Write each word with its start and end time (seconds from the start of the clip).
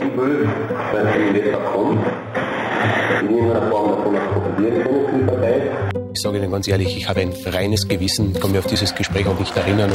Dass 0.00 1.06
ein 1.06 1.28
Investor 1.28 1.60
kommt, 1.72 2.06
in 3.20 3.30
irgendeiner 3.36 3.70
Form 3.70 3.90
davon 3.90 4.14
profitieren 4.14 4.82
können 4.82 5.06
für 5.08 5.18
die 5.18 5.24
Partei. 5.24 5.62
Ich 6.14 6.20
sage 6.20 6.38
Ihnen 6.38 6.50
ganz 6.50 6.68
ehrlich, 6.68 6.96
ich 6.96 7.08
habe 7.08 7.20
ein 7.20 7.32
reines 7.46 7.86
Gewissen, 7.86 8.32
kann 8.32 8.50
mich 8.50 8.60
auf 8.60 8.66
dieses 8.66 8.94
Gespräch 8.94 9.26
auch 9.26 9.38
nicht 9.38 9.56
erinnern. 9.56 9.92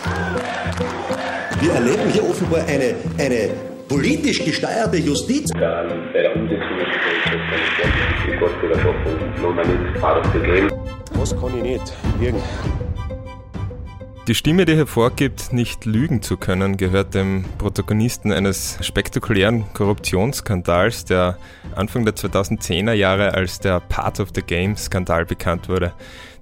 Wir 1.60 1.72
erleben 1.74 2.10
hier 2.12 2.30
offenbar 2.30 2.62
eine, 2.68 2.96
eine 3.18 3.50
politisch 3.88 4.44
gesteuerte 4.46 4.98
Justiz. 4.98 5.52
Bei 5.54 5.60
der 5.60 6.36
Umsetzung 6.36 6.78
ist 6.80 6.92
die 8.28 8.38
Gastgeberschaft 8.38 9.00
und 9.44 10.44
game. 10.44 10.70
Was 11.14 11.40
kann 11.40 11.58
ich 11.58 11.64
nicht? 11.64 11.94
Lügen. 12.20 12.42
Die 14.28 14.34
Stimme, 14.34 14.66
die 14.66 14.76
hervorgibt, 14.76 15.54
nicht 15.54 15.86
lügen 15.86 16.24
zu 16.24 16.36
können, 16.36 16.78
gehört 16.78 17.14
dem 17.14 17.46
Protagonisten 17.60 18.32
eines 18.32 18.80
spektakulären 18.82 19.72
Korruptionsskandals, 19.76 21.06
der 21.06 21.38
Anfang 21.76 22.06
der 22.06 22.16
2010er 22.16 22.94
Jahre 22.94 23.36
als 23.36 23.60
der 23.60 23.80
Part 23.82 24.20
of 24.20 24.30
the 24.34 24.42
Game 24.42 24.78
Skandal 24.78 25.28
bekannt 25.28 25.70
wurde. 25.70 25.94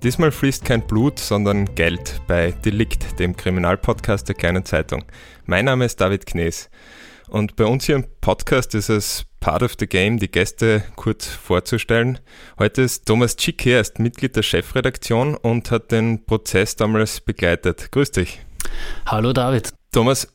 Diesmal 0.01 0.31
fließt 0.31 0.63
kein 0.63 0.87
Blut, 0.87 1.19
sondern 1.19 1.75
Geld 1.75 2.21
bei 2.25 2.51
Delikt, 2.51 3.19
dem 3.19 3.35
Kriminalpodcast 3.35 4.29
der 4.29 4.35
Kleinen 4.35 4.63
Zeitung. 4.63 5.03
Mein 5.45 5.65
Name 5.65 5.83
ist 5.83 5.99
David 5.99 6.25
Knees. 6.25 6.69
Und 7.27 7.55
bei 7.55 7.65
uns 7.65 7.85
hier 7.85 7.95
im 7.95 8.05
Podcast 8.21 8.75
ist 8.75 8.89
es 8.89 9.25
Part 9.39 9.63
of 9.63 9.73
the 9.79 9.87
Game, 9.87 10.19
die 10.19 10.29
Gäste 10.29 10.83
kurz 10.95 11.27
vorzustellen. 11.27 12.19
Heute 12.59 12.81
ist 12.81 13.05
Thomas 13.05 13.35
Schick 13.39 13.61
hier, 13.61 13.75
er 13.75 13.81
ist 13.81 13.99
Mitglied 13.99 14.35
der 14.35 14.43
Chefredaktion 14.43 15.35
und 15.35 15.71
hat 15.71 15.91
den 15.91 16.25
Prozess 16.25 16.75
damals 16.75 17.21
begleitet. 17.21 17.91
Grüß 17.91 18.11
dich. 18.11 18.39
Hallo 19.05 19.33
David. 19.33 19.73
Thomas, 19.91 20.27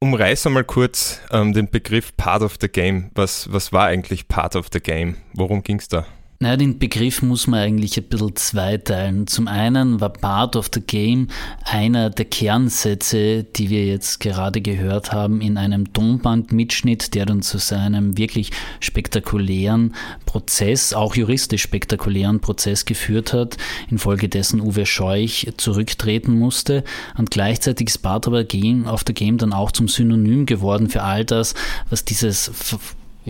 umreiß 0.00 0.46
einmal 0.46 0.64
kurz 0.64 1.20
ähm, 1.30 1.52
den 1.52 1.70
Begriff 1.70 2.16
Part 2.16 2.42
of 2.42 2.56
the 2.60 2.68
Game. 2.68 3.10
Was, 3.14 3.52
was 3.52 3.72
war 3.72 3.86
eigentlich 3.86 4.28
Part 4.28 4.56
of 4.56 4.66
the 4.72 4.80
Game? 4.80 5.16
Worum 5.34 5.62
ging 5.62 5.78
es 5.78 5.88
da? 5.88 6.06
Naja, 6.40 6.56
den 6.56 6.78
Begriff 6.78 7.20
muss 7.20 7.48
man 7.48 7.58
eigentlich 7.58 7.96
ein 7.98 8.04
bisschen 8.04 8.36
zweiteilen. 8.36 9.26
Zum 9.26 9.48
einen 9.48 10.00
war 10.00 10.10
Part 10.12 10.54
of 10.54 10.70
the 10.72 10.80
Game 10.80 11.26
einer 11.64 12.10
der 12.10 12.26
Kernsätze, 12.26 13.42
die 13.42 13.70
wir 13.70 13.84
jetzt 13.86 14.20
gerade 14.20 14.60
gehört 14.60 15.10
haben, 15.10 15.40
in 15.40 15.56
einem 15.56 15.92
Tonbandmitschnitt, 15.92 17.14
der 17.16 17.26
dann 17.26 17.42
zu 17.42 17.58
seinem 17.58 18.16
wirklich 18.16 18.52
spektakulären 18.78 19.96
Prozess, 20.26 20.92
auch 20.92 21.16
juristisch 21.16 21.62
spektakulären 21.62 22.38
Prozess 22.38 22.84
geführt 22.84 23.32
hat, 23.32 23.56
infolgedessen 23.90 24.60
Uwe 24.60 24.86
Scheuch 24.86 25.52
zurücktreten 25.56 26.38
musste. 26.38 26.84
Und 27.16 27.32
gleichzeitig 27.32 27.88
ist 27.88 27.98
Part 27.98 28.28
of 28.28 28.36
the 28.36 28.44
Game, 28.44 28.86
of 28.86 29.02
the 29.04 29.12
Game 29.12 29.38
dann 29.38 29.52
auch 29.52 29.72
zum 29.72 29.88
Synonym 29.88 30.46
geworden 30.46 30.88
für 30.88 31.02
all 31.02 31.24
das, 31.24 31.54
was 31.90 32.04
dieses 32.04 32.52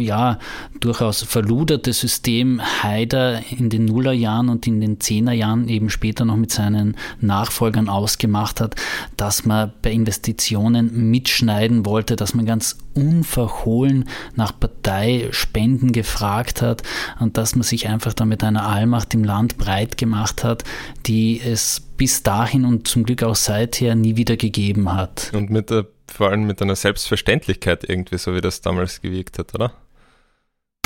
ja, 0.00 0.38
durchaus 0.80 1.22
verluderte 1.22 1.92
System 1.92 2.60
Haider 2.82 3.42
in 3.50 3.70
den 3.70 3.84
Nullerjahren 3.84 4.48
und 4.48 4.66
in 4.66 4.80
den 4.80 5.00
Zehnerjahren 5.00 5.68
eben 5.68 5.90
später 5.90 6.24
noch 6.24 6.36
mit 6.36 6.50
seinen 6.50 6.96
Nachfolgern 7.20 7.88
ausgemacht 7.88 8.60
hat, 8.60 8.76
dass 9.16 9.44
man 9.44 9.72
bei 9.82 9.92
Investitionen 9.92 11.10
mitschneiden 11.10 11.84
wollte, 11.84 12.16
dass 12.16 12.34
man 12.34 12.46
ganz 12.46 12.78
unverhohlen 12.94 14.08
nach 14.34 14.58
Parteispenden 14.58 15.92
gefragt 15.92 16.62
hat 16.62 16.82
und 17.20 17.36
dass 17.36 17.54
man 17.54 17.62
sich 17.62 17.88
einfach 17.88 18.12
da 18.12 18.24
mit 18.24 18.42
einer 18.42 18.66
Allmacht 18.66 19.14
im 19.14 19.24
Land 19.24 19.58
breit 19.58 19.96
gemacht 19.96 20.44
hat, 20.44 20.64
die 21.06 21.40
es 21.40 21.80
bis 21.96 22.22
dahin 22.22 22.64
und 22.64 22.88
zum 22.88 23.04
Glück 23.04 23.22
auch 23.22 23.34
seither 23.34 23.94
nie 23.94 24.16
wieder 24.16 24.36
gegeben 24.36 24.92
hat. 24.92 25.30
Und 25.34 25.50
mit 25.50 25.70
der, 25.70 25.86
vor 26.06 26.30
allem 26.30 26.46
mit 26.46 26.62
einer 26.62 26.76
Selbstverständlichkeit 26.76 27.88
irgendwie, 27.88 28.18
so 28.18 28.34
wie 28.34 28.40
das 28.40 28.60
damals 28.60 29.00
gewirkt 29.02 29.38
hat, 29.38 29.54
oder? 29.54 29.72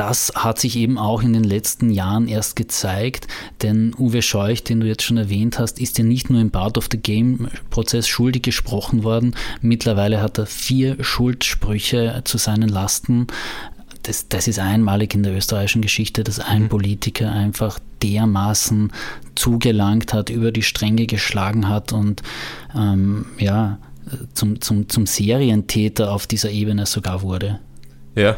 Das 0.03 0.33
hat 0.35 0.59
sich 0.59 0.77
eben 0.77 0.99
auch 0.99 1.23
in 1.23 1.33
den 1.33 1.45
letzten 1.45 1.89
Jahren 1.89 2.27
erst 2.27 2.57
gezeigt, 2.57 3.29
denn 3.63 3.95
Uwe 3.97 4.21
Scheuch, 4.21 4.65
den 4.65 4.81
du 4.81 4.89
jetzt 4.89 5.05
schon 5.05 5.17
erwähnt 5.17 5.61
hast, 5.61 5.79
ist 5.79 5.97
ja 5.97 6.03
nicht 6.03 6.29
nur 6.29 6.41
im 6.41 6.51
Part 6.51 6.77
of 6.77 6.89
the 6.91 6.99
Game 6.99 7.47
Prozess 7.71 8.09
schuldig 8.09 8.43
gesprochen 8.43 9.05
worden. 9.05 9.37
Mittlerweile 9.61 10.21
hat 10.21 10.39
er 10.39 10.47
vier 10.47 10.97
Schuldsprüche 11.05 12.23
zu 12.25 12.37
seinen 12.37 12.69
Lasten. 12.69 13.29
Das, 14.03 14.27
das 14.29 14.49
ist 14.49 14.59
einmalig 14.59 15.15
in 15.15 15.23
der 15.23 15.37
österreichischen 15.37 15.83
Geschichte, 15.83 16.25
dass 16.25 16.41
ein 16.41 16.65
mhm. 16.65 16.69
Politiker 16.69 17.31
einfach 17.31 17.79
dermaßen 18.03 18.91
zugelangt 19.37 20.13
hat, 20.13 20.31
über 20.31 20.51
die 20.51 20.65
Stränge 20.65 21.07
geschlagen 21.07 21.69
hat 21.69 21.93
und 21.93 22.23
ähm, 22.75 23.27
ja, 23.39 23.79
zum, 24.35 24.61
zum, 24.61 24.89
zum 24.89 25.07
Serientäter 25.07 26.11
auf 26.11 26.27
dieser 26.27 26.51
Ebene 26.51 26.87
sogar 26.87 27.23
wurde. 27.23 27.61
Ja, 28.17 28.37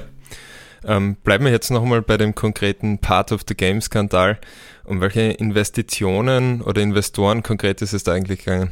ähm, 0.87 1.17
bleiben 1.23 1.45
wir 1.45 1.53
jetzt 1.53 1.71
nochmal 1.71 2.03
bei 2.03 2.17
dem 2.17 2.35
konkreten 2.35 2.99
Part 2.99 3.33
of 3.33 3.43
the 3.47 3.55
Game-Skandal. 3.55 4.39
Um 4.85 5.01
welche 5.01 5.23
Investitionen 5.23 6.61
oder 6.61 6.83
Investoren 6.83 7.43
konkret 7.43 7.81
ist 7.83 7.93
es 7.93 8.05
da 8.05 8.13
eigentlich 8.13 8.45
gegangen? 8.45 8.71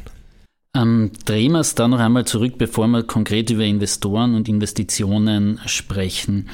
Ähm, 0.75 1.11
drehen 1.25 1.51
wir 1.51 1.59
es 1.59 1.75
da 1.75 1.87
noch 1.87 1.99
einmal 1.99 2.25
zurück, 2.25 2.55
bevor 2.57 2.87
wir 2.87 3.03
konkret 3.03 3.49
über 3.51 3.63
Investoren 3.63 4.35
und 4.35 4.49
Investitionen 4.49 5.59
sprechen. 5.65 6.49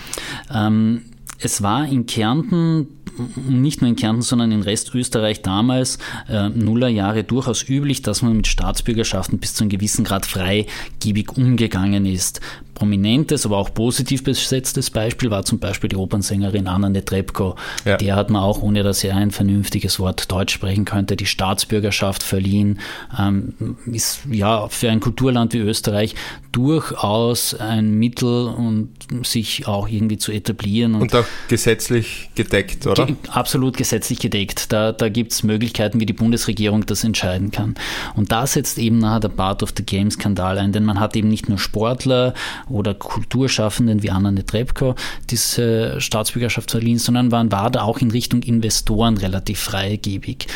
Ähm, 0.53 1.05
es 1.39 1.61
war 1.61 1.87
in 1.87 2.05
Kärnten 2.05 2.98
nicht 3.35 3.81
nur 3.81 3.89
in 3.89 3.95
Kärnten, 3.95 4.21
sondern 4.21 4.51
in 4.51 4.61
Restösterreich 4.61 5.41
damals 5.41 5.97
äh, 6.27 6.49
Nullerjahre 6.49 7.23
durchaus 7.23 7.67
üblich, 7.67 8.01
dass 8.01 8.21
man 8.21 8.37
mit 8.37 8.47
Staatsbürgerschaften 8.47 9.39
bis 9.39 9.53
zu 9.53 9.63
einem 9.63 9.69
gewissen 9.69 10.03
Grad 10.03 10.25
freigebig 10.25 11.37
umgegangen 11.37 12.05
ist 12.05 12.41
prominentes, 12.79 13.45
aber 13.45 13.57
auch 13.57 13.73
positiv 13.73 14.23
besetztes 14.23 14.89
Beispiel 14.89 15.29
war 15.29 15.43
zum 15.43 15.59
Beispiel 15.59 15.89
die 15.89 15.97
Opernsängerin 15.97 16.67
Anna 16.67 16.89
Netrebko. 16.89 17.55
Ja. 17.85 17.97
Der 17.97 18.15
hat 18.15 18.29
man 18.29 18.41
auch, 18.41 18.61
ohne 18.61 18.83
dass 18.83 19.03
er 19.03 19.17
ein 19.17 19.31
vernünftiges 19.31 19.99
Wort 19.99 20.31
Deutsch 20.31 20.53
sprechen 20.53 20.85
könnte, 20.85 21.17
die 21.17 21.25
Staatsbürgerschaft 21.25 22.23
verliehen. 22.23 22.79
Ähm, 23.19 23.75
ist 23.91 24.21
ja 24.31 24.69
für 24.69 24.89
ein 24.89 25.01
Kulturland 25.01 25.53
wie 25.53 25.59
Österreich 25.59 26.15
durchaus 26.53 27.53
ein 27.53 27.91
Mittel, 27.91 28.47
um 28.47 28.89
sich 29.23 29.67
auch 29.67 29.87
irgendwie 29.87 30.17
zu 30.17 30.31
etablieren. 30.31 30.95
Und, 30.95 31.01
und 31.01 31.15
auch 31.15 31.25
gesetzlich 31.49 32.29
gedeckt, 32.33 32.87
oder? 32.87 32.98
Ge 33.05 33.15
absolut 33.29 33.77
gesetzlich 33.77 34.19
gedeckt. 34.19 34.71
Da, 34.71 34.91
da 34.91 35.09
gibt 35.09 35.31
es 35.31 35.43
Möglichkeiten, 35.43 35.99
wie 35.99 36.05
die 36.05 36.13
Bundesregierung 36.13 36.85
das 36.85 37.03
entscheiden 37.03 37.51
kann. 37.51 37.75
Und 38.15 38.31
da 38.31 38.47
setzt 38.47 38.77
eben 38.77 38.99
nachher 38.99 39.21
der 39.21 39.29
Part 39.29 39.63
of 39.63 39.73
the 39.75 39.83
Game 39.83 40.11
Skandal 40.11 40.57
ein, 40.57 40.71
denn 40.71 40.85
man 40.85 40.99
hat 40.99 41.15
eben 41.15 41.29
nicht 41.29 41.49
nur 41.49 41.57
Sportler 41.57 42.33
oder 42.67 42.93
Kulturschaffenden 42.93 44.03
wie 44.03 44.11
Anna 44.11 44.31
Netrebko 44.31 44.95
diese 45.29 45.99
Staatsbürgerschaft 45.99 46.71
verliehen, 46.71 46.99
sondern 46.99 47.29
man 47.29 47.51
war 47.51 47.69
da 47.69 47.83
auch 47.83 47.99
in 47.99 48.11
Richtung 48.11 48.43
Investoren 48.43 49.17
relativ 49.17 49.59
freigebig. 49.59 50.47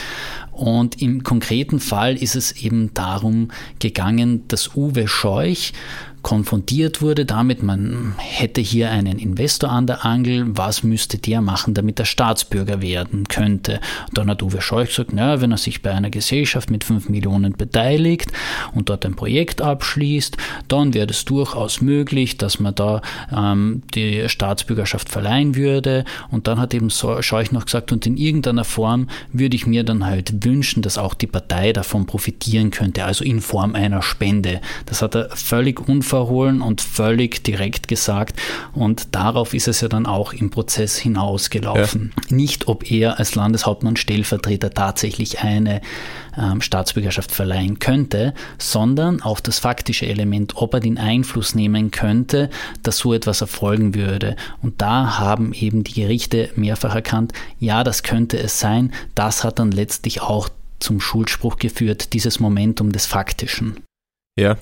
Und 0.51 1.01
im 1.01 1.23
konkreten 1.23 1.79
Fall 1.79 2.15
ist 2.15 2.35
es 2.35 2.51
eben 2.51 2.93
darum 2.93 3.49
gegangen, 3.79 4.47
dass 4.47 4.75
Uwe 4.75 5.07
Scheuch 5.07 5.73
konfrontiert 6.23 7.01
wurde 7.01 7.25
damit, 7.25 7.61
man 7.61 8.15
hätte 8.17 8.61
hier 8.61 8.89
einen 8.89 9.19
Investor 9.19 9.69
an 9.69 9.85
der 9.85 10.05
Angel, 10.05 10.45
was 10.47 10.81
müsste 10.81 11.17
der 11.17 11.41
machen, 11.41 11.73
damit 11.73 11.99
er 11.99 12.05
Staatsbürger 12.05 12.81
werden 12.81 13.27
könnte. 13.27 13.81
Dann 14.13 14.29
hat 14.29 14.41
Uwe 14.41 14.61
Scheuch 14.61 14.87
gesagt, 14.87 15.11
na, 15.13 15.41
wenn 15.41 15.51
er 15.51 15.57
sich 15.57 15.81
bei 15.81 15.91
einer 15.91 16.09
Gesellschaft 16.09 16.71
mit 16.71 16.85
5 16.85 17.09
Millionen 17.09 17.53
beteiligt 17.53 18.31
und 18.73 18.89
dort 18.89 19.05
ein 19.05 19.15
Projekt 19.15 19.61
abschließt, 19.61 20.37
dann 20.69 20.93
wäre 20.93 21.07
es 21.07 21.25
durchaus 21.25 21.81
möglich, 21.81 22.37
dass 22.37 22.59
man 22.59 22.73
da 22.73 23.01
ähm, 23.31 23.83
die 23.93 24.27
Staatsbürgerschaft 24.29 25.09
verleihen 25.09 25.55
würde. 25.55 26.05
Und 26.31 26.47
dann 26.47 26.59
hat 26.59 26.73
eben 26.73 26.89
Scheuch 26.89 27.51
noch 27.51 27.65
gesagt, 27.65 27.91
und 27.91 28.05
in 28.07 28.15
irgendeiner 28.15 28.63
Form 28.63 29.07
würde 29.33 29.57
ich 29.57 29.67
mir 29.67 29.83
dann 29.83 30.05
halt 30.05 30.45
wünschen, 30.45 30.81
dass 30.81 30.97
auch 30.97 31.15
die 31.15 31.27
Partei 31.27 31.73
davon 31.73 32.05
profitieren 32.05 32.71
könnte, 32.71 33.03
also 33.03 33.25
in 33.25 33.41
Form 33.41 33.75
einer 33.75 34.01
Spende. 34.01 34.61
Das 34.85 35.01
hat 35.01 35.15
er 35.15 35.29
völlig 35.35 35.85
unverständlich 35.85 36.12
verhohlen 36.13 36.61
und 36.61 36.79
völlig 36.79 37.43
direkt 37.43 37.87
gesagt. 37.87 38.39
Und 38.71 39.15
darauf 39.15 39.55
ist 39.55 39.67
es 39.67 39.81
ja 39.81 39.87
dann 39.87 40.05
auch 40.05 40.31
im 40.31 40.51
Prozess 40.51 40.95
hinausgelaufen. 40.95 42.13
Ja. 42.29 42.35
Nicht, 42.35 42.67
ob 42.67 42.91
er 42.91 43.17
als 43.17 43.33
Landeshauptmann 43.33 43.95
Stellvertreter 43.95 44.69
tatsächlich 44.69 45.39
eine 45.39 45.81
ähm, 46.37 46.61
Staatsbürgerschaft 46.61 47.31
verleihen 47.31 47.79
könnte, 47.79 48.35
sondern 48.59 49.23
auf 49.23 49.41
das 49.41 49.57
faktische 49.57 50.05
Element, 50.05 50.55
ob 50.55 50.75
er 50.75 50.81
den 50.81 50.99
Einfluss 50.99 51.55
nehmen 51.55 51.89
könnte, 51.89 52.51
dass 52.83 52.99
so 52.99 53.11
etwas 53.15 53.41
erfolgen 53.41 53.95
würde. 53.95 54.35
Und 54.61 54.83
da 54.83 55.17
haben 55.17 55.51
eben 55.51 55.83
die 55.83 55.93
Gerichte 55.93 56.51
mehrfach 56.55 56.93
erkannt, 56.93 57.33
ja, 57.57 57.83
das 57.83 58.03
könnte 58.03 58.37
es 58.37 58.59
sein. 58.59 58.93
Das 59.15 59.43
hat 59.43 59.57
dann 59.57 59.71
letztlich 59.71 60.21
auch 60.21 60.49
zum 60.77 61.01
Schuldspruch 61.01 61.57
geführt, 61.57 62.13
dieses 62.13 62.39
Momentum 62.39 62.91
des 62.91 63.07
Faktischen. 63.07 63.79
Ja, 64.37 64.57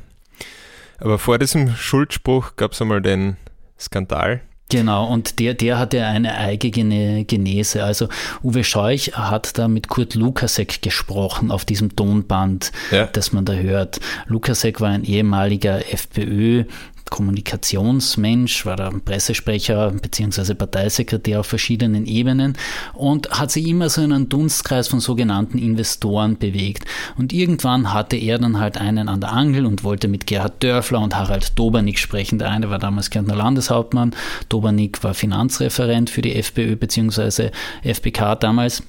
aber 1.01 1.19
vor 1.19 1.37
diesem 1.37 1.75
Schuldspruch 1.75 2.55
gab 2.55 2.71
es 2.71 2.81
einmal 2.81 3.01
den 3.01 3.37
Skandal. 3.79 4.41
Genau, 4.71 5.05
und 5.05 5.39
der, 5.39 5.53
der 5.53 5.77
hatte 5.77 6.05
eine 6.05 6.37
eigene 6.37 7.25
Genese. 7.25 7.83
Also 7.83 8.07
Uwe 8.41 8.63
Scheuch 8.63 9.11
hat 9.13 9.57
da 9.57 9.67
mit 9.67 9.89
Kurt 9.89 10.15
Lukasek 10.15 10.81
gesprochen 10.81 11.51
auf 11.51 11.65
diesem 11.65 11.93
Tonband, 11.93 12.71
ja. 12.89 13.07
das 13.07 13.33
man 13.33 13.43
da 13.43 13.51
hört. 13.51 13.99
Lukasek 14.27 14.79
war 14.79 14.91
ein 14.91 15.03
ehemaliger 15.03 15.91
FPÖ 15.91 16.63
Kommunikationsmensch, 17.09 18.65
war 18.65 18.75
der 18.75 18.91
Pressesprecher 18.91 19.91
bzw. 19.91 20.53
Parteisekretär 20.53 21.41
auf 21.41 21.47
verschiedenen 21.47 22.05
Ebenen 22.05 22.57
und 22.93 23.29
hat 23.31 23.51
sich 23.51 23.67
immer 23.67 23.89
so 23.89 24.01
in 24.01 24.13
einen 24.13 24.29
Dunstkreis 24.29 24.87
von 24.87 24.99
sogenannten 24.99 25.57
Investoren 25.57 26.37
bewegt. 26.37 26.85
Und 27.17 27.33
irgendwann 27.33 27.93
hatte 27.93 28.15
er 28.15 28.37
dann 28.37 28.59
halt 28.59 28.77
einen 28.77 29.09
an 29.09 29.21
der 29.21 29.33
Angel 29.33 29.65
und 29.65 29.83
wollte 29.83 30.07
mit 30.07 30.27
Gerhard 30.27 30.61
Dörfler 30.63 30.99
und 30.99 31.15
Harald 31.15 31.57
Dobernick 31.57 31.99
sprechen. 31.99 32.39
Der 32.39 32.49
eine 32.49 32.69
war 32.69 32.79
damals 32.79 33.09
Kärntner 33.09 33.35
Landeshauptmann, 33.35 34.15
Dobernick 34.49 35.03
war 35.03 35.13
Finanzreferent 35.13 36.09
für 36.09 36.21
die 36.21 36.35
FPÖ 36.35 36.75
bzw. 36.75 37.51
FPK 37.83 38.35
damals. 38.35 38.83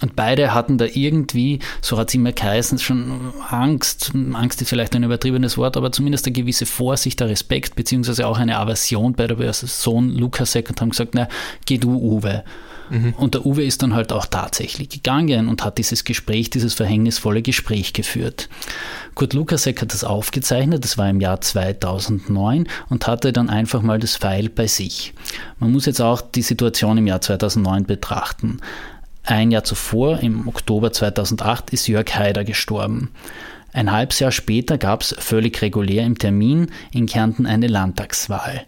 Und 0.00 0.16
beide 0.16 0.54
hatten 0.54 0.78
da 0.78 0.86
irgendwie, 0.86 1.60
so 1.80 1.98
hat 1.98 2.08
es 2.08 2.14
immer 2.14 2.32
geheißen, 2.32 2.78
schon 2.78 3.32
Angst. 3.48 4.12
Angst 4.32 4.62
ist 4.62 4.68
vielleicht 4.68 4.94
ein 4.94 5.02
übertriebenes 5.02 5.58
Wort, 5.58 5.76
aber 5.76 5.92
zumindest 5.92 6.26
eine 6.26 6.32
gewisse 6.32 6.66
Vorsicht, 6.66 7.20
ein 7.22 7.28
Respekt, 7.28 7.76
beziehungsweise 7.76 8.26
auch 8.26 8.38
eine 8.38 8.58
Aversion 8.58 9.12
bei 9.14 9.26
der 9.26 9.52
Sohn 9.52 10.10
Lukasek 10.10 10.70
und 10.70 10.80
haben 10.80 10.90
gesagt, 10.90 11.14
na, 11.14 11.28
geh 11.66 11.78
du, 11.78 11.96
Uwe. 11.96 12.44
Mhm. 12.92 13.14
Und 13.16 13.34
der 13.34 13.46
Uwe 13.46 13.64
ist 13.64 13.82
dann 13.82 13.94
halt 13.94 14.12
auch 14.12 14.26
tatsächlich 14.26 14.90
gegangen 14.90 15.48
und 15.48 15.64
hat 15.64 15.78
dieses 15.78 16.04
Gespräch, 16.04 16.50
dieses 16.50 16.74
verhängnisvolle 16.74 17.40
Gespräch 17.40 17.94
geführt. 17.94 18.48
Kurt 19.14 19.32
Lukasek 19.32 19.80
hat 19.80 19.92
das 19.92 20.04
aufgezeichnet, 20.04 20.84
das 20.84 20.98
war 20.98 21.08
im 21.08 21.20
Jahr 21.20 21.40
2009 21.40 22.68
und 22.88 23.06
hatte 23.06 23.32
dann 23.32 23.48
einfach 23.48 23.82
mal 23.82 23.98
das 23.98 24.16
Pfeil 24.16 24.48
bei 24.48 24.66
sich. 24.66 25.14
Man 25.58 25.72
muss 25.72 25.86
jetzt 25.86 26.00
auch 26.00 26.20
die 26.20 26.42
Situation 26.42 26.98
im 26.98 27.06
Jahr 27.06 27.20
2009 27.20 27.84
betrachten. 27.84 28.60
Ein 29.24 29.52
Jahr 29.52 29.64
zuvor, 29.64 30.18
im 30.18 30.48
Oktober 30.48 30.92
2008, 30.92 31.70
ist 31.70 31.86
Jörg 31.86 32.12
Haider 32.14 32.44
gestorben. 32.44 33.10
Ein 33.72 33.92
halbes 33.92 34.18
Jahr 34.18 34.32
später 34.32 34.78
gab 34.78 35.02
es 35.02 35.14
völlig 35.18 35.62
regulär 35.62 36.04
im 36.04 36.18
Termin 36.18 36.70
in 36.92 37.06
Kärnten 37.06 37.46
eine 37.46 37.68
Landtagswahl. 37.68 38.62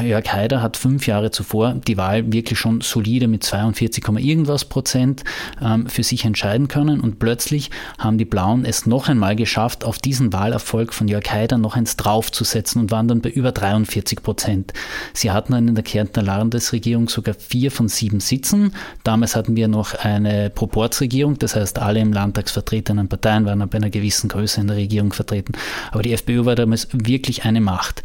Jörg 0.00 0.32
Haider 0.32 0.62
hat 0.62 0.78
fünf 0.78 1.06
Jahre 1.06 1.30
zuvor 1.30 1.74
die 1.74 1.98
Wahl 1.98 2.32
wirklich 2.32 2.58
schon 2.58 2.80
solide 2.80 3.28
mit 3.28 3.44
42, 3.44 4.02
irgendwas 4.08 4.64
Prozent 4.64 5.22
ähm, 5.60 5.86
für 5.86 6.02
sich 6.02 6.24
entscheiden 6.24 6.68
können 6.68 7.00
und 7.00 7.18
plötzlich 7.18 7.70
haben 7.98 8.16
die 8.16 8.24
Blauen 8.24 8.64
es 8.64 8.86
noch 8.86 9.08
einmal 9.08 9.36
geschafft, 9.36 9.84
auf 9.84 9.98
diesen 9.98 10.32
Wahlerfolg 10.32 10.94
von 10.94 11.08
Jörg 11.08 11.30
Haider 11.30 11.58
noch 11.58 11.76
eins 11.76 11.96
draufzusetzen 11.96 12.80
und 12.80 12.90
waren 12.90 13.06
dann 13.06 13.20
bei 13.20 13.28
über 13.28 13.52
43 13.52 14.22
Prozent. 14.22 14.72
Sie 15.12 15.30
hatten 15.30 15.52
dann 15.52 15.68
in 15.68 15.74
der 15.74 15.84
Kärntner 15.84 16.22
Landesregierung 16.22 17.10
sogar 17.10 17.34
vier 17.34 17.70
von 17.70 17.88
sieben 17.88 18.20
Sitzen. 18.20 18.74
Damals 19.04 19.36
hatten 19.36 19.56
wir 19.56 19.68
noch 19.68 19.94
eine 19.94 20.48
Proportsregierung, 20.48 21.38
das 21.38 21.54
heißt 21.54 21.78
alle 21.78 22.00
im 22.00 22.14
Landtag 22.14 22.48
vertretenen 22.48 23.08
Parteien 23.08 23.44
waren 23.44 23.68
bei 23.68 23.76
einer 23.76 23.90
gewissen 23.90 24.28
Größe 24.28 24.62
in 24.62 24.68
der 24.68 24.76
Regierung 24.76 25.12
vertreten. 25.12 25.52
Aber 25.90 26.02
die 26.02 26.14
FPÖ 26.14 26.46
war 26.46 26.54
damals 26.54 26.88
wirklich 26.92 27.44
eine 27.44 27.60
Macht. 27.60 28.02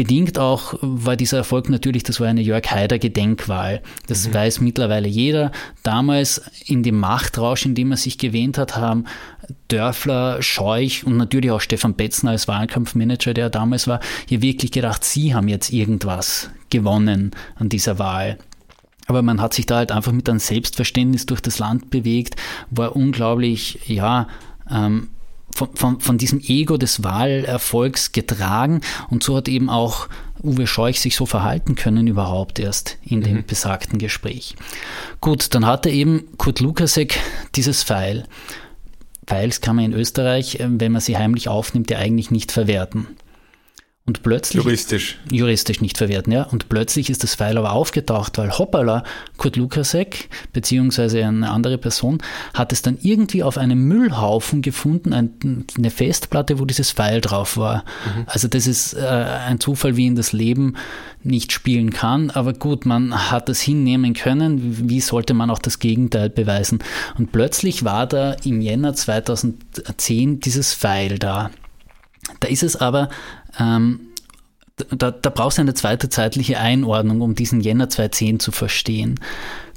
Bedingt 0.00 0.38
auch 0.38 0.72
war 0.80 1.14
dieser 1.14 1.36
Erfolg 1.36 1.68
natürlich, 1.68 2.04
das 2.04 2.20
war 2.20 2.26
eine 2.26 2.40
Jörg 2.40 2.70
Haider 2.70 2.98
Gedenkwahl. 2.98 3.82
Das 4.06 4.26
mhm. 4.26 4.32
weiß 4.32 4.62
mittlerweile 4.62 5.08
jeder. 5.08 5.52
Damals 5.82 6.40
in 6.64 6.82
dem 6.82 6.98
Machtrausch, 6.98 7.66
in 7.66 7.74
dem 7.74 7.90
er 7.90 7.98
sich 7.98 8.16
gewähnt 8.16 8.56
hat, 8.56 8.78
haben 8.78 9.04
Dörfler, 9.68 10.40
Scheuch 10.40 11.04
und 11.04 11.18
natürlich 11.18 11.50
auch 11.50 11.60
Stefan 11.60 11.96
Betzner 11.96 12.30
als 12.30 12.48
Wahlkampfmanager, 12.48 13.34
der 13.34 13.50
damals 13.50 13.88
war, 13.88 14.00
hier 14.26 14.40
wirklich 14.40 14.72
gedacht, 14.72 15.04
sie 15.04 15.34
haben 15.34 15.48
jetzt 15.48 15.70
irgendwas 15.70 16.48
gewonnen 16.70 17.32
an 17.56 17.68
dieser 17.68 17.98
Wahl. 17.98 18.38
Aber 19.06 19.20
man 19.20 19.38
hat 19.42 19.52
sich 19.52 19.66
da 19.66 19.76
halt 19.76 19.92
einfach 19.92 20.12
mit 20.12 20.30
einem 20.30 20.38
Selbstverständnis 20.38 21.26
durch 21.26 21.42
das 21.42 21.58
Land 21.58 21.90
bewegt, 21.90 22.36
war 22.70 22.96
unglaublich, 22.96 23.80
ja, 23.86 24.28
ähm, 24.70 25.10
von, 25.54 25.68
von, 25.74 26.00
von 26.00 26.18
diesem 26.18 26.40
Ego 26.40 26.76
des 26.76 27.02
Wahlerfolgs 27.02 28.12
getragen 28.12 28.80
und 29.08 29.22
so 29.22 29.36
hat 29.36 29.48
eben 29.48 29.68
auch 29.70 30.08
Uwe 30.42 30.66
Scheuch 30.66 31.00
sich 31.00 31.16
so 31.16 31.26
verhalten 31.26 31.74
können 31.74 32.06
überhaupt 32.06 32.58
erst 32.58 32.98
in 33.04 33.20
dem 33.20 33.36
mhm. 33.36 33.46
besagten 33.46 33.98
Gespräch. 33.98 34.56
Gut, 35.20 35.54
dann 35.54 35.66
hatte 35.66 35.90
eben 35.90 36.24
Kurt 36.38 36.60
Lukasek 36.60 37.18
dieses 37.54 37.84
Pfeil. 37.84 38.26
Pfeils 39.26 39.60
kann 39.60 39.76
man 39.76 39.86
in 39.86 39.92
Österreich, 39.92 40.60
äh, 40.60 40.66
wenn 40.68 40.92
man 40.92 41.00
sie 41.00 41.16
heimlich 41.16 41.48
aufnimmt, 41.48 41.90
ja 41.90 41.98
eigentlich 41.98 42.30
nicht 42.30 42.52
verwerten. 42.52 43.06
Und 44.10 44.24
plötzlich. 44.24 44.64
Juristisch. 44.64 45.18
Juristisch 45.30 45.80
nicht 45.80 45.96
verwerten, 45.96 46.32
ja. 46.32 46.42
Und 46.42 46.68
plötzlich 46.68 47.10
ist 47.10 47.22
das 47.22 47.36
Pfeil 47.36 47.56
aber 47.56 47.70
aufgetaucht, 47.70 48.38
weil 48.38 48.50
hoppala, 48.58 49.04
Kurt 49.36 49.54
Lukasek, 49.54 50.28
beziehungsweise 50.52 51.24
eine 51.24 51.48
andere 51.48 51.78
Person, 51.78 52.18
hat 52.52 52.72
es 52.72 52.82
dann 52.82 52.98
irgendwie 53.00 53.44
auf 53.44 53.56
einem 53.56 53.86
Müllhaufen 53.86 54.62
gefunden, 54.62 55.12
eine 55.14 55.90
Festplatte, 55.92 56.58
wo 56.58 56.64
dieses 56.64 56.90
Pfeil 56.90 57.20
drauf 57.20 57.56
war. 57.56 57.84
Mhm. 58.04 58.24
Also 58.26 58.48
das 58.48 58.66
ist 58.66 58.94
äh, 58.94 58.98
ein 58.98 59.60
Zufall, 59.60 59.96
wie 59.96 60.08
in 60.08 60.16
das 60.16 60.32
Leben 60.32 60.74
nicht 61.22 61.52
spielen 61.52 61.90
kann. 61.90 62.30
Aber 62.30 62.52
gut, 62.52 62.86
man 62.86 63.30
hat 63.30 63.48
es 63.48 63.60
hinnehmen 63.60 64.14
können. 64.14 64.88
Wie 64.88 65.00
sollte 65.00 65.34
man 65.34 65.50
auch 65.50 65.60
das 65.60 65.78
Gegenteil 65.78 66.30
beweisen? 66.30 66.80
Und 67.16 67.30
plötzlich 67.30 67.84
war 67.84 68.08
da 68.08 68.32
im 68.42 68.60
Jänner 68.60 68.92
2010 68.92 70.40
dieses 70.40 70.74
Pfeil 70.74 71.20
da. 71.20 71.52
Da 72.38 72.48
ist 72.48 72.62
es 72.62 72.76
aber 72.76 73.08
ähm, 73.58 74.00
da, 74.90 75.10
da 75.10 75.30
brauchst 75.30 75.58
du 75.58 75.62
eine 75.62 75.74
zweite 75.74 76.08
zeitliche 76.08 76.58
Einordnung, 76.58 77.20
um 77.20 77.34
diesen 77.34 77.60
Jänner 77.60 77.88
2010 77.88 78.40
zu 78.40 78.52
verstehen. 78.52 79.20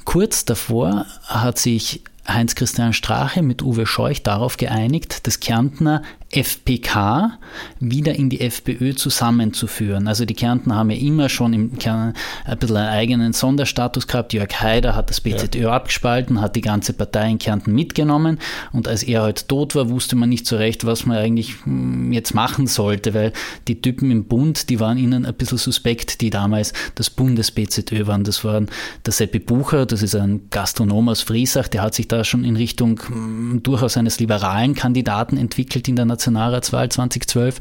Kurz 0.05 0.45
davor 0.45 1.05
hat 1.25 1.59
sich 1.59 2.03
Heinz-Christian 2.27 2.93
Strache 2.93 3.41
mit 3.41 3.61
Uwe 3.61 3.85
Scheuch 3.85 4.23
darauf 4.23 4.57
geeinigt, 4.57 5.27
das 5.27 5.39
Kärntner 5.39 6.03
FPK 6.35 7.37
wieder 7.79 8.15
in 8.15 8.29
die 8.29 8.41
FPÖ 8.41 8.95
zusammenzuführen. 8.95 10.07
Also 10.07 10.25
die 10.25 10.33
Kärntner 10.33 10.75
haben 10.75 10.89
ja 10.89 10.97
immer 10.97 11.29
schon 11.29 11.53
im 11.53 11.77
Kern 11.77 12.13
ein 12.45 12.57
bisschen 12.57 12.77
einen 12.77 12.89
eigenen 12.89 13.33
Sonderstatus 13.33 14.07
gehabt. 14.07 14.33
Jörg 14.33 14.49
Haider 14.59 14.95
hat 14.95 15.09
das 15.09 15.21
BZÖ 15.21 15.63
ja. 15.63 15.71
abgespalten, 15.71 16.41
hat 16.41 16.55
die 16.55 16.61
ganze 16.61 16.93
Partei 16.93 17.29
in 17.29 17.37
Kärnten 17.37 17.73
mitgenommen 17.73 18.39
und 18.71 18.87
als 18.87 19.03
er 19.03 19.21
halt 19.21 19.47
tot 19.47 19.75
war, 19.75 19.89
wusste 19.89 20.15
man 20.15 20.29
nicht 20.29 20.47
so 20.47 20.55
recht, 20.57 20.85
was 20.85 21.05
man 21.05 21.17
eigentlich 21.17 21.53
hm, 21.63 22.11
jetzt 22.11 22.33
machen 22.33 22.65
sollte, 22.67 23.13
weil 23.13 23.31
die 23.67 23.81
Typen 23.81 24.09
im 24.09 24.25
Bund, 24.25 24.69
die 24.69 24.79
waren 24.79 24.97
ihnen 24.97 25.25
ein 25.25 25.35
bisschen 25.35 25.59
suspekt, 25.59 26.21
die 26.21 26.31
damals 26.31 26.73
das 26.95 27.09
Bundes-BZÖ 27.09 28.07
waren. 28.07 28.23
Das 28.23 28.43
waren 28.43 28.69
der 29.05 29.13
Seppi 29.13 29.39
Bucher, 29.39 29.85
das 29.85 30.01
ist 30.01 30.15
ein 30.15 30.49
Gastronom 30.49 31.09
aus 31.09 31.21
Friesach, 31.21 31.67
der 31.67 31.83
hat 31.83 31.93
sich 31.93 32.07
da 32.07 32.23
schon 32.23 32.43
in 32.43 32.55
Richtung 32.55 32.99
hm, 33.05 33.61
durchaus 33.61 33.97
eines 33.97 34.19
liberalen 34.19 34.73
Kandidaten 34.73 35.37
entwickelt 35.37 35.87
in 35.87 35.95
der 35.95 36.05
Nation 36.05 36.22
Nationalratswahl 36.23 36.89
2012. 36.89 37.59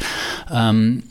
Ähm, 0.51 1.03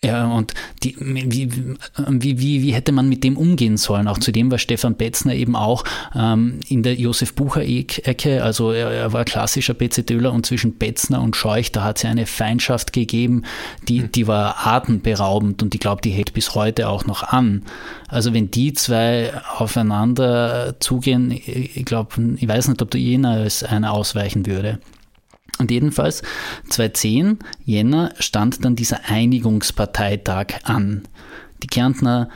ja, 0.00 0.28
und 0.28 0.54
die, 0.84 0.94
wie, 1.00 1.42
wie, 1.42 2.38
wie, 2.38 2.62
wie 2.62 2.72
hätte 2.72 2.92
man 2.92 3.08
mit 3.08 3.24
dem 3.24 3.36
umgehen 3.36 3.76
sollen? 3.76 4.06
Auch 4.06 4.18
zudem 4.18 4.48
war 4.48 4.58
Stefan 4.58 4.94
Betzner 4.94 5.34
eben 5.34 5.56
auch 5.56 5.82
ähm, 6.14 6.60
in 6.68 6.84
der 6.84 6.94
Josef 6.94 7.34
Bucher-Ecke, 7.34 8.44
also 8.44 8.70
er, 8.70 8.92
er, 8.92 9.12
war 9.12 9.24
klassischer 9.24 9.74
BZÖler 9.74 10.32
und 10.32 10.46
zwischen 10.46 10.78
Betzner 10.78 11.20
und 11.20 11.34
Scheuch, 11.34 11.72
da 11.72 11.82
hat 11.82 11.98
es 11.98 12.04
eine 12.04 12.26
Feindschaft 12.26 12.92
gegeben, 12.92 13.42
die, 13.88 14.02
hm. 14.02 14.12
die 14.12 14.28
war 14.28 14.68
atemberaubend 14.68 15.64
und 15.64 15.74
ich 15.74 15.80
glaube, 15.80 16.00
die 16.00 16.10
hält 16.10 16.32
bis 16.32 16.54
heute 16.54 16.88
auch 16.88 17.04
noch 17.04 17.24
an. 17.24 17.64
Also 18.06 18.32
wenn 18.32 18.52
die 18.52 18.74
zwei 18.74 19.32
aufeinander 19.56 20.76
zugehen, 20.78 21.32
ich 21.32 21.84
glaube, 21.84 22.36
ich 22.36 22.46
weiß 22.46 22.68
nicht, 22.68 22.82
ob 22.82 22.92
da 22.92 22.98
jener 22.98 23.30
als 23.30 23.64
einer 23.64 23.92
ausweichen 23.92 24.46
würde. 24.46 24.78
Und 25.58 25.70
jedenfalls 25.70 26.22
2010, 26.70 27.38
Jänner, 27.64 28.12
stand 28.18 28.64
dann 28.64 28.76
dieser 28.76 29.00
Einigungsparteitag 29.08 30.64
an. 30.64 31.02
Die 31.62 31.66
Kärntner 31.66 32.28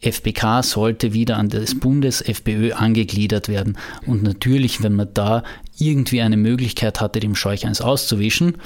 FPK 0.00 0.62
sollte 0.62 1.12
wieder 1.12 1.36
an 1.36 1.48
das 1.48 1.78
Bundes-FPÖ 1.78 2.72
angegliedert 2.72 3.48
werden. 3.48 3.78
Und 4.06 4.22
natürlich, 4.22 4.82
wenn 4.82 4.94
man 4.94 5.14
da 5.14 5.44
irgendwie 5.78 6.22
eine 6.22 6.36
Möglichkeit 6.36 7.00
hatte, 7.00 7.20
dem 7.20 7.34
Scheuch 7.34 7.66
eins 7.66 7.80
auszuwischen, 7.80 8.58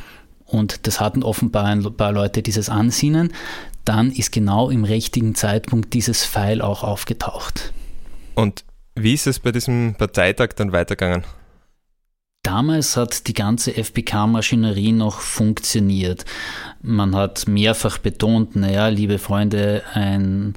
und 0.47 0.87
das 0.87 1.01
hatten 1.01 1.25
offenbar 1.25 1.65
ein 1.65 1.83
paar 1.97 2.13
Leute 2.13 2.41
dieses 2.41 2.69
Ansinnen, 2.69 3.33
dann 3.85 4.13
ist 4.13 4.33
genau 4.33 4.71
im 4.71 4.85
richtigen 4.85 5.35
Zeitpunkt 5.35 5.93
dieses 5.93 6.25
Pfeil 6.25 6.63
auch 6.63 6.85
aufgetaucht. 6.85 7.73
Und 8.35 8.65
wie 8.95 9.15
ist 9.15 9.27
es 9.27 9.41
bei 9.41 9.53
diesem 9.53 9.97
Parteitag 9.99 10.51
dann 10.57 10.73
weitergegangen? 10.73 11.25
Damals 12.47 12.97
hat 12.97 13.27
die 13.27 13.35
ganze 13.35 13.77
FPK-Maschinerie 13.77 14.93
noch 14.93 15.19
funktioniert. 15.19 16.25
Man 16.81 17.17
hat 17.17 17.49
mehrfach 17.49 17.99
betont, 17.99 18.55
naja, 18.55 18.87
liebe 18.87 19.19
Freunde, 19.19 19.83
ein 19.95 20.55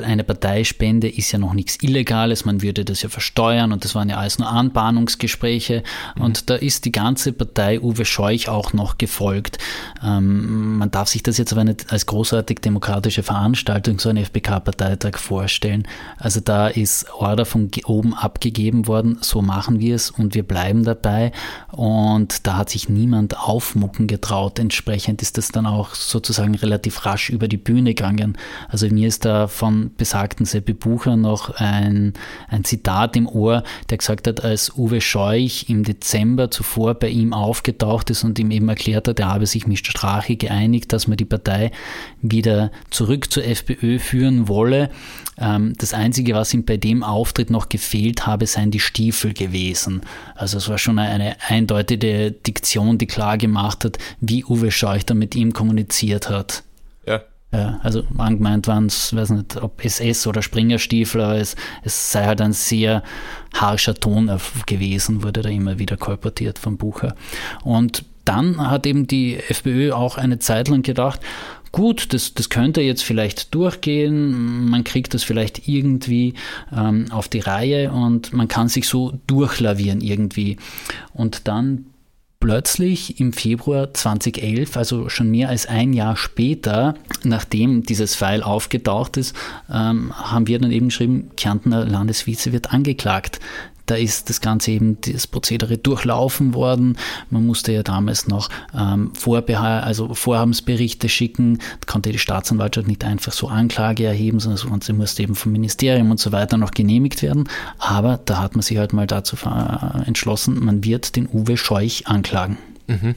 eine 0.00 0.24
Parteispende 0.24 1.08
ist 1.08 1.32
ja 1.32 1.38
noch 1.38 1.54
nichts 1.54 1.78
Illegales, 1.82 2.44
man 2.44 2.62
würde 2.62 2.84
das 2.84 3.02
ja 3.02 3.08
versteuern 3.08 3.72
und 3.72 3.84
das 3.84 3.94
waren 3.94 4.08
ja 4.08 4.16
alles 4.16 4.38
nur 4.38 4.48
Anbahnungsgespräche 4.48 5.82
mhm. 6.16 6.22
und 6.22 6.50
da 6.50 6.54
ist 6.54 6.84
die 6.84 6.92
ganze 6.92 7.32
Partei 7.32 7.80
Uwe 7.80 8.04
Scheuch 8.04 8.48
auch 8.48 8.72
noch 8.72 8.98
gefolgt. 8.98 9.58
Ähm, 10.02 10.78
man 10.78 10.90
darf 10.90 11.08
sich 11.08 11.22
das 11.22 11.38
jetzt 11.38 11.52
aber 11.52 11.64
nicht 11.64 11.92
als 11.92 12.06
großartig 12.06 12.60
demokratische 12.60 13.22
Veranstaltung, 13.22 13.98
so 13.98 14.08
ein 14.08 14.16
FPK-Parteitag 14.16 15.18
vorstellen. 15.18 15.86
Also 16.16 16.40
da 16.40 16.68
ist 16.68 17.12
Order 17.12 17.44
von 17.44 17.70
oben 17.84 18.14
abgegeben 18.14 18.86
worden, 18.86 19.18
so 19.20 19.42
machen 19.42 19.80
wir 19.80 19.94
es 19.94 20.10
und 20.10 20.34
wir 20.34 20.42
bleiben 20.42 20.84
dabei 20.84 21.32
und 21.70 22.46
da 22.46 22.56
hat 22.56 22.70
sich 22.70 22.88
niemand 22.88 23.38
aufmucken 23.38 24.06
getraut. 24.06 24.58
Entsprechend 24.58 25.22
ist 25.22 25.38
das 25.38 25.48
dann 25.48 25.66
auch 25.66 25.94
sozusagen 25.94 26.54
relativ 26.54 27.04
rasch 27.04 27.30
über 27.30 27.48
die 27.48 27.56
Bühne 27.56 27.94
gegangen. 27.94 28.36
Also 28.68 28.88
mir 28.88 29.08
ist 29.08 29.24
da 29.24 29.48
von 29.48 29.81
besagten 29.90 30.46
Seppi 30.46 30.72
Bucher 30.72 31.16
noch 31.16 31.50
ein, 31.56 32.12
ein 32.48 32.64
Zitat 32.64 33.16
im 33.16 33.26
Ohr, 33.26 33.62
der 33.90 33.98
gesagt 33.98 34.26
hat, 34.26 34.44
als 34.44 34.76
Uwe 34.76 35.00
Scheuch 35.00 35.66
im 35.68 35.84
Dezember 35.84 36.50
zuvor 36.50 36.94
bei 36.94 37.08
ihm 37.08 37.32
aufgetaucht 37.32 38.10
ist 38.10 38.24
und 38.24 38.38
ihm 38.38 38.50
eben 38.50 38.68
erklärt 38.68 39.08
hat, 39.08 39.18
er 39.18 39.28
habe 39.28 39.46
sich 39.46 39.66
mit 39.66 39.78
Strache 39.78 40.36
geeinigt, 40.36 40.92
dass 40.92 41.06
man 41.06 41.16
die 41.16 41.24
Partei 41.24 41.70
wieder 42.20 42.70
zurück 42.90 43.30
zur 43.32 43.44
FPÖ 43.44 43.98
führen 43.98 44.48
wolle. 44.48 44.90
Ähm, 45.38 45.74
das 45.78 45.94
Einzige, 45.94 46.34
was 46.34 46.54
ihm 46.54 46.64
bei 46.64 46.76
dem 46.76 47.02
Auftritt 47.02 47.50
noch 47.50 47.68
gefehlt 47.68 48.26
habe, 48.26 48.46
seien 48.46 48.70
die 48.70 48.80
Stiefel 48.80 49.32
gewesen. 49.32 50.02
Also 50.34 50.58
es 50.58 50.68
war 50.68 50.78
schon 50.78 50.98
eine 50.98 51.36
eindeutige 51.48 52.32
Diktion, 52.32 52.98
die 52.98 53.06
klar 53.06 53.38
gemacht 53.38 53.84
hat, 53.84 53.98
wie 54.20 54.44
Uwe 54.44 54.70
Scheuch 54.70 55.04
da 55.04 55.14
mit 55.14 55.34
ihm 55.34 55.52
kommuniziert 55.52 56.28
hat. 56.28 56.62
Ja, 57.06 57.22
ja, 57.52 57.78
also 57.82 58.02
angemeint 58.16 58.66
waren 58.66 58.86
es, 58.86 59.14
weiß 59.14 59.30
nicht, 59.30 59.62
ob 59.62 59.84
SS 59.84 60.26
oder 60.26 60.40
Springerstiefel, 60.40 61.20
aber 61.20 61.36
es, 61.36 61.54
es 61.82 62.10
sei 62.10 62.24
halt 62.24 62.40
ein 62.40 62.54
sehr 62.54 63.02
harscher 63.54 63.94
Ton 63.94 64.30
gewesen, 64.66 65.22
wurde 65.22 65.42
da 65.42 65.50
immer 65.50 65.78
wieder 65.78 65.98
kolportiert 65.98 66.58
vom 66.58 66.78
Bucher. 66.78 67.14
Und 67.62 68.04
dann 68.24 68.70
hat 68.70 68.86
eben 68.86 69.06
die 69.06 69.36
FPÖ 69.36 69.92
auch 69.92 70.16
eine 70.16 70.38
Zeit 70.38 70.68
lang 70.68 70.82
gedacht, 70.82 71.20
gut, 71.72 72.12
das, 72.12 72.34
das 72.34 72.48
könnte 72.48 72.80
jetzt 72.80 73.02
vielleicht 73.02 73.54
durchgehen, 73.54 74.68
man 74.68 74.84
kriegt 74.84 75.12
das 75.14 75.24
vielleicht 75.24 75.66
irgendwie 75.68 76.34
ähm, 76.74 77.06
auf 77.10 77.28
die 77.28 77.40
Reihe 77.40 77.90
und 77.90 78.32
man 78.32 78.48
kann 78.48 78.68
sich 78.68 78.86
so 78.86 79.18
durchlavieren 79.26 80.00
irgendwie. 80.00 80.58
Und 81.12 81.48
dann 81.48 81.86
plötzlich 82.42 83.20
im 83.20 83.32
Februar 83.32 83.94
2011, 83.94 84.76
also 84.76 85.08
schon 85.08 85.30
mehr 85.30 85.48
als 85.48 85.66
ein 85.66 85.92
Jahr 85.92 86.16
später, 86.16 86.94
nachdem 87.22 87.84
dieses 87.84 88.16
Pfeil 88.16 88.42
aufgetaucht 88.42 89.16
ist, 89.16 89.36
ähm, 89.70 90.12
haben 90.12 90.48
wir 90.48 90.58
dann 90.58 90.72
eben 90.72 90.88
geschrieben, 90.88 91.30
Kärntner 91.36 91.84
Landesvize 91.84 92.52
wird 92.52 92.72
angeklagt. 92.72 93.38
Da 93.92 93.98
ist 93.98 94.30
das 94.30 94.40
Ganze 94.40 94.70
eben, 94.70 94.98
das 95.02 95.26
Prozedere 95.26 95.76
durchlaufen 95.76 96.54
worden. 96.54 96.96
Man 97.28 97.44
musste 97.44 97.72
ja 97.72 97.82
damals 97.82 98.26
noch 98.26 98.48
ähm, 98.74 99.12
also 99.22 100.14
Vorhabensberichte 100.14 101.10
schicken. 101.10 101.58
Da 101.58 101.92
konnte 101.92 102.10
die 102.10 102.18
Staatsanwaltschaft 102.18 102.88
nicht 102.88 103.04
einfach 103.04 103.32
so 103.32 103.48
Anklage 103.48 104.06
erheben, 104.06 104.40
sondern 104.40 104.58
das 104.58 104.66
Ganze 104.66 104.94
musste 104.94 105.22
eben 105.22 105.34
vom 105.34 105.52
Ministerium 105.52 106.10
und 106.10 106.18
so 106.18 106.32
weiter 106.32 106.56
noch 106.56 106.70
genehmigt 106.70 107.20
werden. 107.20 107.50
Aber 107.76 108.18
da 108.24 108.38
hat 108.38 108.56
man 108.56 108.62
sich 108.62 108.78
halt 108.78 108.94
mal 108.94 109.06
dazu 109.06 109.36
entschlossen, 110.06 110.64
man 110.64 110.82
wird 110.84 111.14
den 111.14 111.28
Uwe 111.30 111.58
Scheuch 111.58 112.06
anklagen. 112.06 112.56
Mhm. 112.86 113.14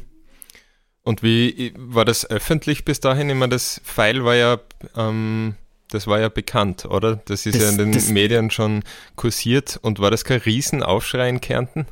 Und 1.03 1.23
wie 1.23 1.73
war 1.77 2.03
das 2.03 2.29
öffentlich 2.29 2.83
bis 2.83 2.99
dahin? 2.99 3.29
Immer 3.29 3.47
das 3.47 3.79
Pfeil 3.85 4.25
war 4.25 4.35
ja 4.35 4.59
ähm, 4.97 5.55
das 5.89 6.07
war 6.07 6.19
ja 6.19 6.29
bekannt, 6.29 6.85
oder? 6.85 7.17
Das 7.25 7.45
ist 7.45 7.55
das, 7.55 7.75
ja 7.75 7.83
in 7.83 7.91
den 7.91 8.13
Medien 8.13 8.51
schon 8.51 8.83
kursiert. 9.15 9.79
Und 9.81 9.99
war 9.99 10.11
das 10.11 10.25
kein 10.25 10.39
Riesenaufschrei 10.39 11.29
in 11.29 11.41
Kärnten? 11.41 11.87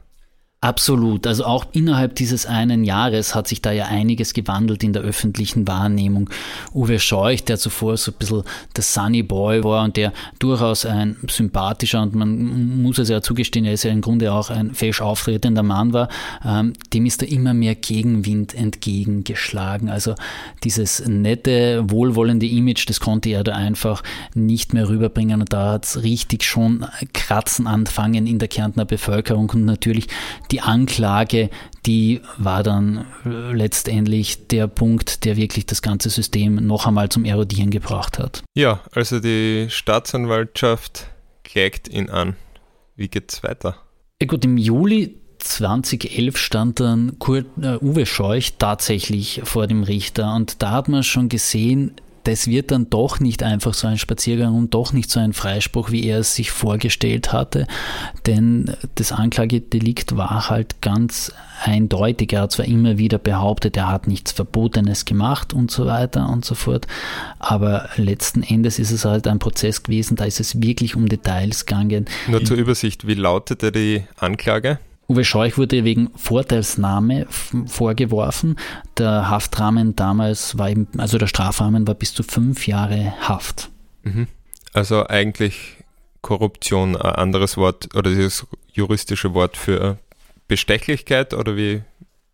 Absolut. 0.63 1.27
Also 1.27 1.43
auch 1.43 1.65
innerhalb 1.73 2.15
dieses 2.15 2.45
einen 2.45 2.85
Jahres 2.85 3.35
hat 3.35 3.49
sich 3.49 3.61
da 3.61 3.73
ja 3.73 3.87
einiges 3.87 4.33
gewandelt 4.33 4.81
in 4.81 4.93
der 4.93 5.01
öffentlichen 5.01 5.67
Wahrnehmung. 5.67 6.29
Uwe 6.73 6.99
Scheuch, 6.99 7.43
der 7.43 7.57
zuvor 7.57 7.97
so 7.97 8.11
ein 8.11 8.17
bisschen 8.17 8.43
der 8.73 8.83
Sunny 8.83 9.23
Boy 9.23 9.61
war 9.65 9.83
und 9.83 9.97
der 9.97 10.13
durchaus 10.39 10.85
ein 10.85 11.17
sympathischer 11.27 12.01
und 12.01 12.15
man 12.15 12.81
muss 12.81 12.97
es 12.97 13.09
ja 13.09 13.21
zugestehen, 13.21 13.65
er 13.65 13.73
ist 13.73 13.83
ja 13.83 13.91
im 13.91 13.99
Grunde 13.99 14.31
auch 14.31 14.49
ein 14.49 14.73
fesch 14.73 15.01
auftretender 15.01 15.63
Mann 15.63 15.91
war, 15.91 16.07
ähm, 16.45 16.71
dem 16.93 17.05
ist 17.07 17.21
da 17.21 17.25
immer 17.25 17.53
mehr 17.53 17.75
Gegenwind 17.75 18.53
entgegengeschlagen. 18.53 19.89
Also 19.89 20.15
dieses 20.63 21.05
nette, 21.05 21.83
wohlwollende 21.89 22.45
Image, 22.47 22.87
das 22.87 23.01
konnte 23.01 23.31
er 23.31 23.43
da 23.43 23.51
einfach 23.51 24.01
nicht 24.33 24.73
mehr 24.73 24.87
rüberbringen 24.87 25.41
und 25.41 25.51
da 25.51 25.73
hat 25.73 25.83
es 25.83 26.03
richtig 26.03 26.45
schon 26.45 26.85
Kratzen 27.11 27.67
anfangen 27.67 28.27
in 28.27 28.39
der 28.39 28.47
Kärntner 28.47 28.85
Bevölkerung 28.85 29.49
und 29.49 29.65
natürlich 29.65 30.07
die 30.53 30.61
Anklage, 30.61 31.49
die 31.87 32.21
war 32.37 32.61
dann 32.61 33.05
letztendlich 33.25 34.47
der 34.47 34.67
Punkt, 34.67 35.25
der 35.25 35.35
wirklich 35.35 35.65
das 35.65 35.81
ganze 35.81 36.11
System 36.11 36.55
noch 36.67 36.85
einmal 36.85 37.09
zum 37.09 37.25
Erodieren 37.25 37.71
gebracht 37.71 38.19
hat. 38.19 38.43
Ja, 38.53 38.81
also 38.93 39.19
die 39.19 39.65
Staatsanwaltschaft 39.69 41.07
klagt 41.43 41.87
ihn 41.87 42.11
an. 42.11 42.35
Wie 42.95 43.07
geht's 43.07 43.41
weiter? 43.41 43.77
Ja 44.21 44.27
gut, 44.27 44.45
im 44.45 44.57
Juli 44.57 45.15
2011 45.39 46.37
stand 46.37 46.79
dann 46.79 47.17
Kurt, 47.17 47.47
äh, 47.59 47.77
Uwe 47.81 48.05
Scheuch 48.05 48.53
tatsächlich 48.59 49.41
vor 49.43 49.65
dem 49.65 49.81
Richter 49.81 50.35
und 50.35 50.61
da 50.61 50.71
hat 50.71 50.87
man 50.87 51.01
schon 51.01 51.29
gesehen, 51.29 51.95
das 52.23 52.47
wird 52.47 52.71
dann 52.71 52.89
doch 52.89 53.19
nicht 53.19 53.43
einfach 53.43 53.73
so 53.73 53.87
ein 53.87 53.97
Spaziergang 53.97 54.55
und 54.55 54.73
doch 54.73 54.93
nicht 54.93 55.09
so 55.09 55.19
ein 55.19 55.33
Freispruch, 55.33 55.91
wie 55.91 56.05
er 56.05 56.19
es 56.19 56.35
sich 56.35 56.51
vorgestellt 56.51 57.33
hatte. 57.33 57.67
Denn 58.25 58.71
das 58.95 59.11
Anklagedelikt 59.11 60.15
war 60.15 60.49
halt 60.49 60.81
ganz 60.81 61.33
eindeutig. 61.63 62.33
Er 62.33 62.41
hat 62.41 62.51
zwar 62.51 62.65
immer 62.65 62.97
wieder 62.97 63.17
behauptet, 63.17 63.77
er 63.77 63.89
hat 63.89 64.07
nichts 64.07 64.31
Verbotenes 64.31 65.05
gemacht 65.05 65.53
und 65.53 65.71
so 65.71 65.85
weiter 65.85 66.29
und 66.29 66.45
so 66.45 66.55
fort. 66.55 66.87
Aber 67.39 67.89
letzten 67.95 68.43
Endes 68.43 68.79
ist 68.79 68.91
es 68.91 69.05
halt 69.05 69.27
ein 69.27 69.39
Prozess 69.39 69.83
gewesen, 69.83 70.15
da 70.15 70.25
ist 70.25 70.39
es 70.39 70.61
wirklich 70.61 70.95
um 70.95 71.07
Details 71.07 71.65
gegangen. 71.65 72.05
Nur 72.27 72.43
zur 72.45 72.57
Übersicht, 72.57 73.07
wie 73.07 73.15
lautete 73.15 73.71
die 73.71 74.03
Anklage? 74.17 74.79
Uwe 75.13 75.23
Scheuch 75.23 75.57
wurde 75.57 75.83
wegen 75.83 76.09
Vorteilsnahme 76.15 77.27
vorgeworfen. 77.67 78.57
Der 78.97 79.29
Haftrahmen 79.29 79.95
damals 79.95 80.57
war 80.57 80.69
eben, 80.69 80.87
also 80.97 81.17
der 81.17 81.27
Strafrahmen 81.27 81.87
war 81.87 81.95
bis 81.95 82.13
zu 82.13 82.23
fünf 82.23 82.67
Jahre 82.67 83.13
Haft. 83.21 83.69
Mhm. 84.03 84.27
Also 84.73 85.05
eigentlich 85.05 85.77
Korruption, 86.21 86.95
ein 86.95 87.15
anderes 87.15 87.57
Wort 87.57 87.95
oder 87.95 88.13
das 88.15 88.47
juristische 88.71 89.33
Wort 89.33 89.55
für 89.55 89.99
Bestechlichkeit 90.47 91.33
oder 91.33 91.55
wie? 91.55 91.83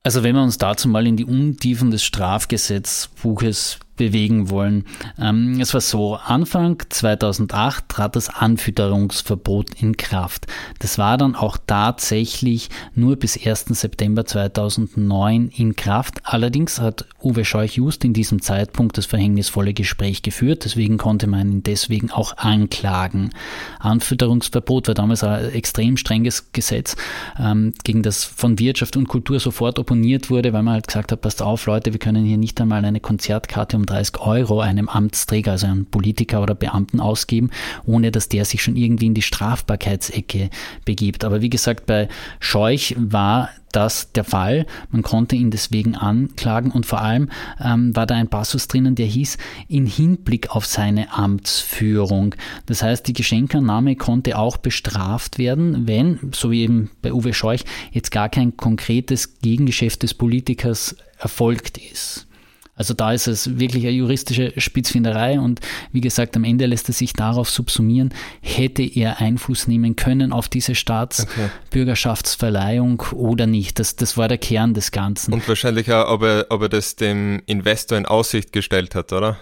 Also 0.04 0.24
wenn 0.24 0.36
wir 0.36 0.44
uns 0.44 0.58
dazu 0.58 0.88
mal 0.88 1.06
in 1.06 1.18
die 1.18 1.26
Untiefen 1.26 1.92
des 1.92 2.04
Strafgesetzbuches 2.04 3.80
bewegen 4.00 4.50
wollen. 4.50 4.86
Ähm, 5.20 5.60
es 5.60 5.74
war 5.74 5.82
so, 5.82 6.16
Anfang 6.16 6.82
2008 6.88 7.90
trat 7.90 8.16
das 8.16 8.30
Anfütterungsverbot 8.30 9.82
in 9.82 9.98
Kraft. 9.98 10.48
Das 10.80 10.98
war 10.98 11.18
dann 11.18 11.36
auch 11.36 11.58
tatsächlich 11.68 12.70
nur 12.96 13.18
bis 13.18 13.38
1. 13.46 13.66
September 13.66 14.26
2009 14.26 15.50
in 15.50 15.76
Kraft. 15.76 16.22
Allerdings 16.24 16.80
hat 16.80 17.06
Uwe 17.22 17.44
Scheuch 17.44 17.76
just 17.76 18.06
in 18.06 18.14
diesem 18.14 18.42
Zeitpunkt 18.42 18.98
das 18.98 19.06
verhängnisvolle 19.06 19.74
Gespräch 19.74 20.22
geführt, 20.22 20.64
deswegen 20.64 20.98
konnte 20.98 21.28
man 21.28 21.52
ihn 21.52 21.64
deswegen 21.64 22.10
auch 22.10 22.38
anklagen. 22.38 23.32
Anfütterungsverbot 23.80 24.88
war 24.88 24.96
damals 24.96 25.26
ein 25.26 25.52
extrem 25.52 25.98
strenges 25.98 26.54
Gesetz, 26.54 26.96
ähm, 27.38 27.74
gegen 27.84 28.02
das 28.02 28.24
von 28.24 28.60
Wirtschaft 28.60 28.96
und 28.96 29.10
Kultur 29.10 29.42
sofort 29.42 29.78
opponiert 29.78 30.30
wurde, 30.30 30.54
weil 30.54 30.64
man 30.64 30.76
halt 30.76 30.88
gesagt 30.88 31.12
hat, 31.12 31.20
passt 31.20 31.42
auf 31.42 31.66
Leute, 31.66 31.92
wir 31.92 32.00
können 32.00 32.24
hier 32.24 32.38
nicht 32.38 32.62
einmal 32.62 32.86
eine 32.86 33.02
Konzertkarte 33.02 33.76
um 33.76 33.89
35 33.90 34.22
Euro 34.22 34.62
einem 34.62 34.88
Amtsträger, 34.88 35.52
also 35.52 35.68
einem 35.68 35.86
Politiker 35.86 36.42
oder 36.42 36.56
Beamten 36.56 37.00
ausgeben, 37.00 37.50
ohne 37.86 38.12
dass 38.12 38.30
der 38.30 38.46
sich 38.46 38.62
schon 38.62 38.76
irgendwie 38.76 39.08
in 39.08 39.14
die 39.14 39.22
Strafbarkeitsecke 39.22 40.50
begibt. 40.86 41.26
Aber 41.26 41.42
wie 41.42 41.50
gesagt, 41.50 41.86
bei 41.86 42.08
Scheuch 42.40 42.96
war 42.98 43.50
das 43.72 44.12
der 44.14 44.24
Fall. 44.24 44.66
Man 44.90 45.04
konnte 45.04 45.36
ihn 45.36 45.52
deswegen 45.52 45.96
anklagen 45.96 46.72
und 46.72 46.88
vor 46.88 47.02
allem 47.02 47.30
ähm, 47.64 47.96
war 47.96 48.08
da 48.08 48.16
ein 48.16 48.28
Passus 48.28 48.68
drinnen, 48.68 48.96
der 48.96 49.06
hieß, 49.06 49.38
in 49.68 49.86
Hinblick 49.86 50.56
auf 50.56 50.66
seine 50.66 51.14
Amtsführung. 51.14 52.34
Das 52.66 52.82
heißt, 52.82 53.08
die 53.08 53.14
Geschenkannahme 53.14 53.96
konnte 53.96 54.40
auch 54.40 54.58
bestraft 54.58 55.38
werden, 55.38 55.88
wenn, 55.88 56.32
so 56.34 56.50
wie 56.50 56.64
eben 56.64 56.90
bei 57.04 57.14
Uwe 57.14 57.34
Scheuch, 57.34 57.64
jetzt 57.92 58.12
gar 58.12 58.30
kein 58.30 58.58
konkretes 58.58 59.40
Gegengeschäft 59.40 60.02
des 60.02 60.16
Politikers 60.16 60.96
erfolgt 61.20 61.78
ist. 61.78 62.29
Also 62.80 62.94
da 62.94 63.12
ist 63.12 63.28
es 63.28 63.60
wirklich 63.60 63.84
eine 63.84 63.92
juristische 63.92 64.54
Spitzfinderei 64.56 65.38
und 65.38 65.60
wie 65.92 66.00
gesagt, 66.00 66.38
am 66.38 66.46
Ende 66.46 66.66
lässt 66.66 66.88
es 66.88 66.98
sich 66.98 67.12
darauf 67.12 67.50
subsumieren, 67.50 68.14
hätte 68.42 68.84
er 68.84 69.20
Einfluss 69.20 69.68
nehmen 69.68 69.98
können 69.98 70.32
auf 70.32 70.48
diese 70.48 70.76
Staatsbürgerschaftsverleihung 70.76 73.02
okay. 73.02 73.16
oder 73.18 73.48
nicht. 73.48 73.80
Das, 73.80 73.98
das 73.98 74.16
war 74.16 74.30
der 74.30 74.38
Kern 74.38 74.74
des 74.74 74.94
Ganzen. 74.94 75.34
Und 75.34 75.46
wahrscheinlich 75.46 75.92
auch, 75.92 76.10
ob 76.10 76.24
er, 76.24 76.46
ob 76.50 76.62
er 76.62 76.70
das 76.70 76.96
dem 76.96 77.42
Investor 77.48 77.98
in 77.98 78.06
Aussicht 78.06 78.54
gestellt 78.54 78.96
hat, 78.96 79.12
oder? 79.12 79.38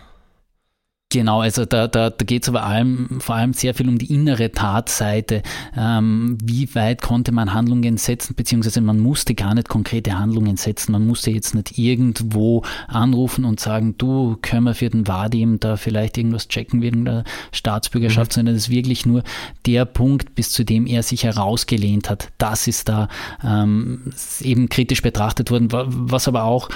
Genau, 1.10 1.40
also 1.40 1.64
da, 1.64 1.88
da, 1.88 2.10
da 2.10 2.26
geht 2.26 2.44
es 2.44 2.50
aber 2.50 2.64
allem, 2.64 3.22
vor 3.22 3.36
allem 3.36 3.54
sehr 3.54 3.74
viel 3.74 3.88
um 3.88 3.98
die 3.98 4.14
innere 4.14 4.52
Tatseite. 4.52 5.42
Ähm, 5.78 6.38
wie 6.44 6.76
weit 6.76 7.02
konnte 7.02 7.32
man 7.32 7.54
Handlungen 7.54 7.96
setzen, 7.96 8.36
beziehungsweise 8.36 8.82
man 8.82 9.00
musste 9.00 9.34
gar 9.34 9.56
nicht 9.56 9.70
konkrete 9.70 10.20
Handlungen 10.20 10.58
setzen. 10.58 10.92
Man 10.92 11.08
musste 11.08 11.32
jetzt 11.32 11.56
nicht 11.56 11.78
irgendwo 11.78 12.64
anrufen 12.90 13.46
und 13.46 13.62
sagen, 13.62 13.96
du, 13.98 14.38
können 14.42 14.66
wir 14.66 14.74
für 14.74 14.90
den 14.90 15.08
Vadim 15.08 15.62
da 15.62 15.78
vielleicht 15.78 16.18
irgendwas 16.18 16.50
checken 16.50 16.82
wegen 16.82 17.06
der 17.06 17.24
Staatsbürgerschaft, 17.54 18.32
mhm. 18.32 18.36
sondern 18.36 18.56
es 18.56 18.64
ist 18.64 18.70
wirklich 18.70 19.06
nur 19.06 19.24
der 19.66 19.86
Punkt, 19.86 20.36
bis 20.36 20.52
zu 20.52 20.66
dem 20.66 20.86
er 20.88 21.04
sich 21.04 21.24
herausgelehnt 21.24 22.10
hat. 22.10 22.34
Das 22.38 22.68
ist 22.68 22.90
da 22.90 23.08
ähm, 23.46 24.12
eben 24.42 24.68
kritisch 24.68 25.02
betrachtet 25.02 25.52
worden, 25.52 25.70
was 25.72 26.28
aber 26.28 26.44
auch 26.44 26.68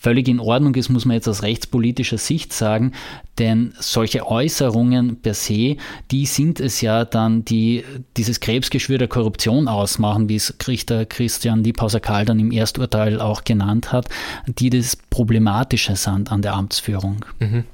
völlig 0.00 0.28
in 0.28 0.40
Ordnung 0.40 0.74
ist, 0.74 0.88
muss 0.88 1.04
man 1.04 1.14
jetzt 1.14 1.28
aus 1.28 1.42
rechtspolitischer 1.42 2.18
Sicht 2.18 2.52
sagen, 2.52 2.92
denn 3.38 3.74
solche 3.78 4.26
Äußerungen 4.26 5.20
per 5.20 5.34
se, 5.34 5.76
die 6.10 6.26
sind 6.26 6.60
es 6.60 6.80
ja 6.80 7.04
dann, 7.04 7.44
die 7.44 7.84
dieses 8.16 8.40
Krebsgeschwür 8.40 8.98
der 8.98 9.08
Korruption 9.08 9.68
ausmachen, 9.68 10.28
wie 10.28 10.36
es 10.36 10.54
Richter 10.66 11.06
Christian 11.06 11.64
Liebhauser-Karl 11.64 12.24
dann 12.24 12.38
im 12.38 12.52
Ersturteil 12.52 13.20
auch 13.20 13.44
genannt 13.44 13.92
hat, 13.92 14.08
die 14.46 14.70
das 14.70 14.96
Problematische 14.96 15.96
sind 15.96 16.30
an 16.30 16.42
der 16.42 16.54
Amtsführung. 16.54 17.24
Mhm. 17.38 17.64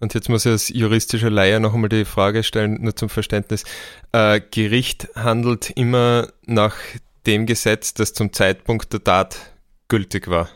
Und 0.00 0.14
jetzt 0.14 0.28
muss 0.28 0.44
ich 0.44 0.52
als 0.52 0.68
juristischer 0.68 1.30
Laie 1.30 1.60
noch 1.60 1.74
einmal 1.74 1.88
die 1.88 2.04
Frage 2.04 2.42
stellen, 2.42 2.82
nur 2.82 2.96
zum 2.96 3.08
Verständnis. 3.08 3.62
Äh, 4.10 4.40
Gericht 4.50 5.08
handelt 5.14 5.70
immer 5.70 6.28
nach 6.44 6.74
dem 7.24 7.46
Gesetz, 7.46 7.94
das 7.94 8.12
zum 8.12 8.32
Zeitpunkt 8.32 8.92
der 8.92 9.04
Tat 9.04 9.36
gültig 9.86 10.28
war 10.28 10.48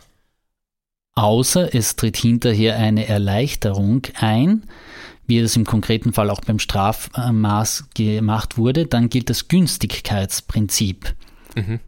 außer 1.17 1.75
es 1.75 1.97
tritt 1.97 2.17
hinterher 2.17 2.77
eine 2.77 3.09
Erleichterung 3.09 4.03
ein, 4.15 4.65
wie 5.27 5.39
es 5.39 5.57
im 5.57 5.65
konkreten 5.65 6.13
Fall 6.13 6.31
auch 6.31 6.41
beim 6.41 6.61
Strafmaß 6.61 7.89
gemacht 7.95 8.57
wurde, 8.57 8.87
dann 8.87 9.11
gilt 9.11 9.29
das 9.29 9.49
Günstigkeitsprinzip. 9.49 11.15
Mhm 11.57 11.81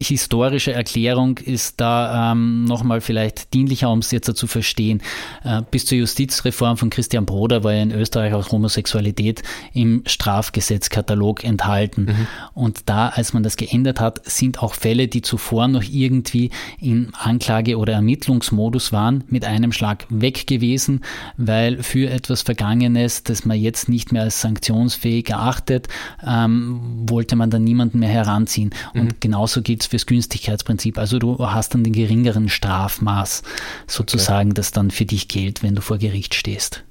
historische 0.00 0.72
Erklärung 0.72 1.38
ist 1.38 1.80
da 1.80 2.30
ähm, 2.30 2.64
nochmal 2.64 3.00
vielleicht 3.00 3.52
dienlicher, 3.52 3.90
um 3.90 3.98
es 3.98 4.12
jetzt 4.12 4.28
zu 4.36 4.46
verstehen. 4.46 5.02
Äh, 5.42 5.62
bis 5.72 5.86
zur 5.86 5.98
Justizreform 5.98 6.76
von 6.76 6.88
Christian 6.88 7.26
Broder 7.26 7.64
war 7.64 7.72
ja 7.72 7.82
in 7.82 7.90
Österreich 7.90 8.32
auch 8.32 8.52
Homosexualität 8.52 9.42
im 9.72 10.04
Strafgesetzkatalog 10.06 11.42
enthalten. 11.42 12.04
Mhm. 12.04 12.26
Und 12.54 12.82
da, 12.88 13.08
als 13.08 13.32
man 13.32 13.42
das 13.42 13.56
geändert 13.56 13.98
hat, 13.98 14.24
sind 14.24 14.62
auch 14.62 14.74
Fälle, 14.74 15.08
die 15.08 15.22
zuvor 15.22 15.66
noch 15.66 15.82
irgendwie 15.82 16.50
in 16.78 17.12
Anklage- 17.14 17.76
oder 17.76 17.94
Ermittlungsmodus 17.94 18.92
waren, 18.92 19.24
mit 19.26 19.44
einem 19.44 19.72
Schlag 19.72 20.06
weg 20.10 20.46
gewesen, 20.46 21.00
weil 21.36 21.82
für 21.82 22.08
etwas 22.08 22.42
Vergangenes, 22.42 23.24
das 23.24 23.44
man 23.44 23.58
jetzt 23.58 23.88
nicht 23.88 24.12
mehr 24.12 24.22
als 24.22 24.40
sanktionsfähig 24.42 25.30
erachtet, 25.30 25.88
ähm, 26.24 27.04
wollte 27.08 27.34
man 27.34 27.50
dann 27.50 27.64
niemanden 27.64 27.98
mehr 27.98 28.08
heranziehen. 28.08 28.70
Und 28.94 29.04
mhm. 29.04 29.16
genauso 29.18 29.60
gilt 29.60 29.82
es 29.82 29.87
fürs 29.88 30.06
Günstigkeitsprinzip. 30.06 30.98
Also 30.98 31.18
du 31.18 31.38
hast 31.38 31.74
dann 31.74 31.84
den 31.84 31.92
geringeren 31.92 32.48
Strafmaß 32.48 33.42
sozusagen, 33.86 34.50
okay. 34.50 34.56
das 34.56 34.72
dann 34.72 34.90
für 34.90 35.04
dich 35.04 35.28
gilt, 35.28 35.62
wenn 35.62 35.74
du 35.74 35.82
vor 35.82 35.98
Gericht 35.98 36.34
stehst. 36.34 36.84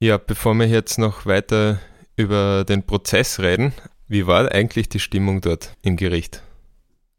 Ja, 0.00 0.16
bevor 0.16 0.54
wir 0.54 0.68
jetzt 0.68 0.98
noch 0.98 1.26
weiter 1.26 1.80
über 2.16 2.64
den 2.64 2.84
Prozess 2.84 3.40
reden, 3.40 3.72
wie 4.06 4.26
war 4.26 4.50
eigentlich 4.52 4.88
die 4.88 5.00
Stimmung 5.00 5.40
dort 5.40 5.76
im 5.82 5.96
Gericht? 5.96 6.42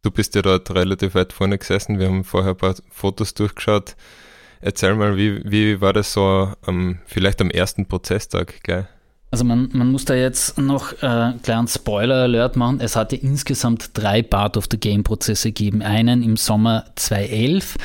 Du 0.01 0.11
bist 0.11 0.35
ja 0.35 0.41
dort 0.41 0.71
relativ 0.71 1.13
weit 1.13 1.33
vorne 1.33 1.57
gesessen, 1.57 1.99
wir 1.99 2.07
haben 2.07 2.23
vorher 2.23 2.51
ein 2.51 2.57
paar 2.57 2.75
Fotos 2.89 3.33
durchgeschaut. 3.33 3.95
Erzähl 4.61 4.95
mal, 4.95 5.17
wie, 5.17 5.41
wie 5.43 5.81
war 5.81 5.93
das 5.93 6.13
so 6.13 6.53
am, 6.61 6.99
vielleicht 7.05 7.41
am 7.41 7.49
ersten 7.49 7.87
Prozesstag, 7.87 8.63
gell? 8.63 8.87
Also 9.31 9.43
man, 9.43 9.69
man 9.73 9.91
muss 9.91 10.05
da 10.05 10.15
jetzt 10.15 10.57
noch 10.57 10.91
äh, 11.03 11.33
kleinen 11.43 11.67
Spoiler-Alert 11.67 12.55
machen. 12.55 12.79
Es 12.81 12.95
hatte 12.95 13.15
insgesamt 13.15 13.91
drei 13.93 14.23
Part 14.23 14.57
of 14.57 14.67
the 14.71 14.79
Game-Prozesse 14.79 15.49
gegeben. 15.49 15.83
Einen 15.83 16.23
im 16.23 16.35
Sommer 16.35 16.85
2011, 16.95 17.77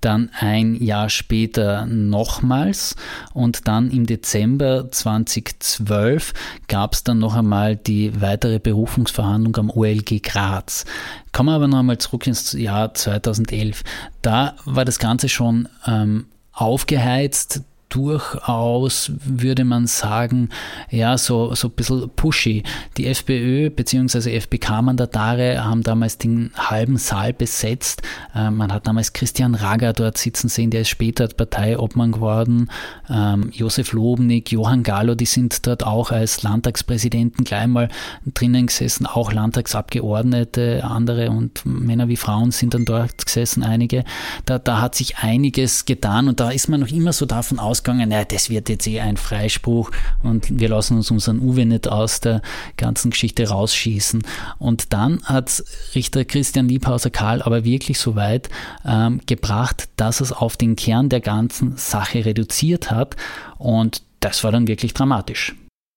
dann 0.00 0.30
ein 0.40 0.74
Jahr 0.74 1.08
später 1.08 1.86
nochmals 1.86 2.96
und 3.32 3.68
dann 3.68 3.92
im 3.92 4.06
Dezember 4.06 4.90
2012 4.90 6.34
gab 6.66 6.94
es 6.94 7.04
dann 7.04 7.20
noch 7.20 7.36
einmal 7.36 7.76
die 7.76 8.20
weitere 8.20 8.58
Berufungsverhandlung 8.58 9.56
am 9.56 9.70
OLG 9.70 10.20
Graz. 10.20 10.84
Kommen 11.30 11.50
wir 11.50 11.54
aber 11.54 11.68
noch 11.68 11.78
einmal 11.78 11.98
zurück 11.98 12.26
ins 12.26 12.52
Jahr 12.52 12.92
2011. 12.92 13.84
Da 14.22 14.56
war 14.64 14.84
das 14.84 14.98
Ganze 14.98 15.28
schon 15.28 15.68
ähm, 15.86 16.26
aufgeheizt 16.52 17.62
durchaus, 17.88 19.12
würde 19.24 19.64
man 19.64 19.86
sagen, 19.86 20.50
ja, 20.90 21.16
so, 21.16 21.54
so 21.54 21.68
ein 21.68 21.72
bisschen 21.74 22.10
pushy. 22.10 22.62
Die 22.96 23.06
FPÖ 23.06 23.70
bzw. 23.70 24.36
FPK-Mandatare 24.36 25.64
haben 25.64 25.82
damals 25.82 26.18
den 26.18 26.52
halben 26.56 26.96
Saal 26.96 27.32
besetzt. 27.32 28.02
Ähm, 28.34 28.56
man 28.56 28.72
hat 28.72 28.86
damals 28.86 29.12
Christian 29.12 29.54
Rager 29.54 29.92
dort 29.92 30.18
sitzen 30.18 30.48
sehen, 30.48 30.70
der 30.70 30.82
ist 30.82 30.88
später 30.88 31.28
Parteiobmann 31.28 32.12
geworden. 32.12 32.70
Ähm, 33.08 33.50
Josef 33.52 33.92
Lobnig, 33.92 34.52
Johann 34.52 34.82
Gallo, 34.82 35.14
die 35.14 35.26
sind 35.26 35.66
dort 35.66 35.84
auch 35.84 36.10
als 36.10 36.42
Landtagspräsidenten 36.42 37.44
gleich 37.44 37.66
mal 37.66 37.88
drinnen 38.34 38.66
gesessen, 38.66 39.06
auch 39.06 39.32
Landtagsabgeordnete, 39.32 40.84
andere 40.84 41.30
und 41.30 41.64
Männer 41.64 42.08
wie 42.08 42.16
Frauen 42.16 42.50
sind 42.50 42.74
dann 42.74 42.84
dort 42.84 43.24
gesessen, 43.24 43.62
einige. 43.62 44.04
Da, 44.44 44.58
da 44.58 44.80
hat 44.80 44.94
sich 44.94 45.18
einiges 45.18 45.84
getan 45.84 46.28
und 46.28 46.40
da 46.40 46.50
ist 46.50 46.68
man 46.68 46.80
noch 46.80 46.88
immer 46.88 47.12
so 47.12 47.26
davon 47.26 47.58
aus, 47.58 47.77
ausgegangen, 47.78 48.10
ja, 48.10 48.24
das 48.24 48.50
wird 48.50 48.68
jetzt 48.68 48.86
eh 48.86 49.00
ein 49.00 49.16
Freispruch 49.16 49.90
und 50.22 50.58
wir 50.58 50.68
lassen 50.68 50.96
uns 50.96 51.10
unseren 51.10 51.40
Uwe 51.40 51.64
nicht 51.64 51.88
aus 51.88 52.20
der 52.20 52.42
ganzen 52.76 53.10
Geschichte 53.10 53.48
rausschießen. 53.48 54.22
Und 54.58 54.92
dann 54.92 55.22
hat 55.24 55.62
Richter 55.94 56.24
Christian 56.24 56.68
Liebhauser-Karl 56.68 57.42
aber 57.42 57.64
wirklich 57.64 57.98
so 57.98 58.16
weit 58.16 58.48
ähm, 58.84 59.20
gebracht, 59.26 59.88
dass 59.96 60.20
es 60.20 60.32
auf 60.32 60.56
den 60.56 60.74
Kern 60.74 61.08
der 61.08 61.20
ganzen 61.20 61.76
Sache 61.76 62.24
reduziert 62.24 62.90
hat 62.90 63.16
und 63.58 64.02
das 64.20 64.42
war 64.42 64.50
dann 64.50 64.66
wirklich 64.66 64.94
dramatisch. 64.94 65.54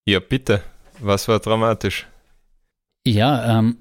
Ja, 0.07 0.19
bitte. 0.19 0.61
Was 0.99 1.27
war 1.27 1.39
dramatisch? 1.39 2.05
Ja, 3.07 3.57
ähm, 3.59 3.77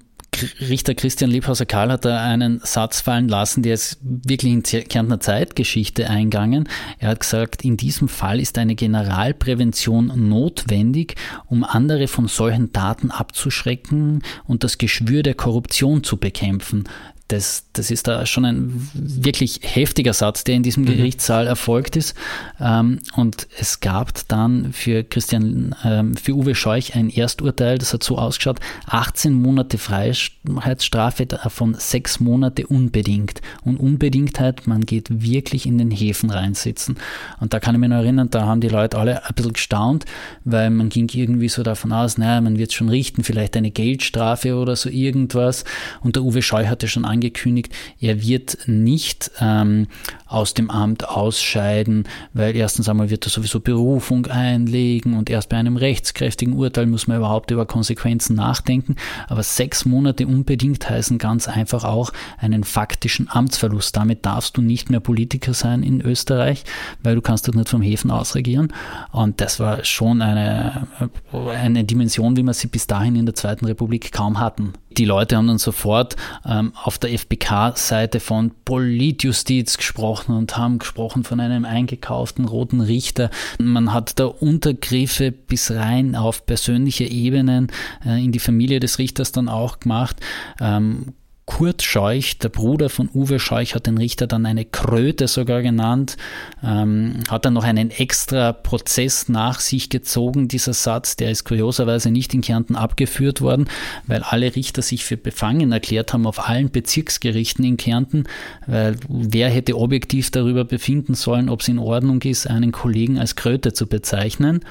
Richter 0.59 0.95
Christian 0.95 1.31
Liebhauser-Karl 1.31 1.91
hat 1.91 2.05
da 2.05 2.23
einen 2.23 2.59
Satz 2.63 3.01
fallen 3.01 3.27
lassen, 3.27 3.63
der 3.63 3.73
ist 3.73 3.97
wirklich 4.01 4.51
in 4.51 4.63
Kärntner 4.63 5.19
Zeitgeschichte 5.19 6.09
eingegangen. 6.09 6.67
Er 6.99 7.09
hat 7.09 7.21
gesagt, 7.21 7.63
in 7.63 7.77
diesem 7.77 8.07
Fall 8.07 8.39
ist 8.39 8.57
eine 8.57 8.75
Generalprävention 8.75 10.29
notwendig, 10.29 11.15
um 11.45 11.63
andere 11.63 12.07
von 12.07 12.27
solchen 12.27 12.73
Taten 12.73 13.11
abzuschrecken 13.11 14.23
und 14.45 14.63
das 14.63 14.77
Geschwür 14.77 15.23
der 15.23 15.35
Korruption 15.35 16.03
zu 16.03 16.17
bekämpfen 16.17 16.85
das, 17.31 17.65
das 17.73 17.91
ist 17.91 18.07
da 18.07 18.25
schon 18.25 18.45
ein 18.45 18.89
wirklich 18.93 19.61
heftiger 19.63 20.13
Satz, 20.13 20.43
der 20.43 20.55
in 20.55 20.63
diesem 20.63 20.83
mhm. 20.83 20.87
Gerichtssaal 20.87 21.47
erfolgt 21.47 21.95
ist. 21.95 22.15
Ähm, 22.59 22.99
und 23.15 23.47
es 23.57 23.79
gab 23.79 24.27
dann 24.27 24.73
für 24.73 25.03
Christian, 25.03 25.73
ähm, 25.83 26.15
für 26.17 26.33
Uwe 26.33 26.55
Scheuch 26.55 26.95
ein 26.95 27.09
Ersturteil, 27.09 27.77
das 27.77 27.93
hat 27.93 28.03
so 28.03 28.17
ausgeschaut, 28.17 28.59
18 28.87 29.33
Monate 29.33 29.77
Freiheitsstrafe, 29.77 31.25
davon 31.25 31.75
sechs 31.75 32.19
Monate 32.19 32.67
unbedingt. 32.67 33.41
Und 33.63 33.77
Unbedingtheit, 33.77 34.67
man 34.67 34.85
geht 34.85 35.23
wirklich 35.23 35.65
in 35.65 35.77
den 35.77 35.91
Häfen 35.91 36.29
reinsitzen. 36.29 36.97
Und 37.39 37.53
da 37.53 37.59
kann 37.59 37.75
ich 37.75 37.79
mich 37.79 37.89
noch 37.89 37.97
erinnern, 37.97 38.29
da 38.29 38.45
haben 38.45 38.61
die 38.61 38.67
Leute 38.67 38.97
alle 38.97 39.25
ein 39.25 39.33
bisschen 39.35 39.53
gestaunt, 39.53 40.05
weil 40.43 40.69
man 40.69 40.89
ging 40.89 41.09
irgendwie 41.13 41.49
so 41.49 41.63
davon 41.63 41.93
aus, 41.93 42.17
naja, 42.17 42.41
man 42.41 42.57
wird 42.57 42.73
schon 42.73 42.89
richten, 42.89 43.23
vielleicht 43.23 43.55
eine 43.55 43.71
Geldstrafe 43.71 44.55
oder 44.55 44.75
so 44.75 44.89
irgendwas. 44.89 45.63
Und 46.01 46.17
der 46.17 46.23
Uwe 46.23 46.41
Scheuch 46.41 46.67
hatte 46.67 46.89
schon 46.89 47.05
angekündigt, 47.05 47.20
angekündigt, 47.21 47.71
er 47.99 48.21
wird 48.21 48.57
nicht 48.65 49.31
ähm, 49.39 49.87
aus 50.25 50.53
dem 50.53 50.71
Amt 50.71 51.07
ausscheiden, 51.07 52.07
weil 52.33 52.55
erstens 52.55 52.89
einmal 52.89 53.09
wird 53.09 53.27
er 53.27 53.29
sowieso 53.29 53.59
Berufung 53.59 54.25
einlegen 54.25 55.17
und 55.17 55.29
erst 55.29 55.49
bei 55.49 55.57
einem 55.57 55.77
rechtskräftigen 55.77 56.53
Urteil 56.53 56.87
muss 56.87 57.07
man 57.07 57.17
überhaupt 57.17 57.51
über 57.51 57.65
Konsequenzen 57.65 58.35
nachdenken. 58.35 58.95
Aber 59.27 59.43
sechs 59.43 59.85
Monate 59.85 60.25
unbedingt 60.25 60.89
heißen 60.89 61.17
ganz 61.19 61.47
einfach 61.47 61.83
auch 61.83 62.11
einen 62.39 62.63
faktischen 62.63 63.29
Amtsverlust. 63.29 63.95
Damit 63.95 64.25
darfst 64.25 64.57
du 64.57 64.61
nicht 64.61 64.89
mehr 64.89 64.99
Politiker 64.99 65.53
sein 65.53 65.83
in 65.83 66.01
Österreich, 66.01 66.63
weil 67.03 67.15
du 67.15 67.21
kannst 67.21 67.47
dort 67.47 67.57
nicht 67.57 67.69
vom 67.69 67.81
Häfen 67.81 68.09
aus 68.09 68.35
regieren. 68.35 68.73
Und 69.11 69.41
das 69.41 69.59
war 69.59 69.83
schon 69.83 70.21
eine, 70.21 70.87
eine 71.31 71.83
Dimension, 71.83 72.35
wie 72.35 72.43
wir 72.43 72.53
sie 72.53 72.67
bis 72.67 72.87
dahin 72.87 73.15
in 73.15 73.25
der 73.25 73.35
Zweiten 73.35 73.65
Republik 73.65 74.11
kaum 74.11 74.39
hatten. 74.39 74.73
Die 74.97 75.05
Leute 75.05 75.37
haben 75.37 75.47
dann 75.47 75.57
sofort 75.57 76.15
ähm, 76.45 76.73
auf 76.83 76.97
der 76.97 77.10
FPK-Seite 77.11 78.19
von 78.19 78.51
Politjustiz 78.65 79.77
gesprochen 79.77 80.35
und 80.35 80.57
haben 80.57 80.79
gesprochen 80.79 81.23
von 81.23 81.39
einem 81.39 81.65
eingekauften 81.65 82.45
roten 82.45 82.81
Richter. 82.81 83.29
Man 83.59 83.93
hat 83.93 84.19
da 84.19 84.25
Untergriffe 84.25 85.31
bis 85.31 85.71
rein 85.71 86.15
auf 86.15 86.45
persönliche 86.45 87.05
Ebenen 87.05 87.71
äh, 88.05 88.23
in 88.23 88.31
die 88.31 88.39
Familie 88.39 88.79
des 88.79 88.99
Richters 88.99 89.31
dann 89.31 89.49
auch 89.49 89.79
gemacht. 89.79 90.17
Ähm, 90.59 91.13
Kurt 91.57 91.83
Scheuch, 91.83 92.37
der 92.37 92.47
Bruder 92.47 92.89
von 92.89 93.09
Uwe 93.13 93.37
Scheuch, 93.37 93.75
hat 93.75 93.85
den 93.85 93.97
Richter 93.97 94.25
dann 94.25 94.45
eine 94.45 94.63
Kröte 94.63 95.27
sogar 95.27 95.61
genannt, 95.61 96.15
ähm, 96.63 97.19
hat 97.29 97.43
dann 97.43 97.53
noch 97.53 97.65
einen 97.65 97.91
extra 97.91 98.53
Prozess 98.53 99.27
nach 99.27 99.59
sich 99.59 99.89
gezogen, 99.89 100.47
dieser 100.47 100.71
Satz, 100.71 101.17
der 101.17 101.29
ist 101.29 101.43
kurioserweise 101.43 102.09
nicht 102.09 102.33
in 102.33 102.39
Kärnten 102.39 102.77
abgeführt 102.77 103.41
worden, 103.41 103.65
weil 104.07 104.23
alle 104.23 104.55
Richter 104.55 104.81
sich 104.81 105.03
für 105.03 105.17
befangen 105.17 105.73
erklärt 105.73 106.13
haben 106.13 106.25
auf 106.25 106.47
allen 106.47 106.71
Bezirksgerichten 106.71 107.65
in 107.65 107.75
Kärnten, 107.75 108.23
weil 108.65 108.95
wer 109.09 109.49
hätte 109.49 109.75
objektiv 109.75 110.31
darüber 110.31 110.63
befinden 110.63 111.15
sollen, 111.15 111.49
ob 111.49 111.59
es 111.59 111.67
in 111.67 111.79
Ordnung 111.79 112.21
ist, 112.21 112.47
einen 112.47 112.71
Kollegen 112.71 113.19
als 113.19 113.35
Kröte 113.35 113.73
zu 113.73 113.87
bezeichnen. 113.87 114.61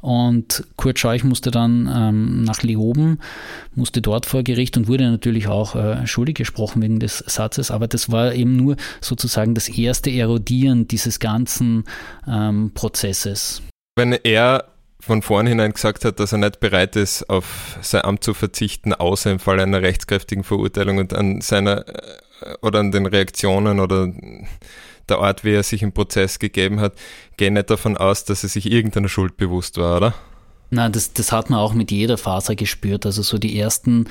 Und 0.00 0.64
Kurt 0.76 0.98
Scheuch 0.98 1.24
musste 1.24 1.50
dann 1.50 1.90
ähm, 1.94 2.42
nach 2.42 2.62
Leoben, 2.62 3.18
musste 3.74 4.00
dort 4.00 4.26
vor 4.26 4.42
Gericht 4.42 4.76
und 4.76 4.88
wurde 4.88 5.10
natürlich 5.10 5.48
auch 5.48 5.74
äh, 5.74 6.06
schuldig 6.06 6.36
gesprochen 6.36 6.82
wegen 6.82 7.00
des 7.00 7.18
Satzes. 7.18 7.70
Aber 7.70 7.86
das 7.88 8.10
war 8.10 8.34
eben 8.34 8.56
nur 8.56 8.76
sozusagen 9.00 9.54
das 9.54 9.68
erste 9.68 10.10
Erodieren 10.10 10.88
dieses 10.88 11.20
ganzen 11.20 11.84
ähm, 12.26 12.72
Prozesses. 12.74 13.62
Wenn 13.96 14.12
er 14.12 14.64
von 15.00 15.22
vornherein 15.22 15.72
gesagt 15.72 16.04
hat, 16.04 16.20
dass 16.20 16.32
er 16.32 16.38
nicht 16.38 16.60
bereit 16.60 16.96
ist, 16.96 17.28
auf 17.28 17.78
sein 17.80 18.04
Amt 18.04 18.22
zu 18.22 18.34
verzichten, 18.34 18.92
außer 18.92 19.30
im 19.30 19.38
Fall 19.38 19.60
einer 19.60 19.82
rechtskräftigen 19.82 20.44
Verurteilung 20.44 20.98
und 20.98 21.14
an 21.14 21.40
seiner 21.40 21.88
äh, 21.88 22.56
oder 22.62 22.80
an 22.80 22.92
den 22.92 23.06
Reaktionen 23.06 23.80
oder 23.80 24.12
der 25.10 25.18
Art, 25.18 25.44
wie 25.44 25.52
er 25.52 25.62
sich 25.62 25.82
im 25.82 25.92
Prozess 25.92 26.38
gegeben 26.38 26.80
hat, 26.80 26.94
gehe 27.36 27.50
nicht 27.50 27.70
davon 27.70 27.96
aus, 27.96 28.24
dass 28.24 28.42
er 28.42 28.48
sich 28.48 28.70
irgendeiner 28.70 29.08
Schuld 29.08 29.36
bewusst 29.36 29.76
war, 29.76 29.96
oder? 29.96 30.14
Na, 30.70 30.88
das, 30.88 31.12
das 31.12 31.32
hat 31.32 31.50
man 31.50 31.58
auch 31.58 31.74
mit 31.74 31.90
jeder 31.90 32.16
Faser 32.16 32.54
gespürt. 32.54 33.04
Also 33.04 33.22
so 33.22 33.38
die 33.38 33.58
ersten 33.58 34.06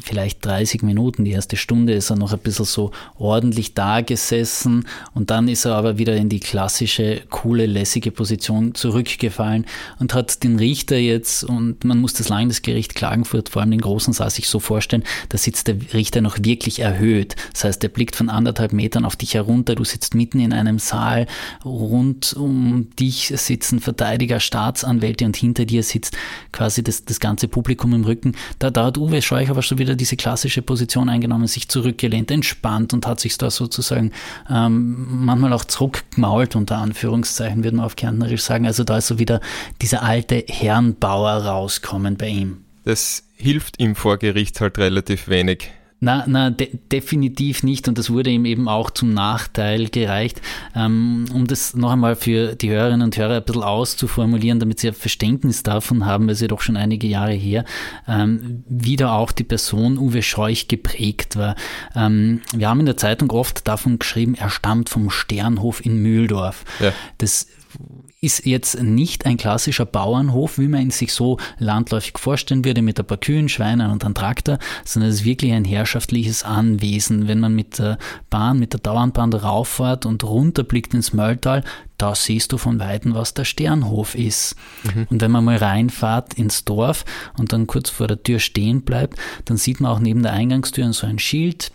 vielleicht 0.00 0.44
30 0.44 0.82
Minuten, 0.82 1.24
die 1.24 1.30
erste 1.30 1.56
Stunde 1.56 1.92
ist 1.94 2.10
er 2.10 2.16
noch 2.16 2.32
ein 2.32 2.38
bisschen 2.38 2.64
so 2.64 2.90
ordentlich 3.16 3.74
da 3.74 4.00
gesessen 4.00 4.86
und 5.14 5.30
dann 5.30 5.48
ist 5.48 5.64
er 5.64 5.74
aber 5.74 5.98
wieder 5.98 6.16
in 6.16 6.28
die 6.28 6.40
klassische, 6.40 7.22
coole, 7.30 7.66
lässige 7.66 8.10
Position 8.10 8.74
zurückgefallen 8.74 9.66
und 9.98 10.14
hat 10.14 10.42
den 10.42 10.58
Richter 10.58 10.96
jetzt, 10.96 11.44
und 11.44 11.84
man 11.84 11.98
muss 11.98 12.12
das 12.12 12.28
Landesgericht 12.28 12.94
Klagenfurt, 12.94 13.48
vor 13.48 13.62
allem 13.62 13.70
den 13.70 13.80
großen 13.80 14.12
Saal, 14.12 14.30
sich 14.30 14.48
so 14.48 14.58
vorstellen, 14.58 15.04
da 15.28 15.38
sitzt 15.38 15.68
der 15.68 15.76
Richter 15.94 16.20
noch 16.20 16.38
wirklich 16.42 16.80
erhöht. 16.80 17.36
Das 17.52 17.64
heißt, 17.64 17.82
er 17.82 17.88
blickt 17.88 18.16
von 18.16 18.28
anderthalb 18.28 18.72
Metern 18.72 19.04
auf 19.04 19.16
dich 19.16 19.34
herunter, 19.34 19.74
du 19.74 19.84
sitzt 19.84 20.14
mitten 20.14 20.40
in 20.40 20.52
einem 20.52 20.78
Saal, 20.78 21.26
rund 21.64 22.34
um 22.34 22.88
dich 22.98 23.32
sitzen 23.36 23.80
Verteidiger, 23.80 24.40
Staatsanwälte 24.40 25.24
und 25.24 25.36
hinter 25.36 25.64
dir 25.64 25.82
sitzt 25.88 26.16
quasi 26.52 26.82
das, 26.82 27.04
das 27.04 27.20
ganze 27.20 27.48
Publikum 27.48 27.92
im 27.92 28.04
Rücken. 28.04 28.36
Da, 28.58 28.70
da 28.70 28.86
hat 28.86 28.98
Uwe 28.98 29.22
Scheuch 29.22 29.50
aber 29.50 29.62
schon 29.62 29.78
wieder 29.78 29.94
diese 29.94 30.16
klassische 30.16 30.62
Position 30.62 31.08
eingenommen, 31.08 31.46
sich 31.46 31.68
zurückgelehnt, 31.68 32.30
entspannt 32.30 32.92
und 32.92 33.06
hat 33.06 33.20
sich 33.20 33.36
da 33.38 33.50
sozusagen 33.50 34.12
ähm, 34.50 35.24
manchmal 35.24 35.52
auch 35.52 35.64
zurückgemault, 35.64 36.56
unter 36.56 36.78
Anführungszeichen, 36.78 37.64
würde 37.64 37.76
man 37.76 37.86
auf 37.86 37.96
Kärntnerisch 37.96 38.42
sagen. 38.42 38.66
Also 38.66 38.84
da 38.84 38.98
ist 38.98 39.08
so 39.08 39.18
wieder 39.18 39.40
dieser 39.82 40.02
alte 40.02 40.44
Herrenbauer 40.48 41.44
rauskommen 41.44 42.16
bei 42.16 42.28
ihm. 42.28 42.64
Das 42.84 43.24
hilft 43.36 43.80
ihm 43.80 43.94
vor 43.94 44.18
Gericht 44.18 44.60
halt 44.60 44.78
relativ 44.78 45.28
wenig. 45.28 45.70
Na, 46.00 46.24
na 46.28 46.50
de 46.50 46.78
definitiv 46.92 47.64
nicht 47.64 47.88
und 47.88 47.98
das 47.98 48.10
wurde 48.10 48.30
ihm 48.30 48.44
eben 48.44 48.68
auch 48.68 48.90
zum 48.90 49.12
Nachteil 49.12 49.88
gereicht. 49.88 50.40
Ähm, 50.74 51.24
um 51.34 51.46
das 51.46 51.74
noch 51.74 51.90
einmal 51.90 52.14
für 52.14 52.54
die 52.54 52.70
Hörerinnen 52.70 53.02
und 53.02 53.16
Hörer 53.16 53.36
ein 53.36 53.44
bisschen 53.44 53.64
auszuformulieren, 53.64 54.60
damit 54.60 54.78
sie 54.78 54.88
ein 54.88 54.94
Verständnis 54.94 55.64
davon 55.64 56.06
haben, 56.06 56.28
weil 56.28 56.36
sie 56.36 56.46
doch 56.46 56.60
schon 56.60 56.76
einige 56.76 57.08
Jahre 57.08 57.32
her, 57.32 57.64
ähm, 58.06 58.62
wie 58.68 58.94
da 58.96 59.16
auch 59.16 59.32
die 59.32 59.44
Person 59.44 59.98
Uwe 59.98 60.22
Scheuch 60.22 60.68
geprägt 60.68 61.36
war. 61.36 61.56
Ähm, 61.96 62.42
wir 62.54 62.68
haben 62.68 62.80
in 62.80 62.86
der 62.86 62.96
Zeitung 62.96 63.30
oft 63.30 63.66
davon 63.66 63.98
geschrieben, 63.98 64.36
er 64.36 64.50
stammt 64.50 64.88
vom 64.88 65.10
Sternhof 65.10 65.84
in 65.84 66.00
Mühldorf. 66.00 66.64
Ja. 66.78 66.92
Das 67.18 67.48
ist 68.20 68.46
jetzt 68.46 68.82
nicht 68.82 69.26
ein 69.26 69.36
klassischer 69.36 69.86
Bauernhof, 69.86 70.58
wie 70.58 70.66
man 70.66 70.82
ihn 70.82 70.90
sich 70.90 71.12
so 71.12 71.38
landläufig 71.58 72.18
vorstellen 72.18 72.64
würde, 72.64 72.82
mit 72.82 72.98
ein 72.98 73.06
paar 73.06 73.18
Kühen, 73.18 73.48
Schweinen 73.48 73.90
und 73.90 74.04
einem 74.04 74.14
Traktor, 74.14 74.58
sondern 74.84 75.10
es 75.10 75.20
ist 75.20 75.24
wirklich 75.24 75.52
ein 75.52 75.64
herrschaftliches 75.64 76.42
Anwesen. 76.42 77.28
Wenn 77.28 77.38
man 77.38 77.54
mit 77.54 77.78
der 77.78 77.98
Bahn, 78.28 78.58
mit 78.58 78.72
der 78.72 78.80
Dauernbahn 78.80 79.32
rauffährt 79.32 80.04
und 80.04 80.24
runterblickt 80.24 80.94
ins 80.94 81.12
Mölltal, 81.12 81.62
da 81.96 82.14
siehst 82.14 82.52
du 82.52 82.58
von 82.58 82.80
Weitem, 82.80 83.14
was 83.14 83.34
der 83.34 83.44
Sternhof 83.44 84.14
ist. 84.16 84.56
Mhm. 84.84 85.06
Und 85.10 85.20
wenn 85.20 85.30
man 85.30 85.44
mal 85.44 85.56
reinfahrt 85.56 86.34
ins 86.34 86.64
Dorf 86.64 87.04
und 87.36 87.52
dann 87.52 87.66
kurz 87.66 87.90
vor 87.90 88.08
der 88.08 88.22
Tür 88.22 88.40
stehen 88.40 88.82
bleibt, 88.82 89.18
dann 89.44 89.56
sieht 89.56 89.80
man 89.80 89.92
auch 89.92 90.00
neben 90.00 90.22
der 90.22 90.32
Eingangstür 90.32 90.92
so 90.92 91.06
ein 91.06 91.18
Schild, 91.18 91.72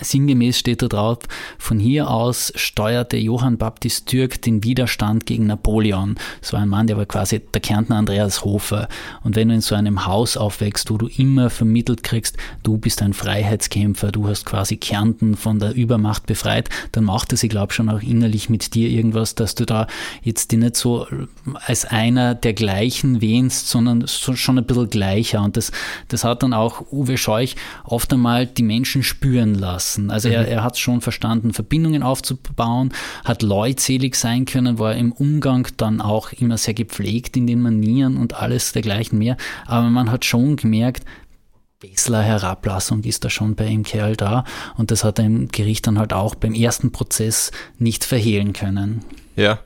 Sinngemäß 0.00 0.58
steht 0.58 0.82
da 0.82 0.86
drauf, 0.88 1.20
von 1.56 1.78
hier 1.78 2.10
aus 2.10 2.52
steuerte 2.56 3.16
Johann 3.16 3.56
Baptist 3.56 4.06
Türk 4.06 4.42
den 4.42 4.62
Widerstand 4.62 5.24
gegen 5.24 5.46
Napoleon. 5.46 6.16
Das 6.42 6.52
war 6.52 6.60
ein 6.60 6.68
Mann, 6.68 6.86
der 6.86 6.98
war 6.98 7.06
quasi 7.06 7.40
der 7.40 7.62
Kärntner 7.62 7.96
Andreas 7.96 8.44
Hofer. 8.44 8.88
Und 9.24 9.34
wenn 9.34 9.48
du 9.48 9.54
in 9.54 9.62
so 9.62 9.74
einem 9.74 10.04
Haus 10.04 10.36
aufwächst, 10.36 10.90
wo 10.90 10.98
du 10.98 11.06
immer 11.06 11.48
vermittelt 11.48 12.02
kriegst, 12.02 12.36
du 12.62 12.76
bist 12.76 13.00
ein 13.00 13.14
Freiheitskämpfer, 13.14 14.12
du 14.12 14.28
hast 14.28 14.44
quasi 14.44 14.76
Kärnten 14.76 15.36
von 15.36 15.58
der 15.58 15.74
Übermacht 15.74 16.26
befreit, 16.26 16.68
dann 16.92 17.04
macht 17.04 17.32
es, 17.32 17.42
ich 17.42 17.48
glaube, 17.48 17.72
schon 17.72 17.88
auch 17.88 18.02
innerlich 18.02 18.50
mit 18.50 18.74
dir 18.74 18.90
irgendwas, 18.90 19.36
dass 19.36 19.54
du 19.54 19.64
da 19.64 19.86
jetzt 20.22 20.52
die 20.52 20.58
nicht 20.58 20.76
so 20.76 21.06
als 21.64 21.86
einer 21.86 22.34
der 22.34 22.52
gleichen 22.52 23.22
wähnst, 23.22 23.70
sondern 23.70 24.06
schon 24.06 24.58
ein 24.58 24.66
bisschen 24.66 24.90
gleicher. 24.90 25.42
Und 25.42 25.56
das, 25.56 25.72
das 26.08 26.24
hat 26.24 26.42
dann 26.42 26.52
auch 26.52 26.92
Uwe 26.92 27.16
Scheuch 27.16 27.56
oft 27.84 28.12
einmal 28.12 28.46
die 28.46 28.62
Menschen 28.62 29.02
spüren 29.02 29.54
lassen 29.54 29.77
lassen. 29.78 30.10
Also 30.10 30.28
mhm. 30.28 30.34
er, 30.34 30.48
er 30.48 30.64
hat 30.64 30.76
schon 30.76 31.00
verstanden, 31.00 31.52
Verbindungen 31.52 32.02
aufzubauen, 32.02 32.92
hat 33.24 33.42
leutselig 33.42 34.16
sein 34.16 34.44
können, 34.44 34.78
war 34.78 34.94
im 34.96 35.12
Umgang 35.12 35.68
dann 35.76 36.00
auch 36.00 36.32
immer 36.32 36.58
sehr 36.58 36.74
gepflegt 36.74 37.36
in 37.36 37.46
den 37.46 37.62
Manieren 37.62 38.16
und 38.16 38.34
alles 38.34 38.72
dergleichen 38.72 39.18
mehr. 39.18 39.36
Aber 39.66 39.88
man 39.88 40.10
hat 40.10 40.24
schon 40.24 40.56
gemerkt, 40.56 41.04
Bessler 41.80 42.22
Herablassung 42.22 43.04
ist 43.04 43.24
da 43.24 43.30
schon 43.30 43.54
bei 43.54 43.66
dem 43.66 43.84
Kerl 43.84 44.16
da 44.16 44.42
und 44.76 44.90
das 44.90 45.04
hat 45.04 45.20
er 45.20 45.26
im 45.26 45.46
Gericht 45.46 45.86
dann 45.86 45.96
halt 45.96 46.12
auch 46.12 46.34
beim 46.34 46.52
ersten 46.52 46.90
Prozess 46.90 47.52
nicht 47.78 48.04
verhehlen 48.04 48.52
können. 48.52 49.04
Ja, 49.36 49.60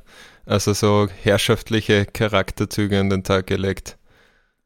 also 0.45 0.75
so 0.75 1.09
herrschaftliche 1.23 2.05
Charakterzüge 2.05 3.01
an 3.01 3.09
den 3.09 3.25
Tag 3.25 3.47
gelegt. 3.47 3.97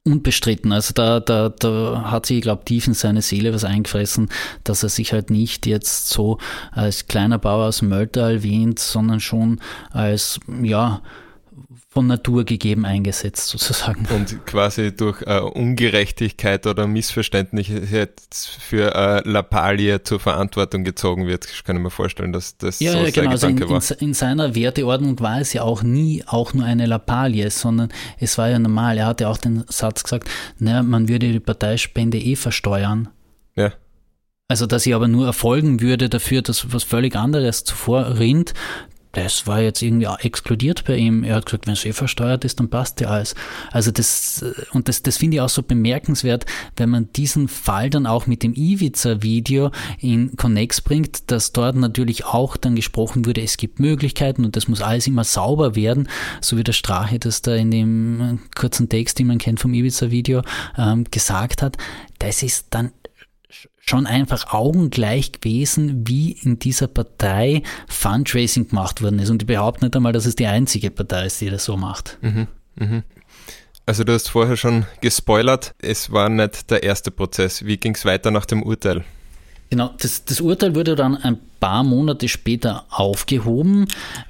Unbestritten. 0.07 0.73
Also 0.73 0.93
da, 0.95 1.21
da, 1.21 1.49
da 1.49 2.11
hat 2.11 2.27
sich, 2.27 2.47
ich 2.47 2.59
tief 2.65 2.87
in 2.87 2.95
seine 2.95 3.23
Seele 3.23 3.53
was 3.53 3.65
eingefressen, 3.65 4.29
dass 4.65 4.83
er 4.83 4.89
sich 4.89 5.13
halt 5.13 5.31
nicht 5.31 5.67
jetzt 5.67 6.09
so 6.09 6.39
als 6.71 7.09
kleiner 7.09 7.39
Bauer 7.39 7.67
aus 7.67 7.83
Mölter 7.83 8.31
erwähnt, 8.31 8.79
sondern 8.79 9.21
schon 9.21 9.61
als, 9.91 10.39
ja, 10.63 11.03
von 11.97 12.09
Natur 12.09 12.45
gegeben 12.45 12.85
eingesetzt, 12.85 13.49
sozusagen. 13.49 14.07
Und 14.15 14.45
quasi 14.45 14.95
durch 14.95 15.23
äh, 15.23 15.41
Ungerechtigkeit 15.41 16.67
oder 16.67 16.87
Missverständnis 16.87 17.69
für 18.61 18.95
äh, 18.95 19.27
Lappalie 19.27 20.03
zur 20.03 20.21
Verantwortung 20.21 20.85
gezogen 20.85 21.27
wird. 21.27 21.47
Ich 21.51 21.65
kann 21.65 21.79
mir 21.79 21.89
vorstellen, 21.89 22.35
dass 22.35 22.59
das 22.59 22.81
ja, 22.81 22.93
so 22.93 22.99
ja, 22.99 23.11
genau. 23.11 23.31
Also 23.31 23.47
in, 23.47 23.57
in, 23.57 23.81
in, 24.01 24.13
seiner 24.13 24.55
Werteordnung 24.55 25.19
war 25.21 25.41
es 25.41 25.55
ja 25.55 25.63
auch 25.63 25.83
nie 25.83 26.23
auch 26.27 26.53
nur 26.53 26.67
eine 26.67 26.85
Lappalie, 26.85 27.51
sondern 27.51 27.89
es 28.21 28.37
war 28.37 28.51
ja 28.51 28.59
normal. 28.59 28.99
Er 28.99 29.07
hatte 29.07 29.31
auch 29.31 29.39
den 29.39 29.65
Satz 29.69 30.03
gesagt, 30.03 30.29
naja, 30.59 30.83
man 30.83 31.09
würde 31.09 31.33
die 31.33 31.41
Parteispende 31.41 32.19
eh 32.19 32.37
versteuern. 32.37 33.09
Ja. 33.55 33.73
Also, 34.49 34.67
dass 34.67 34.83
sie 34.83 34.93
aber 34.93 35.09
nur 35.09 35.25
erfolgen 35.25 35.81
würde 35.81 36.11
dafür, 36.11 36.43
dass 36.43 36.75
was 36.75 36.85
völlig 36.85 37.17
anderes 37.17 37.65
zuvor 37.65 38.19
rinnt, 38.19 38.53
das 39.17 39.47
war 39.47 39.63
jetzt 39.63 39.81
irgendwie 39.81 40.09
auch 40.09 40.19
exkludiert 40.19 40.85
bei 40.85 40.97
ihm. 40.97 41.25
Er 41.25 41.37
hat 41.37 41.47
gesagt, 41.47 41.67
wenn 41.67 41.73
es 41.73 41.87
eh 41.87 41.95
versteuert 41.95 42.45
ist, 42.45 42.61
dann 42.61 42.69
passt 42.69 43.01
ja 43.01 43.09
alles. 43.09 43.35
Also 43.73 43.91
das, 43.91 44.45
und 44.73 44.89
das, 44.89 45.03
das 45.03 45.17
finde 45.17 45.37
ich 45.37 45.41
auch 45.41 45.49
so 45.49 45.63
bemerkenswert, 45.63 46.45
wenn 46.77 46.91
man 46.91 47.11
diesen 47.17 47.49
Fall 47.49 47.89
dann 47.89 48.07
auch 48.07 48.27
mit 48.27 48.43
dem 48.43 48.53
Ivica-Video 48.53 49.71
in 50.01 50.37
Connex 50.37 50.83
bringt, 50.83 51.31
dass 51.31 51.53
dort 51.53 51.77
natürlich 51.77 52.27
auch 52.27 52.59
dann 52.59 52.77
gesprochen 52.77 53.25
wurde, 53.25 53.41
es 53.41 53.57
gibt 53.57 53.81
Möglichkeiten 53.81 54.45
und 54.45 54.55
das 54.55 54.69
muss 54.69 54.83
alles 54.83 55.07
immer 55.07 55.25
sauber 55.25 55.75
werden, 55.75 56.11
so 56.43 56.59
wie 56.59 56.65
der 56.65 56.75
Strache 56.75 57.19
das 57.19 57.41
da 57.41 57.55
in 57.55 57.71
dem 57.71 58.41
kurzen 58.55 58.91
Text, 58.91 59.19
den 59.19 59.29
man 59.29 59.39
kennt 59.39 59.61
vom 59.61 59.73
Ivica-Video, 59.73 60.43
ähm, 60.77 61.05
gesagt 61.11 61.63
hat. 61.63 61.79
Das 62.19 62.43
ist 62.43 62.67
dann 62.69 62.93
schon 63.89 64.07
einfach 64.07 64.53
augengleich 64.53 65.33
gewesen, 65.33 66.09
wie 66.09 66.33
in 66.33 66.59
dieser 66.59 66.89
Partei 66.89 67.63
Fundraising 67.89 68.69
gemacht 68.69 69.01
worden 69.01 69.21
ist. 69.21 69.31
Und 69.31 69.43
ich 69.43 69.47
behaupte 69.47 69.85
nicht 69.85 69.95
einmal, 69.95 70.13
dass 70.13 70.27
es 70.27 70.35
die 70.35 70.47
einzige 70.47 70.91
Partei 70.91 71.27
ist, 71.27 71.41
die 71.41 71.51
das 71.51 71.65
so 71.65 71.77
macht. 71.77 72.19
Mhm, 72.21 72.49
mhm. 72.75 73.03
Also 73.87 74.03
du 74.03 74.13
hast 74.13 74.29
vorher 74.29 74.57
schon 74.57 74.85
gespoilert, 75.01 75.73
es 75.81 76.11
war 76.11 76.29
nicht 76.29 76.71
der 76.73 76.83
erste 76.83 77.13
Prozess. 77.13 77.65
Wie 77.65 77.77
ging 77.77 77.95
es 77.95 78.05
weiter 78.05 78.33
nach 78.33 78.45
dem 78.45 78.65
Urteil? 78.65 79.05
Genau, 79.71 79.95
das, 80.01 80.25
das 80.25 80.41
Urteil 80.41 80.75
wurde 80.75 80.97
dann 80.97 81.17
ein 81.17 81.39
paar 81.61 81.85
Monate 81.85 82.29
später 82.29 82.85
aufgehoben. 82.91 83.87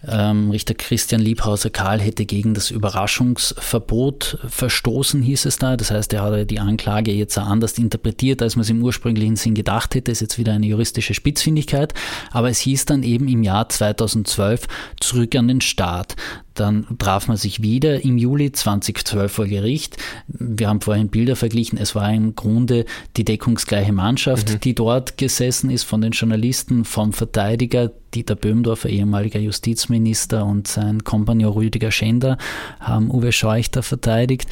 Ähm, 0.07 0.51
Richter 0.51 0.75
Christian 0.75 1.21
Liebhauser-Karl 1.21 2.01
hätte 2.01 2.25
gegen 2.25 2.55
das 2.55 2.71
Überraschungsverbot 2.71 4.39
verstoßen, 4.49 5.23
hieß 5.23 5.47
es 5.47 5.59
da. 5.59 5.77
Das 5.77 5.91
heißt, 5.91 6.13
er 6.13 6.23
hatte 6.23 6.47
die 6.47 6.61
Anklage 6.61 7.13
jetzt 7.13 7.37
anders 7.39 7.79
interpretiert, 7.79 8.43
als 8.43 8.57
man 8.57 8.63
es 8.63 8.71
im 8.71 8.83
ursprünglichen 8.83 9.37
Sinn 9.37 9.55
gedacht 9.55 9.95
hätte. 9.95 10.11
Das 10.11 10.19
ist 10.19 10.33
jetzt 10.33 10.39
wieder 10.39 10.53
eine 10.53 10.67
juristische 10.67 11.15
Spitzfindigkeit. 11.15 11.95
Aber 12.31 12.49
es 12.49 12.59
hieß 12.61 12.85
dann 12.87 13.03
eben 13.03 13.29
im 13.29 13.43
Jahr 13.43 13.69
2012 13.69 14.67
zurück 15.01 15.35
an 15.35 15.49
den 15.49 15.61
Staat. 15.61 16.17
Dann 16.57 16.87
traf 16.99 17.29
man 17.29 17.37
sich 17.37 17.63
wieder 17.63 18.03
im 18.03 18.17
Juli 18.17 18.51
2012 18.51 19.31
vor 19.31 19.47
Gericht. 19.47 19.99
Wir 20.27 20.69
haben 20.69 20.81
vorhin 20.81 21.09
Bilder 21.09 21.37
verglichen. 21.37 21.79
Es 21.79 21.95
war 21.95 22.11
im 22.13 22.35
Grunde 22.35 22.87
die 23.17 23.25
deckungsgleiche 23.25 23.93
Mannschaft, 23.93 24.51
mhm. 24.51 24.61
die 24.61 24.75
dort 24.75 25.19
gesessen 25.19 25.71
ist, 25.71 25.85
von 25.85 26.01
den 26.01 26.13
Journalisten, 26.13 26.85
vom 26.85 27.13
Verteidiger, 27.17 27.93
Dieter 28.17 28.35
Böhmdorfer, 28.35 28.89
ehemaliger 28.89 29.39
Justizminister 29.39 30.47
und 30.47 30.67
sein 30.67 31.05
Kompagnon 31.05 31.53
Rüdiger 31.53 31.91
Schender 31.91 32.39
haben 32.81 33.11
Uwe 33.11 33.31
Scheuch 33.31 33.71
da 33.71 33.83
verteidigt. 33.83 34.49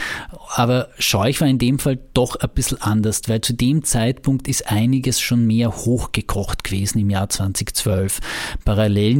Aber 0.55 0.91
Scheuch 0.99 1.41
war 1.41 1.49
in 1.49 1.59
dem 1.59 1.79
Fall 1.79 1.99
doch 2.13 2.37
ein 2.37 2.51
bisschen 2.55 2.83
anders, 2.83 3.23
weil 3.27 3.41
zu 3.41 3.55
dem 3.55 3.83
Zeitpunkt 3.83 4.49
ist 4.49 4.71
einiges 4.71 5.19
schon 5.19 5.47
mehr 5.47 5.75
hochgekocht 5.75 6.63
gewesen 6.63 6.99
im 6.99 7.09
Jahr 7.09 7.31
2012. 7.31 8.21
Parallel 8.67 9.15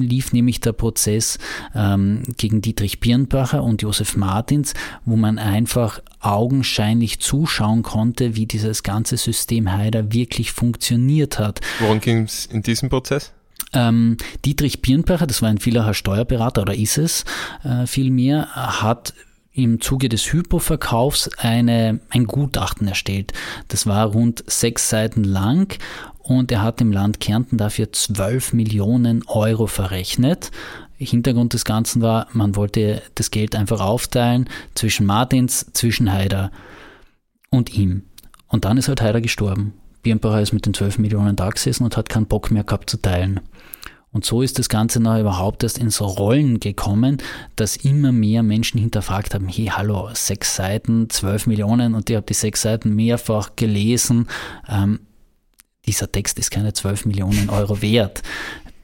lief 0.00 0.32
nämlich 0.32 0.60
der 0.60 0.72
Prozess 0.72 1.38
ähm, 1.74 2.22
gegen 2.38 2.62
Dietrich 2.62 2.98
Birnbacher 2.98 3.62
und 3.62 3.82
Josef 3.82 4.16
Martins, 4.16 4.72
wo 5.04 5.16
man 5.16 5.38
einfach 5.38 6.00
augenscheinlich 6.20 7.20
zuschauen 7.20 7.82
konnte, 7.82 8.36
wie 8.36 8.46
dieses 8.46 8.82
ganze 8.82 9.18
System 9.18 9.70
Haider 9.70 10.12
wirklich 10.12 10.52
funktioniert 10.52 11.38
hat. 11.38 11.60
Worum 11.80 12.00
ging 12.00 12.24
es 12.24 12.46
in 12.46 12.62
diesem 12.62 12.88
Prozess? 12.88 13.32
Ähm, 13.74 14.16
Dietrich 14.44 14.82
Birnbacher, 14.82 15.26
das 15.26 15.42
war 15.42 15.48
ein 15.48 15.58
Villacher 15.58 15.94
Steuerberater 15.94 16.62
oder 16.62 16.74
ist 16.74 16.98
es 16.98 17.24
äh, 17.64 17.86
vielmehr, 17.86 18.48
hat 18.54 19.14
im 19.54 19.80
Zuge 19.80 20.08
des 20.08 20.32
Hypoverkaufs 20.32 21.30
eine, 21.38 22.00
ein 22.08 22.26
Gutachten 22.26 22.88
erstellt. 22.88 23.32
Das 23.68 23.86
war 23.86 24.06
rund 24.06 24.44
sechs 24.46 24.88
Seiten 24.88 25.24
lang 25.24 25.78
und 26.18 26.50
er 26.52 26.62
hat 26.62 26.80
dem 26.80 26.92
Land 26.92 27.20
Kärnten 27.20 27.58
dafür 27.58 27.92
12 27.92 28.54
Millionen 28.54 29.24
Euro 29.26 29.66
verrechnet. 29.66 30.50
Hintergrund 30.96 31.52
des 31.52 31.64
Ganzen 31.64 32.00
war, 32.00 32.28
man 32.32 32.56
wollte 32.56 33.02
das 33.16 33.30
Geld 33.30 33.56
einfach 33.56 33.80
aufteilen 33.80 34.48
zwischen 34.74 35.04
Martins, 35.04 35.66
zwischen 35.72 36.12
Haider 36.12 36.52
und 37.50 37.74
ihm. 37.74 38.04
Und 38.46 38.64
dann 38.64 38.76
ist 38.76 38.88
halt 38.88 39.02
Haider 39.02 39.20
gestorben. 39.20 39.74
Birnbacher 40.02 40.42
ist 40.42 40.52
mit 40.52 40.66
den 40.66 40.74
12 40.74 40.98
Millionen 40.98 41.36
da 41.36 41.48
gesessen 41.48 41.84
und 41.84 41.96
hat 41.96 42.08
keinen 42.08 42.26
Bock 42.26 42.50
mehr 42.50 42.64
gehabt 42.64 42.90
zu 42.90 42.96
teilen. 42.96 43.40
Und 44.12 44.26
so 44.26 44.42
ist 44.42 44.58
das 44.58 44.68
Ganze 44.68 45.00
noch 45.00 45.18
überhaupt 45.18 45.62
erst 45.62 45.78
ins 45.78 46.00
Rollen 46.02 46.60
gekommen, 46.60 47.16
dass 47.56 47.76
immer 47.76 48.12
mehr 48.12 48.42
Menschen 48.42 48.78
hinterfragt 48.78 49.34
haben, 49.34 49.48
hey, 49.48 49.66
hallo, 49.66 50.10
sechs 50.12 50.54
Seiten, 50.54 51.08
zwölf 51.08 51.46
Millionen 51.46 51.94
und 51.94 52.10
ich 52.10 52.16
habe 52.16 52.26
die 52.26 52.34
sechs 52.34 52.60
Seiten 52.60 52.94
mehrfach 52.94 53.56
gelesen. 53.56 54.28
Ähm, 54.68 55.00
dieser 55.86 56.12
Text 56.12 56.38
ist 56.38 56.50
keine 56.50 56.74
zwölf 56.74 57.06
Millionen 57.06 57.48
Euro 57.48 57.80
wert. 57.80 58.22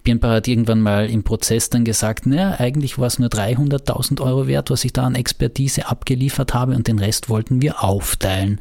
Birnbach 0.03 0.31
hat 0.31 0.49
irgendwann 0.49 0.81
mal 0.81 1.11
im 1.11 1.23
Prozess 1.25 1.69
dann 1.69 1.85
gesagt, 1.85 2.25
naja, 2.25 2.55
eigentlich 2.59 2.99
war 2.99 3.09
es 3.09 3.19
nur 3.19 3.29
300.000 3.29 4.23
Euro 4.23 4.47
wert, 4.47 4.71
was 4.71 4.87
ich 4.87 4.95
da 4.95 5.05
an 5.05 5.15
Expertise 5.15 5.87
abgeliefert 5.89 6.55
habe 6.55 6.75
und 6.75 6.89
den 6.89 6.99
Rest 6.99 7.29
wollten 7.29 7.61
wir 7.61 7.85
aufteilen 7.85 8.61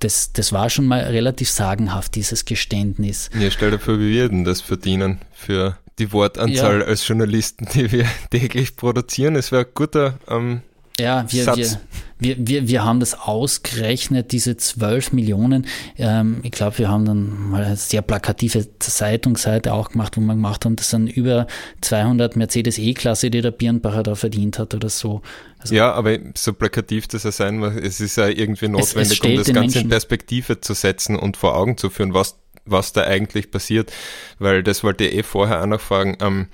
das, 0.00 0.32
das 0.32 0.52
war 0.52 0.70
schon 0.70 0.86
mal 0.86 1.00
relativ 1.00 1.50
sagenhaft, 1.50 2.14
dieses 2.14 2.44
Geständnis. 2.44 3.30
Ja, 3.38 3.50
stell 3.50 3.70
dir 3.70 3.78
vor, 3.78 3.98
wie 3.98 4.10
wir 4.10 4.28
denn 4.28 4.44
das 4.44 4.60
verdienen 4.60 5.20
für 5.32 5.78
die 5.98 6.12
Wortanzahl 6.12 6.80
ja. 6.80 6.86
als 6.86 7.06
Journalisten, 7.06 7.66
die 7.74 7.90
wir 7.90 8.06
täglich 8.30 8.76
produzieren. 8.76 9.36
Es 9.36 9.52
wäre 9.52 9.64
ein 9.64 9.70
guter 9.74 10.18
ähm, 10.28 10.62
ja, 10.98 11.30
wir, 11.30 11.56
wir, 11.56 11.80
wir, 12.18 12.36
wir, 12.38 12.68
wir 12.68 12.84
haben 12.84 13.00
das 13.00 13.14
ausgerechnet, 13.18 14.32
diese 14.32 14.56
12 14.56 15.12
Millionen. 15.12 15.66
Ähm, 15.98 16.40
ich 16.42 16.50
glaube, 16.50 16.78
wir 16.78 16.88
haben 16.88 17.04
dann 17.04 17.50
mal 17.50 17.64
eine 17.64 17.76
sehr 17.76 18.00
plakative 18.00 18.66
Zeitungsseite 18.78 19.74
auch 19.74 19.90
gemacht, 19.90 20.16
wo 20.16 20.20
wir 20.22 20.34
gemacht 20.34 20.64
haben, 20.64 20.76
das 20.76 20.90
sind 20.90 21.08
über 21.08 21.46
200 21.82 22.36
Mercedes 22.36 22.78
E-Klasse, 22.78 23.30
die 23.30 23.42
der 23.42 23.50
Birnbacher 23.50 24.02
da 24.02 24.14
verdient 24.14 24.58
hat 24.58 24.74
oder 24.74 24.88
so. 24.88 25.20
Also 25.58 25.74
ja, 25.74 25.92
aber 25.92 26.18
so 26.34 26.52
plakativ 26.52 27.06
das 27.08 27.24
ja 27.24 27.32
sein 27.32 27.58
muss, 27.58 27.74
es 27.74 28.00
ist 28.00 28.16
ja 28.16 28.28
irgendwie 28.28 28.68
notwendig, 28.68 29.18
es, 29.20 29.24
es 29.24 29.30
um 29.30 29.36
das 29.36 29.46
Ganze 29.46 29.60
Menschen 29.60 29.82
in 29.82 29.88
Perspektive 29.88 30.60
zu 30.60 30.74
setzen 30.74 31.16
und 31.16 31.36
vor 31.36 31.56
Augen 31.56 31.76
zu 31.76 31.90
führen, 31.90 32.14
was, 32.14 32.38
was 32.64 32.92
da 32.92 33.02
eigentlich 33.02 33.50
passiert. 33.50 33.92
Weil 34.38 34.62
das 34.62 34.82
wollte 34.82 35.04
ich 35.04 35.14
eh 35.14 35.22
vorher 35.22 35.62
auch 35.62 35.66
noch 35.66 35.80
fragen. 35.80 36.16
Ähm, 36.20 36.48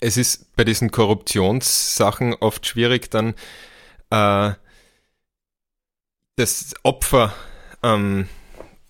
es 0.00 0.16
ist 0.16 0.54
bei 0.56 0.64
diesen 0.64 0.90
Korruptionssachen 0.90 2.34
oft 2.34 2.66
schwierig, 2.66 3.10
dann 3.10 3.34
äh, 4.12 4.54
das 6.36 6.74
Opfer, 6.82 7.32
ähm, 7.82 8.28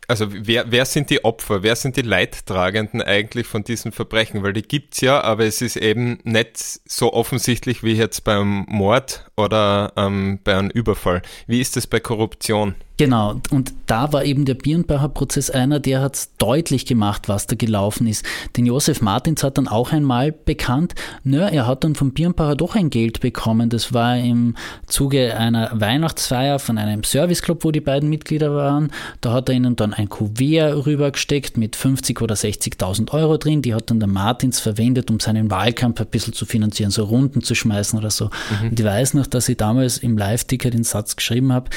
also 0.08 0.26
wer, 0.30 0.70
wer 0.70 0.84
sind 0.84 1.10
die 1.10 1.24
Opfer, 1.24 1.62
wer 1.62 1.76
sind 1.76 1.96
die 1.96 2.02
Leidtragenden 2.02 3.00
eigentlich 3.00 3.46
von 3.46 3.64
diesen 3.64 3.92
Verbrechen? 3.92 4.42
Weil 4.42 4.52
die 4.52 4.62
gibt 4.62 4.94
es 4.94 5.00
ja, 5.00 5.22
aber 5.22 5.44
es 5.44 5.62
ist 5.62 5.76
eben 5.76 6.18
nicht 6.24 6.58
so 6.58 7.12
offensichtlich 7.12 7.82
wie 7.82 7.94
jetzt 7.94 8.24
beim 8.24 8.66
Mord 8.68 9.30
oder 9.36 9.92
ähm, 9.96 10.40
bei 10.44 10.56
einem 10.56 10.70
Überfall. 10.70 11.22
Wie 11.46 11.60
ist 11.60 11.76
das 11.76 11.86
bei 11.86 12.00
Korruption? 12.00 12.74
Genau, 13.02 13.40
und 13.50 13.74
da 13.88 14.12
war 14.12 14.24
eben 14.24 14.44
der 14.44 14.54
Birnbacher 14.54 15.08
Prozess 15.08 15.50
einer, 15.50 15.80
der 15.80 16.02
hat 16.02 16.28
deutlich 16.38 16.86
gemacht, 16.86 17.28
was 17.28 17.48
da 17.48 17.56
gelaufen 17.56 18.06
ist. 18.06 18.24
Denn 18.56 18.64
Josef 18.64 19.02
Martins 19.02 19.42
hat 19.42 19.58
dann 19.58 19.66
auch 19.66 19.90
einmal 19.90 20.30
bekannt, 20.30 20.94
nö, 21.24 21.40
er 21.40 21.66
hat 21.66 21.82
dann 21.82 21.96
vom 21.96 22.12
Birnbacher 22.12 22.54
doch 22.54 22.76
ein 22.76 22.90
Geld 22.90 23.18
bekommen. 23.18 23.70
Das 23.70 23.92
war 23.92 24.16
im 24.16 24.54
Zuge 24.86 25.36
einer 25.36 25.68
Weihnachtsfeier 25.74 26.60
von 26.60 26.78
einem 26.78 27.02
Serviceclub, 27.02 27.64
wo 27.64 27.72
die 27.72 27.80
beiden 27.80 28.08
Mitglieder 28.08 28.54
waren. 28.54 28.92
Da 29.20 29.32
hat 29.32 29.48
er 29.48 29.56
ihnen 29.56 29.74
dann 29.74 29.92
ein 29.94 30.08
Kuvert 30.08 30.86
rübergesteckt 30.86 31.56
mit 31.56 31.74
50 31.74 32.20
oder 32.20 32.36
60.000 32.36 33.12
Euro 33.12 33.36
drin. 33.36 33.62
Die 33.62 33.74
hat 33.74 33.90
dann 33.90 33.98
der 33.98 34.08
Martins 34.08 34.60
verwendet, 34.60 35.10
um 35.10 35.18
seinen 35.18 35.50
Wahlkampf 35.50 36.00
ein 36.00 36.06
bisschen 36.06 36.34
zu 36.34 36.46
finanzieren, 36.46 36.92
so 36.92 37.02
Runden 37.02 37.42
zu 37.42 37.56
schmeißen 37.56 37.98
oder 37.98 38.10
so. 38.10 38.26
Mhm. 38.60 38.68
Und 38.68 38.78
ich 38.78 38.86
weiß 38.86 39.14
noch, 39.14 39.26
dass 39.26 39.48
ich 39.48 39.56
damals 39.56 39.98
im 39.98 40.16
Live-Ticker 40.16 40.70
den 40.70 40.84
Satz 40.84 41.16
geschrieben 41.16 41.52
habe, 41.52 41.68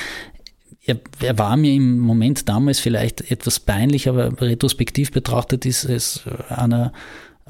er, 0.86 0.98
er, 1.20 1.38
war 1.38 1.58
mir 1.58 1.74
im 1.74 2.00
Moment 2.00 2.48
damals 2.48 2.80
vielleicht 2.80 3.32
etwas 3.32 3.60
peinlich, 3.60 4.08
aber 4.08 4.40
retrospektiv 4.42 5.12
betrachtet 5.12 5.66
ist 5.66 5.84
es 5.86 6.22
einer 6.50 6.94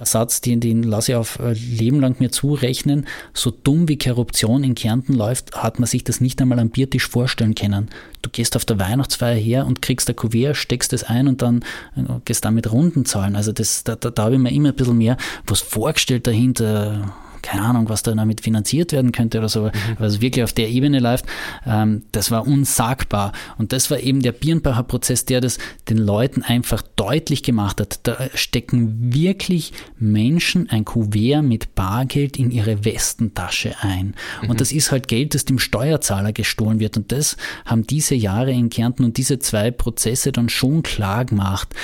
Satz, 0.04 0.42
den, 0.42 0.60
den 0.60 0.84
lasse 0.84 1.14
ich 1.14 1.16
auf 1.16 1.40
Leben 1.54 2.02
lang 2.02 2.20
mir 2.20 2.30
zurechnen. 2.30 3.08
So 3.34 3.50
dumm 3.50 3.88
wie 3.88 3.98
Korruption 3.98 4.66
in 4.66 4.76
Kärnten 4.76 5.14
läuft, 5.14 5.56
hat 5.56 5.80
man 5.80 5.88
sich 5.88 6.04
das 6.04 6.20
nicht 6.20 6.42
einmal 6.42 6.60
am 6.60 6.70
Biertisch 6.70 7.08
vorstellen 7.08 7.56
können. 7.56 7.90
Du 8.22 8.30
gehst 8.30 8.58
auf 8.58 8.66
der 8.66 8.78
Weihnachtsfeier 8.78 9.38
her 9.38 9.66
und 9.66 9.82
kriegst 9.82 10.10
ein 10.10 10.16
Kuvert, 10.18 10.58
steckst 10.58 10.92
es 10.92 11.04
ein 11.06 11.30
und 11.30 11.42
dann 11.42 11.64
äh, 11.96 12.02
gehst 12.26 12.44
damit 12.44 12.72
Runden 12.74 13.06
zahlen. 13.06 13.38
Also 13.38 13.54
das, 13.54 13.86
da, 13.86 13.96
da, 13.96 14.10
da 14.10 14.24
habe 14.24 14.36
ich 14.36 14.42
mir 14.42 14.52
immer 14.52 14.70
ein 14.70 14.76
bisschen 14.76 14.98
mehr 14.98 15.16
was 15.48 15.62
vorgestellt 15.62 16.28
dahinter 16.28 17.16
keine 17.46 17.62
Ahnung, 17.62 17.90
was 17.90 18.02
da 18.02 18.14
damit 18.14 18.42
finanziert 18.42 18.92
werden 18.92 19.12
könnte 19.12 19.38
oder 19.38 19.50
so, 19.50 19.66
mhm. 19.66 20.04
es 20.04 20.20
wirklich 20.20 20.44
auf 20.44 20.52
der 20.52 20.70
Ebene 20.70 21.00
läuft, 21.00 21.26
ähm, 21.66 22.04
das 22.12 22.32
war 22.32 22.48
unsagbar. 22.48 23.34
Und 23.58 23.72
das 23.72 23.92
war 23.92 24.00
eben 24.00 24.22
der 24.22 24.32
Birnbacher 24.32 24.84
Prozess, 24.84 25.26
der 25.26 25.42
das 25.42 25.60
den 25.88 25.98
Leuten 25.98 26.42
einfach 26.42 26.82
deutlich 26.96 27.44
gemacht 27.44 27.80
hat. 27.80 28.00
Da 28.04 28.18
stecken 28.34 29.14
wirklich 29.14 29.74
Menschen 30.00 30.70
ein 30.70 30.86
Kuvert 30.86 31.44
mit 31.44 31.76
Bargeld 31.76 32.38
in 32.38 32.50
ihre 32.50 32.84
Westentasche 32.84 33.76
ein. 33.82 34.16
Mhm. 34.42 34.50
Und 34.50 34.62
das 34.62 34.72
ist 34.72 34.92
halt 34.92 35.08
Geld, 35.08 35.36
das 35.36 35.46
dem 35.46 35.60
Steuerzahler 35.60 36.34
gestohlen 36.34 36.80
wird. 36.80 36.98
Und 36.98 37.12
das 37.12 37.38
haben 37.66 37.86
diese 37.86 38.16
Jahre 38.16 38.52
in 38.52 38.70
Kärnten 38.70 39.04
und 39.04 39.18
diese 39.18 39.38
zwei 39.38 39.70
Prozesse 39.70 40.32
dann 40.32 40.50
schon 40.50 40.82
klar 40.82 41.26
gemacht, 41.26 41.76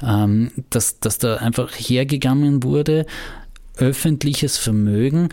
ähm, 0.00 0.52
dass, 0.70 1.00
dass 1.00 1.18
da 1.18 1.36
einfach 1.36 1.72
hergegangen 1.72 2.62
wurde, 2.62 3.04
öffentliches 3.78 4.58
Vermögen 4.58 5.28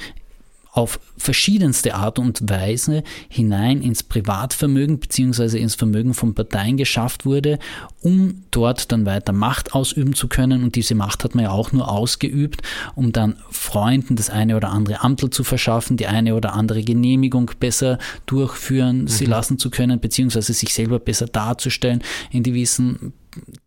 auf 0.76 1.00
verschiedenste 1.16 1.96
Art 1.96 2.20
und 2.20 2.50
Weise 2.50 3.04
hinein 3.30 3.82
ins 3.82 4.04
Privatvermögen 4.04 5.00
bzw. 5.00 5.58
ins 5.58 5.76
Vermögen 5.76 6.14
von 6.14 6.36
Parteien 6.36 6.76
geschafft 6.76 7.26
wurde, 7.26 7.60
um 8.02 8.44
dort 8.52 8.92
dann 8.92 9.06
weiter 9.06 9.32
Macht 9.32 9.74
ausüben 9.74 10.16
zu 10.16 10.28
können. 10.28 10.64
Und 10.64 10.76
diese 10.76 10.94
Macht 10.94 11.24
hat 11.24 11.34
man 11.34 11.46
ja 11.46 11.52
auch 11.52 11.72
nur 11.72 11.90
ausgeübt, 11.90 12.62
um 12.94 13.14
dann 13.14 13.38
Freunden 13.50 14.18
das 14.18 14.30
eine 14.30 14.58
oder 14.58 14.70
andere 14.70 15.02
Amtel 15.02 15.30
zu 15.30 15.46
verschaffen, 15.46 15.96
die 15.96 16.08
eine 16.08 16.36
oder 16.36 16.54
andere 16.54 16.84
Genehmigung 16.84 17.52
besser 17.58 17.98
durchführen, 18.26 19.04
mhm. 19.04 19.08
sie 19.08 19.26
lassen 19.26 19.58
zu 19.58 19.70
können, 19.70 20.02
beziehungsweise 20.02 20.52
sich 20.52 20.74
selber 20.74 21.00
besser 21.00 21.28
darzustellen 21.28 22.04
in 22.32 22.44
gewissen 22.44 23.14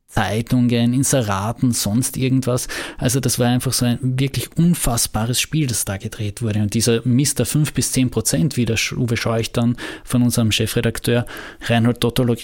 Zeitungen, 0.08 0.94
Inseraten, 0.94 1.72
sonst 1.72 2.16
irgendwas. 2.16 2.66
Also 2.96 3.20
das 3.20 3.38
war 3.38 3.48
einfach 3.48 3.74
so 3.74 3.84
ein 3.84 3.98
wirklich 4.00 4.56
unfassbares 4.56 5.38
Spiel, 5.38 5.66
das 5.66 5.84
da 5.84 5.98
gedreht 5.98 6.40
wurde. 6.40 6.60
Und 6.60 6.72
dieser 6.72 7.06
Mister 7.06 7.44
5 7.44 7.74
bis 7.74 7.92
10 7.92 8.10
Prozent, 8.10 8.56
wie 8.56 8.64
der 8.64 8.78
Uwe 8.96 9.18
Scheuch 9.18 9.52
dann 9.52 9.76
von 10.04 10.22
unserem 10.22 10.50
Chefredakteur 10.50 11.26
Reinhold 11.68 12.02
Dottolog 12.02 12.38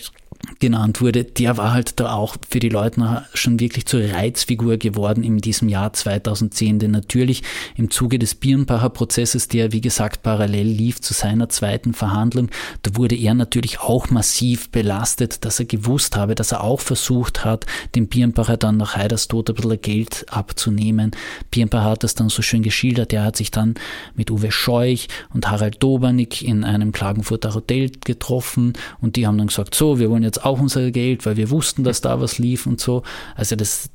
genannt 0.58 1.00
wurde, 1.00 1.24
der 1.24 1.56
war 1.56 1.72
halt 1.72 1.98
da 2.00 2.12
auch 2.12 2.36
für 2.48 2.60
die 2.60 2.68
Leute 2.68 3.24
schon 3.34 3.60
wirklich 3.60 3.86
zur 3.86 4.02
Reizfigur 4.02 4.76
geworden 4.76 5.22
in 5.22 5.38
diesem 5.38 5.68
Jahr 5.68 5.92
2010. 5.92 6.78
Denn 6.78 6.90
natürlich 6.90 7.42
im 7.76 7.90
Zuge 7.90 8.18
des 8.18 8.34
Birnbacher 8.34 8.90
Prozesses, 8.90 9.48
der 9.48 9.72
wie 9.72 9.80
gesagt 9.80 10.22
parallel 10.22 10.66
lief 10.66 11.00
zu 11.00 11.14
seiner 11.14 11.48
zweiten 11.48 11.94
Verhandlung, 11.94 12.50
da 12.82 12.96
wurde 12.96 13.16
er 13.16 13.34
natürlich 13.34 13.80
auch 13.80 14.10
massiv 14.10 14.70
belastet, 14.70 15.44
dass 15.44 15.60
er 15.60 15.66
gewusst 15.66 16.16
habe, 16.16 16.34
dass 16.34 16.52
er 16.52 16.62
auch 16.62 16.80
versucht 16.80 17.44
hat, 17.44 17.53
dem 17.94 18.08
Birnbacher 18.08 18.56
dann 18.56 18.76
nach 18.76 18.96
Heiders 18.96 19.28
Tod 19.28 19.48
ein 19.48 19.54
bisschen 19.54 19.80
Geld 19.80 20.26
abzunehmen. 20.28 21.12
Birnbacher 21.50 21.90
hat 21.90 22.04
das 22.04 22.14
dann 22.14 22.28
so 22.28 22.42
schön 22.42 22.62
geschildert, 22.62 23.12
er 23.12 23.24
hat 23.24 23.36
sich 23.36 23.50
dann 23.50 23.74
mit 24.14 24.30
Uwe 24.30 24.50
Scheuch 24.50 25.08
und 25.32 25.50
Harald 25.50 25.82
Dobernick 25.82 26.42
in 26.42 26.64
einem 26.64 26.92
Klagenfurter 26.92 27.54
Hotel 27.54 27.90
getroffen 28.04 28.74
und 29.00 29.16
die 29.16 29.26
haben 29.26 29.38
dann 29.38 29.48
gesagt, 29.48 29.74
so, 29.74 29.98
wir 29.98 30.10
wollen 30.10 30.22
jetzt 30.22 30.44
auch 30.44 30.60
unser 30.60 30.90
Geld, 30.90 31.26
weil 31.26 31.36
wir 31.36 31.50
wussten, 31.50 31.84
dass 31.84 32.00
da 32.00 32.20
was 32.20 32.38
lief 32.38 32.66
und 32.66 32.80
so. 32.80 33.02
Also 33.34 33.56
das, 33.56 33.90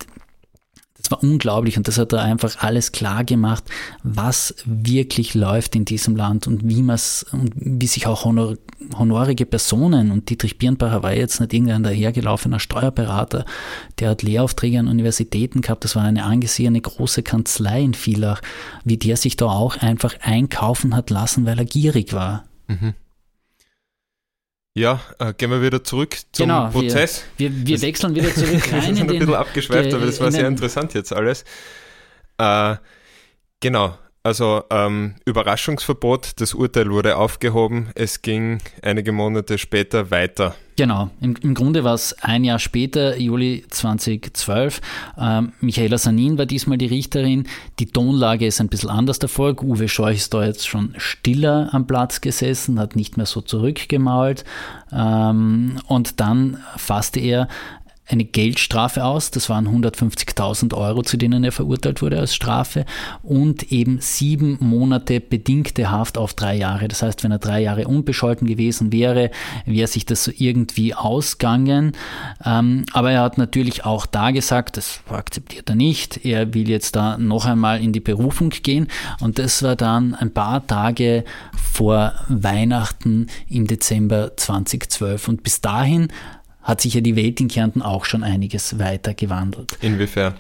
das 1.09 1.11
war 1.11 1.23
unglaublich 1.27 1.77
und 1.77 1.87
das 1.87 1.97
hat 1.97 2.13
da 2.13 2.21
einfach 2.21 2.57
alles 2.59 2.91
klar 2.91 3.23
gemacht, 3.23 3.63
was 4.03 4.53
wirklich 4.65 5.33
läuft 5.33 5.75
in 5.75 5.85
diesem 5.85 6.15
Land 6.15 6.47
und 6.47 6.67
wie 6.67 6.83
man 6.83 6.99
und 7.31 7.51
wie 7.55 7.87
sich 7.87 8.05
auch 8.07 8.25
honor, 8.25 8.57
honorige 8.95 9.45
Personen 9.45 10.11
und 10.11 10.29
Dietrich 10.29 10.57
Birnbacher 10.57 11.01
war 11.03 11.13
jetzt 11.13 11.39
nicht 11.39 11.53
irgendein 11.53 11.83
dahergelaufener 11.83 12.59
Steuerberater, 12.59 13.45
der 13.99 14.09
hat 14.09 14.21
Lehraufträge 14.21 14.79
an 14.79 14.87
Universitäten 14.87 15.61
gehabt, 15.61 15.83
das 15.83 15.95
war 15.95 16.03
eine 16.03 16.23
angesehene 16.23 16.81
große 16.81 17.23
Kanzlei 17.23 17.81
in 17.81 17.93
Villach, 17.93 18.41
wie 18.83 18.97
der 18.97 19.17
sich 19.17 19.35
da 19.35 19.45
auch 19.45 19.77
einfach 19.77 20.15
einkaufen 20.21 20.95
hat 20.95 21.09
lassen, 21.09 21.45
weil 21.45 21.57
er 21.57 21.65
gierig 21.65 22.13
war. 22.13 22.45
Mhm. 22.67 22.93
Ja, 24.79 25.01
äh, 25.19 25.33
gehen 25.33 25.51
wir 25.51 25.61
wieder 25.61 25.83
zurück 25.83 26.15
zum 26.31 26.47
genau, 26.47 26.69
Prozess. 26.69 27.25
Wir, 27.35 27.53
wir, 27.53 27.67
wir 27.67 27.81
wechseln 27.81 28.15
wieder 28.15 28.33
zurück 28.33 28.71
rein. 28.71 28.75
wir 28.75 28.95
sind 28.95 29.01
ein 29.01 29.07
bisschen 29.07 29.33
abgeschweift, 29.33 29.93
aber 29.93 30.05
das 30.05 30.21
war 30.21 30.31
sehr 30.31 30.47
interessant 30.47 30.93
jetzt 30.93 31.11
alles. 31.11 31.43
Äh, 32.37 32.77
genau, 33.59 33.97
also 34.23 34.63
ähm, 34.69 35.15
Überraschungsverbot, 35.25 36.39
das 36.39 36.53
Urteil 36.53 36.91
wurde 36.91 37.17
aufgehoben, 37.17 37.89
es 37.93 38.21
ging 38.21 38.59
einige 38.81 39.11
Monate 39.11 39.57
später 39.57 40.11
weiter. 40.11 40.55
Genau, 40.79 41.09
im, 41.19 41.35
im 41.41 41.55
Grunde 41.55 41.83
war 41.83 41.93
es 41.93 42.15
ein 42.21 42.45
Jahr 42.45 42.57
später, 42.57 43.17
Juli 43.17 43.65
2012. 43.69 44.79
Ähm, 45.19 45.51
Michaela 45.59 45.97
Sanin 45.97 46.37
war 46.37 46.45
diesmal 46.45 46.77
die 46.77 46.85
Richterin. 46.85 47.47
Die 47.79 47.87
Tonlage 47.87 48.45
ist 48.45 48.61
ein 48.61 48.69
bisschen 48.69 48.89
anders 48.89 49.19
der 49.19 49.27
Volk. 49.27 49.61
Uwe 49.61 49.89
Scheuch 49.89 50.15
ist 50.15 50.33
da 50.33 50.45
jetzt 50.45 50.65
schon 50.65 50.93
stiller 50.95 51.67
am 51.73 51.85
Platz 51.85 52.21
gesessen, 52.21 52.79
hat 52.79 52.95
nicht 52.95 53.17
mehr 53.17 53.25
so 53.25 53.41
zurückgemalt. 53.41 54.45
Ähm, 54.93 55.81
und 55.87 56.21
dann 56.21 56.59
fasste 56.77 57.19
er 57.19 57.49
eine 58.09 58.25
Geldstrafe 58.25 59.05
aus, 59.05 59.29
das 59.29 59.49
waren 59.49 59.67
150.000 59.67 60.73
Euro, 60.73 61.03
zu 61.03 61.15
denen 61.15 61.43
er 61.43 61.51
verurteilt 61.51 62.01
wurde 62.01 62.19
als 62.19 62.33
Strafe 62.33 62.85
und 63.21 63.71
eben 63.71 63.99
sieben 64.01 64.57
Monate 64.59 65.19
bedingte 65.19 65.91
Haft 65.91 66.17
auf 66.17 66.33
drei 66.33 66.55
Jahre. 66.55 66.87
Das 66.87 67.03
heißt, 67.03 67.23
wenn 67.23 67.31
er 67.31 67.37
drei 67.37 67.61
Jahre 67.61 67.87
unbescholten 67.87 68.47
gewesen 68.47 68.91
wäre, 68.91 69.29
wäre 69.65 69.87
sich 69.87 70.05
das 70.05 70.23
so 70.23 70.31
irgendwie 70.35 70.95
ausgangen. 70.95 71.91
Ähm, 72.43 72.85
aber 72.93 73.11
er 73.11 73.21
hat 73.21 73.37
natürlich 73.37 73.85
auch 73.85 74.07
da 74.07 74.31
gesagt, 74.31 74.77
das 74.77 75.01
akzeptiert 75.09 75.69
er 75.69 75.75
nicht. 75.75 76.25
Er 76.25 76.53
will 76.55 76.67
jetzt 76.67 76.95
da 76.95 77.17
noch 77.17 77.45
einmal 77.45 77.79
in 77.79 77.93
die 77.93 77.99
Berufung 77.99 78.49
gehen 78.49 78.87
und 79.19 79.37
das 79.37 79.61
war 79.61 79.75
dann 79.75 80.15
ein 80.15 80.33
paar 80.33 80.65
Tage 80.65 81.23
vor 81.55 82.13
Weihnachten 82.27 83.27
im 83.47 83.67
Dezember 83.67 84.35
2012 84.35 85.27
und 85.27 85.43
bis 85.43 85.61
dahin 85.61 86.07
hat 86.61 86.81
sich 86.81 86.93
ja 86.93 87.01
die 87.01 87.15
Welt 87.15 87.39
in 87.39 87.47
Kärnten 87.47 87.81
auch 87.81 88.05
schon 88.05 88.23
einiges 88.23 88.79
weiter 88.79 89.13
gewandelt. 89.13 89.77
Inwiefern? 89.81 90.35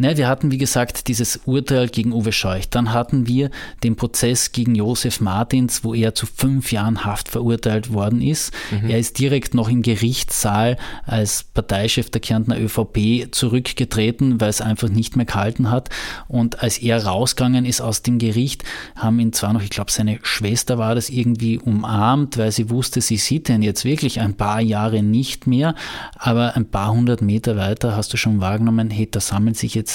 Ne, 0.00 0.16
wir 0.16 0.28
hatten, 0.28 0.50
wie 0.50 0.56
gesagt, 0.56 1.08
dieses 1.08 1.40
Urteil 1.44 1.90
gegen 1.90 2.14
Uwe 2.14 2.32
Scheuch. 2.32 2.70
Dann 2.70 2.94
hatten 2.94 3.26
wir 3.26 3.50
den 3.82 3.96
Prozess 3.96 4.50
gegen 4.50 4.74
Josef 4.74 5.20
Martins, 5.20 5.84
wo 5.84 5.92
er 5.92 6.14
zu 6.14 6.24
fünf 6.24 6.72
Jahren 6.72 7.04
Haft 7.04 7.28
verurteilt 7.28 7.92
worden 7.92 8.22
ist. 8.22 8.50
Mhm. 8.70 8.88
Er 8.88 8.98
ist 8.98 9.18
direkt 9.18 9.52
noch 9.52 9.68
im 9.68 9.82
Gerichtssaal 9.82 10.78
als 11.04 11.42
Parteichef 11.42 12.08
der 12.08 12.22
Kärntner 12.22 12.58
ÖVP 12.58 13.30
zurückgetreten, 13.30 14.40
weil 14.40 14.48
es 14.48 14.62
einfach 14.62 14.88
nicht 14.88 15.16
mehr 15.16 15.26
gehalten 15.26 15.70
hat. 15.70 15.90
Und 16.28 16.62
als 16.62 16.78
er 16.78 17.04
rausgegangen 17.04 17.66
ist 17.66 17.82
aus 17.82 18.00
dem 18.00 18.18
Gericht, 18.18 18.64
haben 18.96 19.20
ihn 19.20 19.34
zwar 19.34 19.52
noch, 19.52 19.62
ich 19.62 19.68
glaube, 19.68 19.92
seine 19.92 20.18
Schwester 20.22 20.78
war 20.78 20.94
das 20.94 21.10
irgendwie 21.10 21.58
umarmt, 21.58 22.38
weil 22.38 22.52
sie 22.52 22.70
wusste, 22.70 23.02
sie 23.02 23.18
sieht 23.18 23.50
ihn 23.50 23.60
jetzt 23.60 23.84
wirklich 23.84 24.18
ein 24.18 24.32
paar 24.32 24.62
Jahre 24.62 25.02
nicht 25.02 25.46
mehr. 25.46 25.74
Aber 26.16 26.56
ein 26.56 26.64
paar 26.64 26.90
hundert 26.90 27.20
Meter 27.20 27.58
weiter 27.58 27.94
hast 27.94 28.14
du 28.14 28.16
schon 28.16 28.40
wahrgenommen, 28.40 28.88
hey, 28.88 29.06
da 29.10 29.20
sammeln 29.20 29.52
sich 29.52 29.74
jetzt 29.74 29.89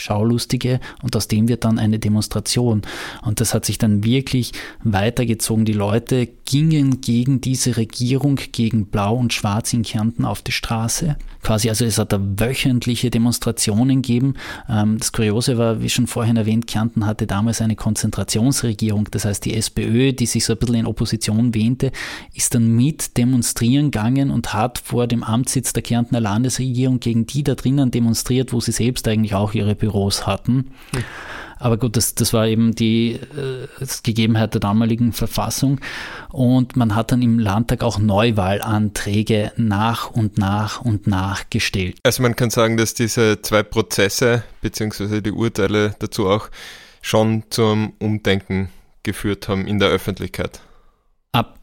Schaulustige 0.00 0.80
und 1.02 1.14
aus 1.16 1.28
dem 1.28 1.48
wird 1.48 1.64
dann 1.64 1.78
eine 1.78 1.98
Demonstration. 1.98 2.82
Und 3.22 3.40
das 3.40 3.54
hat 3.54 3.64
sich 3.64 3.78
dann 3.78 4.04
wirklich 4.04 4.52
weitergezogen. 4.82 5.64
Die 5.64 5.72
Leute 5.72 6.28
gingen 6.44 7.00
gegen 7.00 7.40
diese 7.40 7.76
Regierung, 7.76 8.38
gegen 8.52 8.86
Blau 8.86 9.16
und 9.16 9.32
Schwarz 9.32 9.72
in 9.72 9.82
Kärnten 9.82 10.24
auf 10.24 10.42
die 10.42 10.52
Straße. 10.52 11.16
Quasi, 11.42 11.70
also 11.70 11.84
es 11.84 11.96
hat 11.96 12.12
da 12.12 12.20
wöchentliche 12.20 13.10
Demonstrationen 13.10 14.02
gegeben. 14.02 14.34
Ähm, 14.68 14.98
das 14.98 15.12
Kuriose 15.12 15.56
war, 15.56 15.80
wie 15.80 15.88
schon 15.88 16.06
vorhin 16.06 16.36
erwähnt, 16.36 16.66
Kärnten 16.66 17.06
hatte 17.06 17.26
damals 17.26 17.62
eine 17.62 17.76
Konzentrationsregierung. 17.76 19.08
Das 19.10 19.24
heißt, 19.24 19.44
die 19.44 19.54
SPÖ, 19.54 20.12
die 20.12 20.26
sich 20.26 20.44
so 20.44 20.52
ein 20.52 20.58
bisschen 20.58 20.74
in 20.74 20.86
Opposition 20.86 21.54
wähnte, 21.54 21.92
ist 22.34 22.54
dann 22.54 22.68
mit 22.68 23.16
demonstrieren 23.16 23.90
gegangen 23.90 24.30
und 24.30 24.52
hat 24.52 24.78
vor 24.78 25.06
dem 25.06 25.22
Amtssitz 25.22 25.72
der 25.72 25.82
Kärntner 25.82 26.20
Landesregierung 26.20 27.00
gegen 27.00 27.26
die 27.26 27.42
da 27.42 27.54
drinnen 27.54 27.90
demonstriert, 27.90 28.52
wo 28.52 28.60
sie 28.60 28.72
selbst 28.72 29.08
eigentlich 29.08 29.34
auch 29.34 29.54
ihre 29.54 29.74
Büros 29.90 30.26
hatten. 30.26 30.70
Hm. 30.92 31.04
Aber 31.58 31.76
gut, 31.76 31.96
das, 31.98 32.14
das 32.14 32.32
war 32.32 32.46
eben 32.46 32.74
die 32.74 33.12
äh, 33.12 33.86
Gegebenheit 34.02 34.54
der 34.54 34.62
damaligen 34.62 35.12
Verfassung. 35.12 35.80
Und 36.30 36.74
man 36.74 36.94
hat 36.94 37.12
dann 37.12 37.20
im 37.20 37.38
Landtag 37.38 37.82
auch 37.82 37.98
Neuwahlanträge 37.98 39.52
nach 39.56 40.10
und 40.10 40.38
nach 40.38 40.80
und 40.80 41.06
nach 41.06 41.50
gestellt. 41.50 41.98
Also 42.02 42.22
man 42.22 42.34
kann 42.34 42.48
sagen, 42.48 42.78
dass 42.78 42.94
diese 42.94 43.42
zwei 43.42 43.62
Prozesse 43.62 44.42
beziehungsweise 44.62 45.20
die 45.20 45.32
Urteile 45.32 45.94
dazu 45.98 46.28
auch 46.28 46.48
schon 47.02 47.44
zum 47.50 47.92
Umdenken 47.98 48.70
geführt 49.02 49.48
haben 49.48 49.66
in 49.66 49.78
der 49.78 49.90
Öffentlichkeit. 49.90 50.60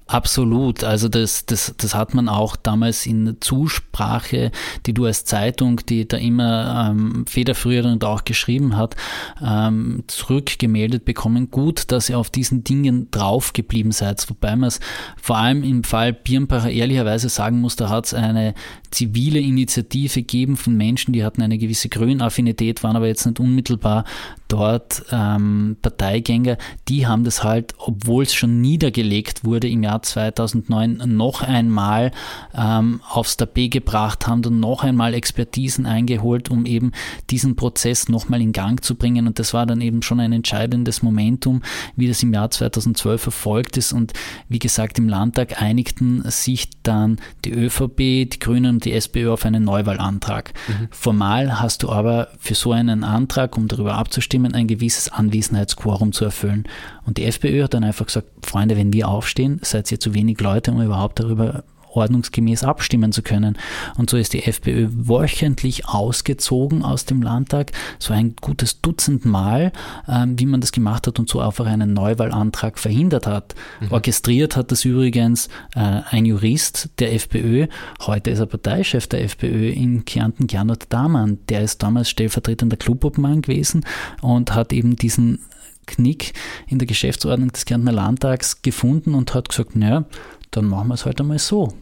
Ab, 0.08 0.28
Absolut. 0.28 0.84
Also 0.84 1.08
das, 1.08 1.46
das, 1.46 1.74
das 1.78 1.96
hat 1.96 2.14
man 2.14 2.28
auch 2.28 2.58
damals 2.58 3.06
in 3.06 3.38
Zusprache, 3.40 4.52
die 4.86 4.94
du 4.94 5.06
als 5.06 5.24
Zeitung, 5.24 5.80
die 5.88 6.06
da 6.06 6.18
immer 6.18 6.90
ähm, 6.92 7.26
federführend 7.26 8.04
auch 8.04 8.26
geschrieben 8.26 8.76
hat, 8.76 8.98
ähm, 9.42 10.04
zurückgemeldet 10.08 11.06
bekommen. 11.06 11.50
Gut, 11.50 11.94
dass 11.94 12.10
ihr 12.10 12.20
auf 12.20 12.30
diesen 12.30 12.66
Dingen 12.66 13.10
drauf 13.10 13.54
geblieben 13.54 13.94
seid. 13.94 14.30
Wobei 14.30 14.58
man 14.58 14.68
es 14.68 14.82
vor 15.22 15.38
allem 15.38 15.64
im 15.64 15.86
Fall 15.86 16.12
Birnbacher 16.12 16.72
ehrlicherweise 16.72 17.30
sagen 17.30 17.62
muss, 17.62 17.78
da 17.78 17.88
hat 17.88 18.08
es 18.08 18.14
eine 18.14 18.54
zivile 18.92 19.40
Initiative 19.40 20.22
gegeben 20.22 20.58
von 20.58 20.78
Menschen, 20.78 21.14
die 21.14 21.24
hatten 21.24 21.42
eine 21.42 21.58
gewisse 21.58 21.90
Grünaffinität, 21.90 22.84
waren 22.84 22.96
aber 22.96 23.08
jetzt 23.08 23.26
nicht 23.26 23.40
unmittelbar 23.40 24.06
dort 24.48 25.04
ähm, 25.12 25.76
Parteigänger. 25.82 26.58
Die 26.88 27.08
haben 27.08 27.24
das 27.24 27.44
halt, 27.44 27.74
obwohl 27.78 28.24
es 28.24 28.34
schon 28.34 28.62
niedergelegt 28.62 29.44
wurde 29.44 29.68
im 29.68 29.84
Jahr 29.84 29.98
Jahr 29.98 30.02
2009 30.02 31.02
noch 31.06 31.42
einmal 31.42 32.12
ähm, 32.54 33.02
aufs 33.10 33.38
Tapet 33.38 33.72
gebracht 33.72 34.28
haben 34.28 34.44
und 34.46 34.60
noch 34.60 34.84
einmal 34.84 35.14
Expertisen 35.14 35.86
eingeholt, 35.86 36.50
um 36.50 36.66
eben 36.66 36.92
diesen 37.30 37.56
Prozess 37.56 38.10
nochmal 38.10 38.42
in 38.42 38.52
Gang 38.52 38.84
zu 38.84 38.96
bringen. 38.96 39.28
Und 39.28 39.40
das 39.40 39.54
war 39.54 39.66
dann 39.66 39.82
eben 39.82 40.02
schon 40.02 40.20
ein 40.20 40.34
entscheidendes 40.34 41.02
Momentum, 41.04 41.62
wie 41.96 42.08
das 42.08 42.22
im 42.22 42.34
Jahr 42.34 42.50
2012 42.50 43.28
erfolgt 43.28 43.78
ist. 43.78 43.94
Und 43.94 44.14
wie 44.50 44.60
gesagt, 44.60 45.00
im 45.00 45.08
Landtag 45.08 45.62
einigten 45.62 46.24
sich 46.30 46.70
dann 46.84 47.18
die 47.46 47.54
ÖVP, 47.54 47.98
die 47.98 48.40
Grünen 48.40 48.77
und 48.78 48.86
die 48.86 48.94
SPÖ 48.94 49.32
auf 49.32 49.44
einen 49.44 49.64
Neuwahlantrag. 49.64 50.54
Mhm. 50.68 50.88
Formal 50.92 51.60
hast 51.60 51.82
du 51.82 51.90
aber 51.90 52.28
für 52.38 52.54
so 52.54 52.74
einen 52.74 53.04
Antrag, 53.04 53.58
um 53.58 53.68
darüber 53.68 53.96
abzustimmen, 53.96 54.54
ein 54.54 54.68
gewisses 54.68 55.12
Anwesenheitsquorum 55.12 56.12
zu 56.12 56.26
erfüllen. 56.26 56.66
Und 57.04 57.18
die 57.18 57.26
FPÖ 57.26 57.64
hat 57.64 57.74
dann 57.74 57.84
einfach 57.84 58.06
gesagt, 58.06 58.28
Freunde, 58.46 58.78
wenn 58.78 58.94
wir 58.94 59.08
aufstehen, 59.08 59.60
seid 59.64 59.92
ihr 59.92 60.00
zu 60.00 60.14
wenig 60.14 60.40
Leute, 60.42 60.72
um 60.72 60.80
überhaupt 60.80 61.20
darüber 61.20 61.64
ordnungsgemäß 61.98 62.64
abstimmen 62.64 63.12
zu 63.12 63.22
können. 63.22 63.58
Und 63.98 64.10
so 64.10 64.18
ist 64.18 64.34
die 64.34 64.44
FPÖ 64.44 64.88
wöchentlich 64.92 65.88
ausgezogen 65.88 66.84
aus 66.84 67.06
dem 67.06 67.22
Landtag, 67.22 67.72
so 68.00 68.14
ein 68.14 68.36
gutes 68.40 68.82
Dutzend 68.82 69.26
Mal, 69.26 69.72
ähm, 70.08 70.40
wie 70.40 70.46
man 70.46 70.62
das 70.62 70.72
gemacht 70.72 71.08
hat 71.08 71.20
und 71.20 71.30
so 71.30 71.40
einfach 71.40 71.66
einen 71.66 71.94
Neuwahlantrag 71.94 72.80
verhindert 72.80 73.28
hat. 73.28 73.56
Mhm. 73.82 73.92
Orchestriert 73.92 74.56
hat 74.56 74.72
das 74.72 74.86
übrigens 74.86 75.48
äh, 75.76 76.02
ein 76.10 76.26
Jurist 76.26 76.90
der 77.00 77.14
FPÖ, 77.14 77.68
heute 78.06 78.32
ist 78.32 78.40
er 78.40 78.46
Parteichef 78.46 79.08
der 79.08 79.24
FPÖ 79.24 79.70
in 79.70 80.06
Kärnten, 80.06 80.48
Gernot 80.48 80.86
Damann. 80.90 81.40
Der 81.50 81.62
ist 81.62 81.84
damals 81.84 82.10
stellvertretender 82.10 82.78
Clubobmann 82.78 83.42
gewesen 83.42 83.86
und 84.22 84.54
hat 84.54 84.74
eben 84.74 84.96
diesen 84.96 85.40
Knick 85.88 86.34
in 86.68 86.80
der 86.80 86.88
Geschäftsordnung 86.88 87.52
des 87.52 87.66
Kärntner 87.66 87.92
Landtags 87.92 88.62
gefunden 88.62 89.16
und 89.16 89.34
hat 89.34 89.50
gesagt, 89.50 89.76
naja, 89.76 90.06
dann 90.52 90.66
machen 90.66 90.90
wir 90.90 90.94
es 90.94 91.06
halt 91.06 91.20
einmal 91.20 91.40
so. 91.40 91.74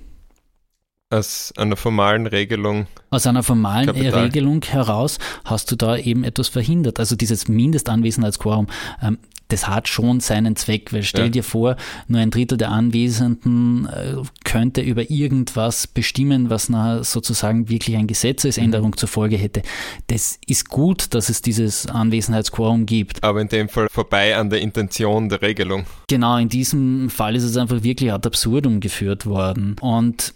Aus 1.15 1.54
einer 1.56 1.78
formalen 1.78 2.28
Regelung. 2.28 2.88
Aus 3.10 3.25
einer 3.25 3.41
formalen 3.41 3.86
Kapital. 3.86 4.26
Regelung 4.26 4.61
heraus 4.63 5.18
hast 5.45 5.72
du 5.72 5.78
da 5.78 5.95
eben 5.95 6.26
etwas 6.26 6.49
verhindert. 6.49 6.99
Also 6.99 7.16
dieses 7.16 7.47
Mindestanwesenheitsquorum, 7.47 8.68
ähm, 9.01 9.18
das 9.47 9.68
hat 9.68 9.88
schon 9.88 10.20
seinen 10.20 10.55
Zweck, 10.55 10.91
weil 10.91 11.03
stell 11.03 11.26
ja. 11.26 11.30
dir 11.30 11.43
vor, 11.43 11.78
nur 12.07 12.20
ein 12.20 12.32
Drittel 12.32 12.57
der 12.57 12.72
Anwesenden 12.72 13.86
äh, 13.86 14.16
könnte 14.43 14.82
über 14.82 15.09
irgendwas 15.09 15.88
bestimmen, 15.88 16.49
was 16.49 16.68
nachher 16.68 17.03
sozusagen 17.03 17.70
wirklich 17.70 17.95
eine 17.95 18.07
Gesetzesänderung 18.07 18.89
mhm. 18.89 18.97
zur 18.97 19.07
Folge 19.07 19.38
hätte. 19.38 19.61
Das 20.07 20.39
ist 20.47 20.70
gut, 20.70 21.13
dass 21.13 21.30
es 21.30 21.41
dieses 21.41 21.88
Anwesenheitsquorum 21.88 22.86
gibt. 22.86 23.24
Aber 23.24 23.39
in 23.39 23.47
dem 23.47 23.70
Fall 23.70 23.88
vorbei 23.89 24.36
an 24.36 24.49
der 24.49 24.61
Intention 24.61 25.30
der 25.30 25.41
Regelung. 25.41 25.86
Genau, 26.09 26.38
in 26.38 26.49
diesem 26.49 27.09
Fall 27.09 27.36
ist 27.36 27.43
es 27.43 27.55
einfach 27.55 27.84
wirklich 27.84 28.11
ad 28.11 28.28
absurdum 28.28 28.80
geführt 28.80 29.26
worden. 29.26 29.76
Und 29.80 30.34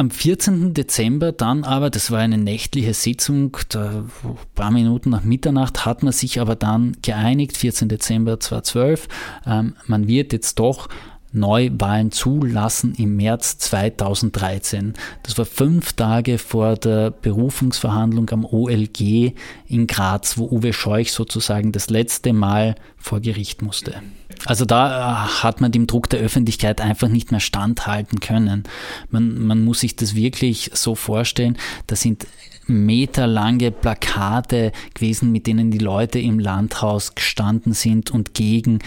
am 0.00 0.10
14. 0.10 0.72
Dezember 0.72 1.30
dann 1.30 1.62
aber, 1.62 1.90
das 1.90 2.10
war 2.10 2.20
eine 2.20 2.38
nächtliche 2.38 2.94
Sitzung, 2.94 3.58
da, 3.68 4.06
ein 4.24 4.36
paar 4.54 4.70
Minuten 4.70 5.10
nach 5.10 5.24
Mitternacht, 5.24 5.84
hat 5.84 6.02
man 6.02 6.14
sich 6.14 6.40
aber 6.40 6.56
dann 6.56 6.96
geeinigt, 7.02 7.58
14. 7.58 7.90
Dezember 7.90 8.40
2012, 8.40 9.08
ähm, 9.46 9.76
man 9.86 10.08
wird 10.08 10.32
jetzt 10.32 10.58
doch 10.58 10.88
Neuwahlen 11.32 12.10
zulassen 12.10 12.94
im 12.96 13.16
März 13.16 13.58
2013. 13.58 14.94
Das 15.22 15.38
war 15.38 15.44
fünf 15.44 15.92
Tage 15.92 16.38
vor 16.38 16.76
der 16.76 17.10
Berufungsverhandlung 17.10 18.30
am 18.30 18.44
OLG 18.44 19.32
in 19.66 19.86
Graz, 19.86 20.38
wo 20.38 20.46
Uwe 20.46 20.72
Scheuch 20.72 21.12
sozusagen 21.12 21.72
das 21.72 21.90
letzte 21.90 22.32
Mal 22.32 22.74
vor 22.96 23.20
Gericht 23.20 23.62
musste. 23.62 24.02
Also 24.46 24.64
da 24.64 25.26
äh, 25.26 25.28
hat 25.42 25.60
man 25.60 25.72
dem 25.72 25.86
Druck 25.86 26.08
der 26.08 26.20
Öffentlichkeit 26.20 26.80
einfach 26.80 27.08
nicht 27.08 27.30
mehr 27.30 27.40
standhalten 27.40 28.20
können. 28.20 28.64
Man, 29.10 29.38
man 29.38 29.64
muss 29.64 29.80
sich 29.80 29.96
das 29.96 30.14
wirklich 30.14 30.70
so 30.74 30.94
vorstellen, 30.94 31.58
da 31.86 31.96
sind 31.96 32.26
meterlange 32.66 33.70
Plakate 33.70 34.72
gewesen, 34.94 35.32
mit 35.32 35.46
denen 35.46 35.70
die 35.70 35.78
Leute 35.78 36.18
im 36.18 36.38
Landhaus 36.38 37.14
gestanden 37.14 37.72
sind 37.72 38.10
und 38.10 38.34
gegen 38.34 38.78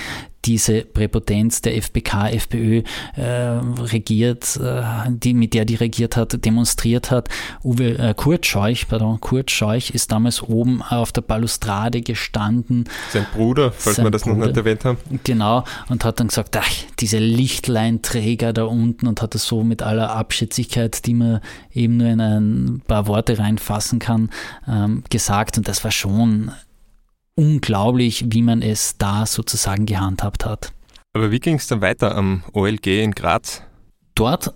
diese 0.45 0.81
Präpotenz 0.81 1.61
der 1.61 1.77
FPK, 1.77 2.29
FPÖ 2.29 2.83
äh, 3.15 3.23
regiert, 3.23 4.57
äh, 4.57 4.83
die, 5.09 5.33
mit 5.33 5.53
der 5.53 5.65
die 5.65 5.75
regiert 5.75 6.17
hat, 6.17 6.43
demonstriert 6.45 7.11
hat. 7.11 7.29
Uwe 7.63 7.97
äh, 7.97 8.13
Kurt 8.15 8.45
Scheuch, 8.45 8.87
pardon, 8.87 9.19
Kurt 9.21 9.51
Scheuch 9.51 9.91
ist 9.91 10.11
damals 10.11 10.41
oben 10.41 10.81
auf 10.81 11.11
der 11.11 11.21
Balustrade 11.21 12.01
gestanden. 12.01 12.85
Sein 13.11 13.25
Bruder, 13.33 13.71
falls 13.71 13.97
wir 13.97 14.11
das 14.11 14.23
Bruder, 14.23 14.37
noch 14.37 14.45
nicht 14.47 14.57
erwähnt 14.57 14.85
haben. 14.85 14.97
Genau, 15.23 15.63
und 15.89 16.03
hat 16.03 16.19
dann 16.19 16.27
gesagt, 16.27 16.57
ach, 16.57 16.69
diese 16.99 17.19
Lichtleinträger 17.19 18.53
da 18.53 18.65
unten 18.65 19.07
und 19.07 19.21
hat 19.21 19.35
es 19.35 19.45
so 19.45 19.63
mit 19.63 19.81
aller 19.81 20.11
Abschätzigkeit, 20.11 21.05
die 21.05 21.13
man 21.13 21.39
eben 21.73 21.97
nur 21.97 22.07
in 22.07 22.21
ein 22.21 22.81
paar 22.87 23.07
Worte 23.07 23.39
reinfassen 23.39 23.99
kann, 23.99 24.29
ähm, 24.67 25.03
gesagt. 25.09 25.57
Und 25.57 25.67
das 25.67 25.83
war 25.83 25.91
schon 25.91 26.51
unglaublich, 27.35 28.25
wie 28.29 28.41
man 28.41 28.61
es 28.61 28.97
da 28.97 29.25
sozusagen 29.25 29.85
gehandhabt 29.85 30.45
hat. 30.45 30.73
Aber 31.13 31.31
wie 31.31 31.39
ging 31.39 31.55
es 31.55 31.67
dann 31.67 31.81
weiter 31.81 32.15
am 32.15 32.43
OLG 32.53 32.87
in 32.87 33.11
Graz? 33.11 33.61
Dort 34.15 34.53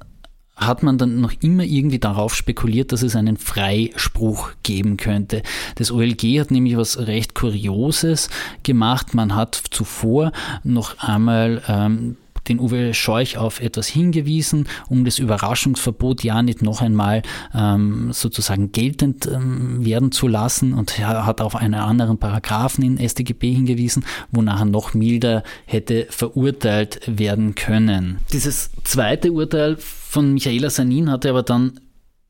hat 0.56 0.82
man 0.82 0.98
dann 0.98 1.22
noch 1.22 1.34
immer 1.42 1.64
irgendwie 1.64 2.00
darauf 2.00 2.34
spekuliert, 2.34 2.92
dass 2.92 3.04
es 3.04 3.16
einen 3.16 3.38
Freispruch 3.38 4.52
geben 4.64 4.98
könnte. 4.98 5.44
Das 5.76 5.92
OLG 5.92 6.40
hat 6.40 6.50
nämlich 6.50 6.76
was 6.76 6.98
recht 6.98 7.36
Kurioses 7.36 8.30
gemacht. 8.64 9.14
Man 9.14 9.36
hat 9.36 9.56
zuvor 9.70 10.32
noch 10.64 10.98
einmal 10.98 11.62
ähm, 11.68 12.18
den 12.50 12.60
Uwe 12.60 12.94
Scheuch 12.94 13.38
auf 13.38 13.62
etwas 13.62 13.88
hingewiesen, 13.88 14.68
um 14.90 15.06
das 15.06 15.20
Überraschungsverbot 15.20 16.24
ja 16.24 16.42
nicht 16.42 16.62
noch 16.62 16.82
einmal 16.82 17.22
ähm, 17.54 18.12
sozusagen 18.12 18.72
geltend 18.72 19.28
ähm, 19.28 19.86
werden 19.86 20.12
zu 20.12 20.28
lassen 20.28 20.74
und 20.74 21.00
er 21.00 21.26
hat 21.26 21.42
auf 21.42 21.56
einen 21.56 21.76
anderen 21.76 22.18
Paragraphen 22.18 22.84
in 22.84 23.10
StGB 23.10 23.54
hingewiesen, 23.54 24.06
wo 24.32 24.42
nachher 24.42 24.66
noch 24.66 24.94
milder 24.94 25.44
hätte 25.66 26.08
verurteilt 26.10 27.02
werden 27.06 27.56
können. 27.56 28.18
Dieses 28.34 28.72
zweite 28.84 29.32
Urteil 29.32 29.78
von 29.78 30.34
Michaela 30.34 30.70
Sanin 30.70 31.12
hatte 31.12 31.30
aber 31.30 31.44
dann 31.44 31.80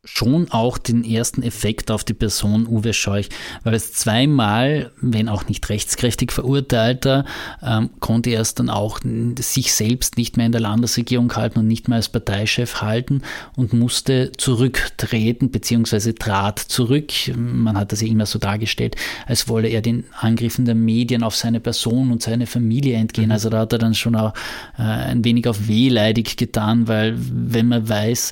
schon 0.08 0.50
auch 0.52 0.78
den 0.78 1.04
ersten 1.04 1.44
Effekt 1.44 1.92
auf 1.92 2.04
die 2.04 2.14
Person 2.14 2.66
Uwe 2.66 2.94
Scheuch, 2.94 3.30
weil 3.64 3.74
es 3.74 3.94
zweimal, 3.94 4.92
wenn 5.02 5.30
auch 5.30 5.48
nicht 5.48 5.68
rechtskräftig 5.70 6.32
verurteilter, 6.32 7.26
ähm, 7.62 7.90
konnte 8.00 8.30
er 8.30 8.42
es 8.42 8.56
dann 8.56 8.70
auch 8.70 9.00
sich 9.40 9.74
selbst 9.74 10.18
nicht 10.18 10.38
mehr 10.38 10.46
in 10.46 10.52
der 10.54 10.62
Landesregierung 10.62 11.36
halten 11.36 11.60
und 11.60 11.68
nicht 11.68 11.88
mehr 11.88 11.98
als 11.98 12.10
Parteichef 12.10 12.82
halten 12.82 13.22
und 13.56 13.74
musste 13.74 14.32
zurücktreten 14.38 15.50
bzw. 15.50 16.14
trat 16.14 16.60
zurück. 16.60 17.12
Man 17.36 17.78
hat 17.78 17.92
das 17.92 18.02
ja 18.02 18.08
immer 18.08 18.26
so 18.26 18.40
dargestellt, 18.40 18.96
als 19.26 19.50
wolle 19.50 19.68
er 19.68 19.82
den 19.82 20.06
Angriffen 20.20 20.66
der 20.66 20.76
Medien 20.76 21.24
auf 21.24 21.36
seine 21.36 21.60
Person 21.60 22.12
und 22.12 22.24
seine 22.24 22.48
Familie 22.48 22.96
entgehen. 22.96 23.28
Mhm. 23.28 23.32
Also 23.34 23.50
da 23.50 23.60
hat 23.60 23.74
er 23.74 23.80
dann 23.80 23.94
schon 23.94 24.16
auch 24.16 24.34
äh, 24.78 24.84
ein 24.84 25.24
wenig 25.26 25.48
auf 25.48 25.68
wehleidig 25.68 26.38
getan, 26.38 26.88
weil 26.88 27.16
wenn 27.18 27.68
man 27.68 27.88
weiß, 27.88 28.32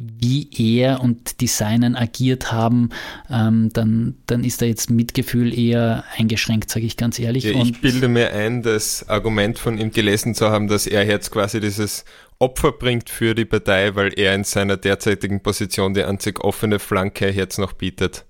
wie 0.00 0.48
er 0.56 1.00
und 1.00 1.40
die 1.40 1.48
Seinen 1.48 1.96
agiert 1.96 2.52
haben, 2.52 2.90
ähm, 3.28 3.70
dann, 3.72 4.14
dann 4.26 4.44
ist 4.44 4.62
da 4.62 4.66
jetzt 4.66 4.90
Mitgefühl 4.90 5.52
eher 5.52 6.04
eingeschränkt, 6.16 6.70
sage 6.70 6.86
ich 6.86 6.96
ganz 6.96 7.18
ehrlich. 7.18 7.44
Ja, 7.44 7.60
ich 7.60 7.80
bilde 7.80 8.06
mir 8.06 8.32
ein, 8.32 8.62
das 8.62 9.08
Argument 9.08 9.58
von 9.58 9.76
ihm 9.76 9.90
gelesen 9.90 10.36
zu 10.36 10.50
haben, 10.50 10.68
dass 10.68 10.86
er 10.86 11.04
jetzt 11.04 11.32
quasi 11.32 11.58
dieses 11.58 12.04
Opfer 12.38 12.70
bringt 12.70 13.10
für 13.10 13.34
die 13.34 13.44
Partei, 13.44 13.96
weil 13.96 14.12
er 14.16 14.36
in 14.36 14.44
seiner 14.44 14.76
derzeitigen 14.76 15.42
Position 15.42 15.94
die 15.94 16.04
einzig 16.04 16.44
offene 16.44 16.78
Flanke 16.78 17.30
jetzt 17.30 17.58
noch 17.58 17.72
bietet. 17.72 18.24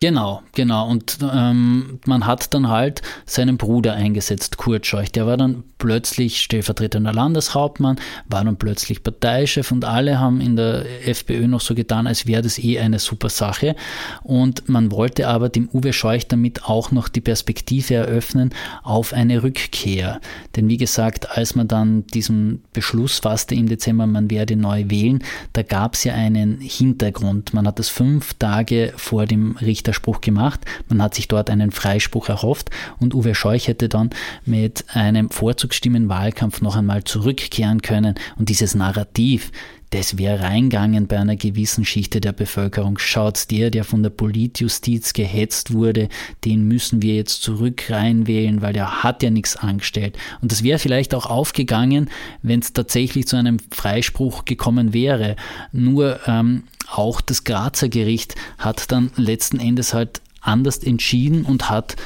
Genau, 0.00 0.42
genau. 0.52 0.88
Und 0.90 1.18
ähm, 1.32 1.98
man 2.04 2.26
hat 2.26 2.52
dann 2.52 2.68
halt 2.68 3.00
seinen 3.24 3.56
Bruder 3.56 3.94
eingesetzt, 3.94 4.58
Kurt 4.58 4.84
Scheuch. 4.86 5.10
Der 5.12 5.26
war 5.26 5.38
dann 5.38 5.64
plötzlich 5.78 6.40
stellvertretender 6.42 7.12
Landeshauptmann, 7.12 7.98
war 8.28 8.44
dann 8.44 8.56
plötzlich 8.56 9.02
Parteichef 9.02 9.70
und 9.70 9.84
alle 9.84 10.18
haben 10.18 10.40
in 10.40 10.56
der 10.56 10.84
FPÖ 11.08 11.46
noch 11.46 11.60
so 11.60 11.74
getan, 11.74 12.06
als 12.06 12.26
wäre 12.26 12.42
das 12.42 12.58
eh 12.58 12.78
eine 12.80 12.98
super 12.98 13.28
Sache. 13.30 13.76
Und 14.22 14.68
man 14.68 14.90
wollte 14.90 15.28
aber 15.28 15.48
dem 15.48 15.70
Uwe 15.72 15.92
Scheuch 15.92 16.26
damit 16.26 16.64
auch 16.64 16.90
noch 16.90 17.08
die 17.08 17.20
Perspektive 17.22 17.94
eröffnen 17.94 18.50
auf 18.82 19.12
eine 19.12 19.42
Rückkehr. 19.42 20.20
Denn 20.56 20.68
wie 20.68 20.76
gesagt, 20.76 21.30
als 21.30 21.54
man 21.54 21.68
dann 21.68 22.06
diesen 22.08 22.62
Beschluss 22.72 23.20
fasste 23.20 23.54
im 23.54 23.68
Dezember, 23.68 24.06
man 24.06 24.30
werde 24.30 24.56
neu 24.56 24.84
wählen, 24.88 25.22
da 25.54 25.62
gab 25.62 25.94
es 25.94 26.04
ja 26.04 26.14
einen 26.14 26.60
Hintergrund. 26.60 27.54
Man 27.54 27.66
hat 27.66 27.78
das 27.78 27.88
fünf 27.88 28.34
Tage 28.34 28.92
vor 28.96 29.24
dem 29.26 29.56
Richter 29.56 29.83
Richterspruch 29.84 30.20
gemacht. 30.20 30.60
Man 30.88 31.02
hat 31.02 31.14
sich 31.14 31.28
dort 31.28 31.50
einen 31.50 31.70
Freispruch 31.70 32.28
erhofft 32.28 32.70
und 32.98 33.14
Uwe 33.14 33.34
Scheuch 33.34 33.68
hätte 33.68 33.88
dann 33.88 34.10
mit 34.46 34.84
einem 34.88 35.28
Vorzugsstimmenwahlkampf 35.30 36.62
noch 36.62 36.76
einmal 36.76 37.04
zurückkehren 37.04 37.82
können 37.82 38.14
und 38.36 38.48
dieses 38.48 38.74
Narrativ, 38.74 39.52
das 39.90 40.18
wäre 40.18 40.40
reingegangen 40.40 41.06
bei 41.06 41.18
einer 41.18 41.36
gewissen 41.36 41.84
Schichte 41.84 42.20
der 42.20 42.32
Bevölkerung. 42.32 42.98
Schaut, 42.98 43.50
der, 43.52 43.70
der 43.70 43.84
von 43.84 44.02
der 44.02 44.10
Politjustiz 44.10 45.12
gehetzt 45.12 45.72
wurde, 45.72 46.08
den 46.44 46.66
müssen 46.66 47.00
wir 47.00 47.14
jetzt 47.14 47.42
zurück 47.42 47.90
reinwählen, 47.90 48.60
weil 48.60 48.72
der 48.72 49.04
hat 49.04 49.22
ja 49.22 49.30
nichts 49.30 49.56
angestellt. 49.56 50.16
Und 50.40 50.50
das 50.50 50.64
wäre 50.64 50.80
vielleicht 50.80 51.14
auch 51.14 51.26
aufgegangen, 51.26 52.10
wenn 52.42 52.58
es 52.58 52.72
tatsächlich 52.72 53.28
zu 53.28 53.36
einem 53.36 53.58
Freispruch 53.70 54.44
gekommen 54.44 54.94
wäre. 54.94 55.36
Nur 55.70 56.18
ähm, 56.26 56.64
auch 56.90 57.20
das 57.20 57.44
Grazer 57.44 57.88
Gericht 57.88 58.34
hat 58.58 58.90
dann 58.92 59.10
letzten 59.16 59.58
Endes 59.60 59.94
halt 59.94 60.20
anders 60.40 60.78
entschieden 60.78 61.44
und 61.44 61.70
hat 61.70 61.96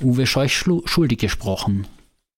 Uwe 0.00 0.26
Scheuch 0.26 0.54
schuldig 0.84 1.18
gesprochen. 1.18 1.86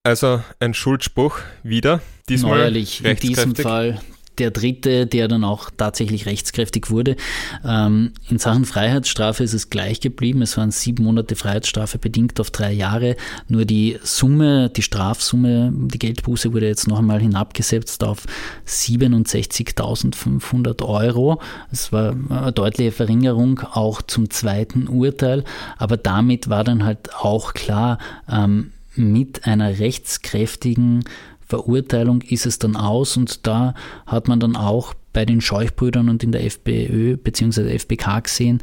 Also 0.03 0.43
ein 0.61 0.75
Schuldspruch 0.75 1.39
wieder. 1.63 2.01
Diesmal 2.29 2.59
Neuerlich, 2.59 3.05
in 3.05 3.17
diesem 3.17 3.57
Fall 3.57 4.01
der 4.39 4.51
dritte, 4.51 5.07
der 5.07 5.29
dann 5.29 5.45
auch 5.45 5.71
tatsächlich 5.77 6.27
rechtskräftig 6.27 6.91
wurde. 6.91 7.17
Ähm, 7.65 8.13
in 8.29 8.39
Sachen 8.39 8.65
Freiheitsstrafe 8.65 9.45
ist 9.45 9.55
es 9.55 9.71
gleich 9.71 10.01
geblieben. 10.01 10.43
Es 10.43 10.57
waren 10.57 10.71
sieben 10.71 11.05
Monate 11.05 11.37
Freiheitsstrafe 11.37 11.99
bedingt 11.99 12.41
auf 12.41 12.51
drei 12.51 12.73
Jahre. 12.73 13.17
Nur 13.49 13.65
die 13.65 13.99
Summe, 14.03 14.71
die 14.71 14.83
Strafsumme, 14.83 15.73
die 15.73 15.99
Geldbuße 15.99 16.53
wurde 16.53 16.67
jetzt 16.67 16.89
noch 16.89 16.99
einmal 16.99 17.21
hinabgesetzt 17.21 18.05
auf 18.05 18.25
67.500 18.67 20.83
Euro. 20.83 21.41
Es 21.73 21.93
war 21.93 22.15
eine 22.29 22.53
deutliche 22.53 22.93
Verringerung 22.93 23.61
auch 23.73 24.03
zum 24.03 24.31
zweiten 24.31 24.89
Urteil. 24.89 25.45
Aber 25.79 25.97
damit 25.97 26.49
war 26.49 26.65
dann 26.65 26.85
halt 26.85 27.15
auch 27.15 27.55
klar, 27.55 27.99
ähm, 28.31 28.73
mit 28.97 29.47
einer 29.47 29.79
rechtskräftigen 29.79 31.05
Verurteilung 31.47 32.23
ist 32.23 32.47
es 32.47 32.59
dann 32.59 32.77
aus 32.77 33.17
und 33.17 33.47
da 33.47 33.75
hat 34.07 34.29
man 34.29 34.41
dann 34.41 34.57
auch 34.57 34.95
bei 35.13 35.25
den 35.25 35.41
Scheuchbrüdern 35.41 36.09
und 36.09 36.23
in 36.23 36.33
der 36.33 36.45
FPÖ 36.45 37.17
bzw. 37.17 37.75
FPK 37.75 38.21
gesehen, 38.21 38.61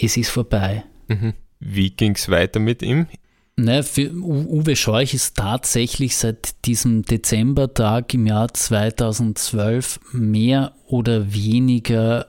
es 0.00 0.16
ist 0.16 0.30
vorbei. 0.30 0.84
Mhm. 1.08 1.32
Wie 1.58 1.90
ging 1.90 2.14
es 2.14 2.28
weiter 2.28 2.60
mit 2.60 2.82
ihm? 2.82 3.06
Ne, 3.58 3.82
für 3.82 4.12
Uwe 4.12 4.76
Scheuch 4.76 5.14
ist 5.14 5.38
tatsächlich 5.38 6.18
seit 6.18 6.66
diesem 6.66 7.02
Dezembertag 7.02 8.12
im 8.12 8.26
Jahr 8.26 8.52
2012 8.52 9.98
mehr 10.12 10.74
oder 10.86 11.32
weniger 11.32 12.26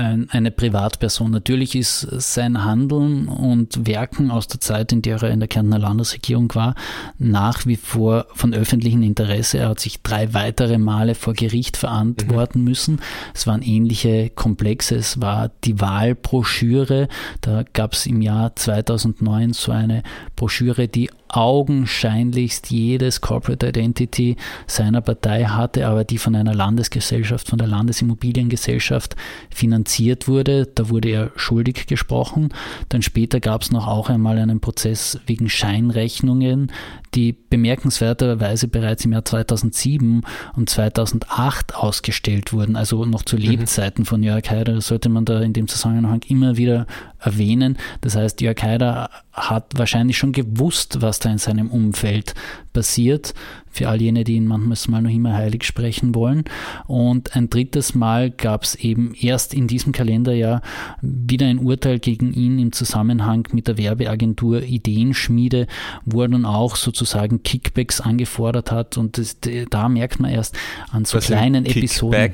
eine 0.00 0.50
Privatperson. 0.50 1.30
Natürlich 1.30 1.74
ist 1.74 2.00
sein 2.00 2.64
Handeln 2.64 3.28
und 3.28 3.86
Werken 3.86 4.30
aus 4.30 4.46
der 4.48 4.60
Zeit, 4.60 4.92
in 4.92 5.02
der 5.02 5.22
er 5.22 5.30
in 5.30 5.40
der 5.40 5.48
Kärntner 5.48 5.78
Landesregierung 5.78 6.54
war, 6.54 6.74
nach 7.18 7.66
wie 7.66 7.76
vor 7.76 8.26
von 8.34 8.54
öffentlichem 8.54 9.02
Interesse. 9.02 9.58
Er 9.58 9.70
hat 9.70 9.80
sich 9.80 10.02
drei 10.02 10.32
weitere 10.34 10.78
Male 10.78 11.14
vor 11.14 11.34
Gericht 11.34 11.76
verantworten 11.76 12.60
mhm. 12.60 12.64
müssen. 12.64 13.00
Es 13.34 13.46
waren 13.46 13.62
ähnliche 13.62 14.30
Komplexe. 14.30 14.96
Es 14.96 15.20
war 15.20 15.50
die 15.64 15.80
Wahlbroschüre. 15.80 17.08
Da 17.40 17.64
gab 17.72 17.92
es 17.92 18.06
im 18.06 18.22
Jahr 18.22 18.56
2009 18.56 19.52
so 19.52 19.72
eine 19.72 20.02
Broschüre, 20.40 20.88
die 20.88 21.10
augenscheinlichst 21.28 22.70
jedes 22.70 23.20
Corporate 23.20 23.68
Identity 23.68 24.36
seiner 24.66 25.02
Partei 25.02 25.44
hatte, 25.44 25.86
aber 25.86 26.02
die 26.02 26.16
von 26.16 26.34
einer 26.34 26.54
Landesgesellschaft, 26.54 27.46
von 27.46 27.58
der 27.58 27.68
Landesimmobiliengesellschaft 27.68 29.16
finanziert 29.50 30.28
wurde. 30.28 30.66
Da 30.66 30.88
wurde 30.88 31.10
er 31.10 31.30
schuldig 31.36 31.86
gesprochen. 31.86 32.54
Dann 32.88 33.02
später 33.02 33.38
gab 33.38 33.60
es 33.60 33.70
noch 33.70 33.86
auch 33.86 34.08
einmal 34.08 34.38
einen 34.38 34.60
Prozess 34.60 35.20
wegen 35.26 35.50
Scheinrechnungen, 35.50 36.72
die 37.14 37.32
bemerkenswerterweise 37.34 38.66
bereits 38.66 39.04
im 39.04 39.12
Jahr 39.12 39.26
2007 39.26 40.22
und 40.56 40.70
2008 40.70 41.76
ausgestellt 41.76 42.54
wurden, 42.54 42.76
also 42.76 43.04
noch 43.04 43.24
zu 43.24 43.36
mhm. 43.36 43.42
Lebzeiten 43.42 44.06
von 44.06 44.22
Jörg 44.22 44.48
Haider. 44.50 44.80
Sollte 44.80 45.10
man 45.10 45.26
da 45.26 45.42
in 45.42 45.52
dem 45.52 45.68
Zusammenhang 45.68 46.22
immer 46.28 46.56
wieder 46.56 46.86
erwähnen. 47.20 47.78
Das 48.00 48.16
heißt, 48.16 48.40
Jörg 48.40 48.62
Haider 48.62 49.10
hat 49.32 49.78
wahrscheinlich 49.78 50.18
schon 50.18 50.32
gewusst, 50.32 51.00
was 51.00 51.18
da 51.18 51.30
in 51.30 51.38
seinem 51.38 51.70
Umfeld 51.70 52.34
passiert. 52.72 53.34
Für 53.72 53.88
all 53.88 54.00
jene, 54.00 54.24
die 54.24 54.34
ihn 54.34 54.46
manchmal 54.46 55.02
noch 55.02 55.10
immer 55.10 55.32
heilig 55.32 55.64
sprechen 55.64 56.14
wollen. 56.14 56.44
Und 56.86 57.36
ein 57.36 57.48
drittes 57.48 57.94
Mal 57.94 58.30
gab 58.30 58.64
es 58.64 58.74
eben 58.74 59.14
erst 59.14 59.54
in 59.54 59.68
diesem 59.68 59.92
Kalenderjahr 59.92 60.60
wieder 61.00 61.46
ein 61.46 61.58
Urteil 61.58 62.00
gegen 62.00 62.32
ihn 62.32 62.58
im 62.58 62.72
Zusammenhang 62.72 63.46
mit 63.52 63.68
der 63.68 63.78
Werbeagentur 63.78 64.62
Ideenschmiede, 64.62 65.68
wo 66.04 66.22
er 66.22 66.28
dann 66.28 66.44
auch 66.44 66.74
sozusagen 66.74 67.42
Kickbacks 67.44 68.00
angefordert 68.00 68.72
hat. 68.72 68.98
Und 68.98 69.18
das, 69.18 69.36
da 69.70 69.88
merkt 69.88 70.18
man 70.18 70.32
erst 70.32 70.56
an 70.90 71.04
so 71.04 71.18
was 71.18 71.26
kleinen 71.26 71.64
Episoden. 71.64 72.30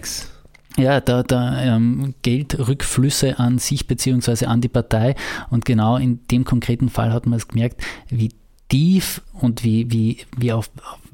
Ja, 0.77 1.01
da, 1.01 1.23
da 1.23 1.63
ähm, 1.63 2.15
Geldrückflüsse 2.23 3.39
an 3.39 3.59
sich 3.59 3.87
beziehungsweise 3.87 4.49
an 4.49 4.61
die 4.61 4.69
Partei. 4.69 5.15
Und 5.51 5.65
genau 5.65 5.97
in 5.97 6.21
dem 6.31 6.45
konkreten 6.45 6.91
Fall 6.91 7.13
hat 7.13 7.27
man 7.27 7.39
es 7.39 7.49
gemerkt, 7.49 7.83
wie 8.09 8.31
tief 8.69 9.23
und 9.33 9.65
wie, 9.65 9.91
wie, 9.91 10.19
wie 10.37 10.53
auf, 10.53 10.71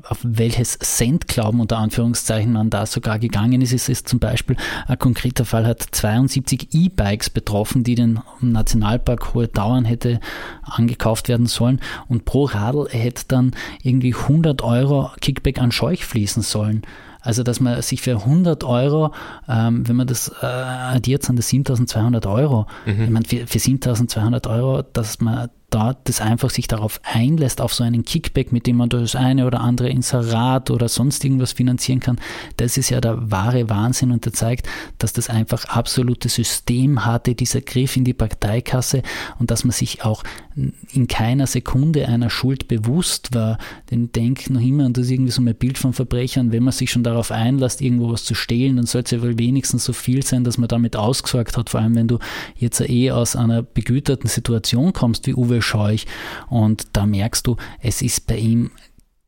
auf 0.08 0.18
welches 0.22 0.78
Cent-Glauben 0.78 1.60
unter 1.60 1.78
Anführungszeichen 1.78 2.52
man 2.52 2.70
da 2.70 2.86
sogar 2.86 3.18
gegangen 3.18 3.60
ist. 3.60 3.72
Es 3.72 3.88
ist 3.88 4.08
zum 4.08 4.18
Beispiel 4.18 4.56
ein 4.86 4.98
konkreter 4.98 5.44
Fall 5.44 5.66
hat 5.66 5.82
72 5.82 6.68
E-Bikes 6.72 7.30
betroffen, 7.30 7.84
die 7.84 7.94
den 7.94 8.20
Nationalpark 8.40 9.34
Hohe 9.34 9.48
Dauern 9.48 9.84
hätte 9.84 10.18
angekauft 10.62 11.28
werden 11.28 11.46
sollen 11.46 11.80
und 12.08 12.24
pro 12.24 12.44
Radl 12.44 12.88
hätte 12.90 13.24
dann 13.28 13.52
irgendwie 13.82 14.14
100 14.14 14.62
Euro 14.62 15.10
Kickback 15.20 15.58
an 15.58 15.72
Scheuch 15.72 16.04
fließen 16.04 16.42
sollen. 16.42 16.82
Also, 17.22 17.42
dass 17.42 17.60
man 17.60 17.80
sich 17.82 18.02
für 18.02 18.16
100 18.16 18.64
Euro, 18.64 19.12
ähm, 19.48 19.88
wenn 19.88 19.96
man 19.96 20.06
das 20.06 20.28
äh, 20.42 20.46
addiert, 20.46 21.22
sind 21.22 21.38
das 21.38 21.48
7200 21.48 22.26
Euro. 22.26 22.66
Mhm. 22.84 23.02
Ich 23.04 23.10
meine, 23.10 23.24
für, 23.24 23.46
für 23.46 23.58
7200 23.58 24.46
Euro, 24.46 24.82
dass 24.82 25.20
man 25.20 25.48
da 25.72 25.96
das 26.04 26.20
einfach 26.20 26.50
sich 26.50 26.68
darauf 26.68 27.00
einlässt, 27.02 27.60
auf 27.60 27.72
so 27.72 27.82
einen 27.82 28.04
Kickback, 28.04 28.52
mit 28.52 28.66
dem 28.66 28.76
man 28.76 28.88
das 28.88 29.16
eine 29.16 29.46
oder 29.46 29.60
andere 29.60 29.88
Inserat 29.88 30.70
oder 30.70 30.88
sonst 30.88 31.24
irgendwas 31.24 31.52
finanzieren 31.52 32.00
kann, 32.00 32.20
das 32.58 32.76
ist 32.76 32.90
ja 32.90 33.00
der 33.00 33.30
wahre 33.30 33.70
Wahnsinn 33.70 34.12
und 34.12 34.24
der 34.24 34.34
zeigt, 34.34 34.68
dass 34.98 35.12
das 35.12 35.30
einfach 35.30 35.64
absolute 35.64 36.28
System 36.28 37.06
hatte, 37.06 37.34
dieser 37.34 37.62
Griff 37.62 37.96
in 37.96 38.04
die 38.04 38.12
Parteikasse 38.12 39.02
und 39.38 39.50
dass 39.50 39.64
man 39.64 39.72
sich 39.72 40.04
auch 40.04 40.22
in 40.54 41.08
keiner 41.08 41.46
Sekunde 41.46 42.08
einer 42.08 42.30
Schuld 42.30 42.68
bewusst 42.68 43.34
war. 43.34 43.58
Denn 43.90 44.12
denk 44.12 44.50
noch 44.50 44.60
immer, 44.60 44.86
und 44.86 44.96
das 44.96 45.06
ist 45.06 45.12
irgendwie 45.12 45.32
so 45.32 45.42
ein 45.42 45.54
Bild 45.54 45.78
von 45.78 45.92
Verbrechern, 45.92 46.52
wenn 46.52 46.62
man 46.62 46.72
sich 46.72 46.90
schon 46.90 47.02
darauf 47.02 47.30
einlässt, 47.30 47.80
irgendwo 47.80 48.10
was 48.10 48.24
zu 48.24 48.34
stehlen, 48.34 48.76
dann 48.76 48.86
sollte 48.86 49.16
es 49.16 49.22
ja 49.22 49.26
wohl 49.26 49.38
wenigstens 49.38 49.84
so 49.84 49.92
viel 49.92 50.22
sein, 50.22 50.44
dass 50.44 50.58
man 50.58 50.68
damit 50.68 50.96
ausgesorgt 50.96 51.56
hat, 51.56 51.70
vor 51.70 51.80
allem 51.80 51.94
wenn 51.94 52.08
du 52.08 52.18
jetzt 52.56 52.80
eh 52.80 53.10
aus 53.10 53.36
einer 53.36 53.62
begüterten 53.62 54.28
Situation 54.28 54.92
kommst, 54.92 55.26
wie 55.26 55.34
Uwe 55.34 55.62
Scheuch. 55.62 56.06
Und 56.48 56.88
da 56.92 57.06
merkst 57.06 57.46
du, 57.46 57.56
es 57.80 58.02
ist 58.02 58.26
bei 58.26 58.36
ihm 58.36 58.70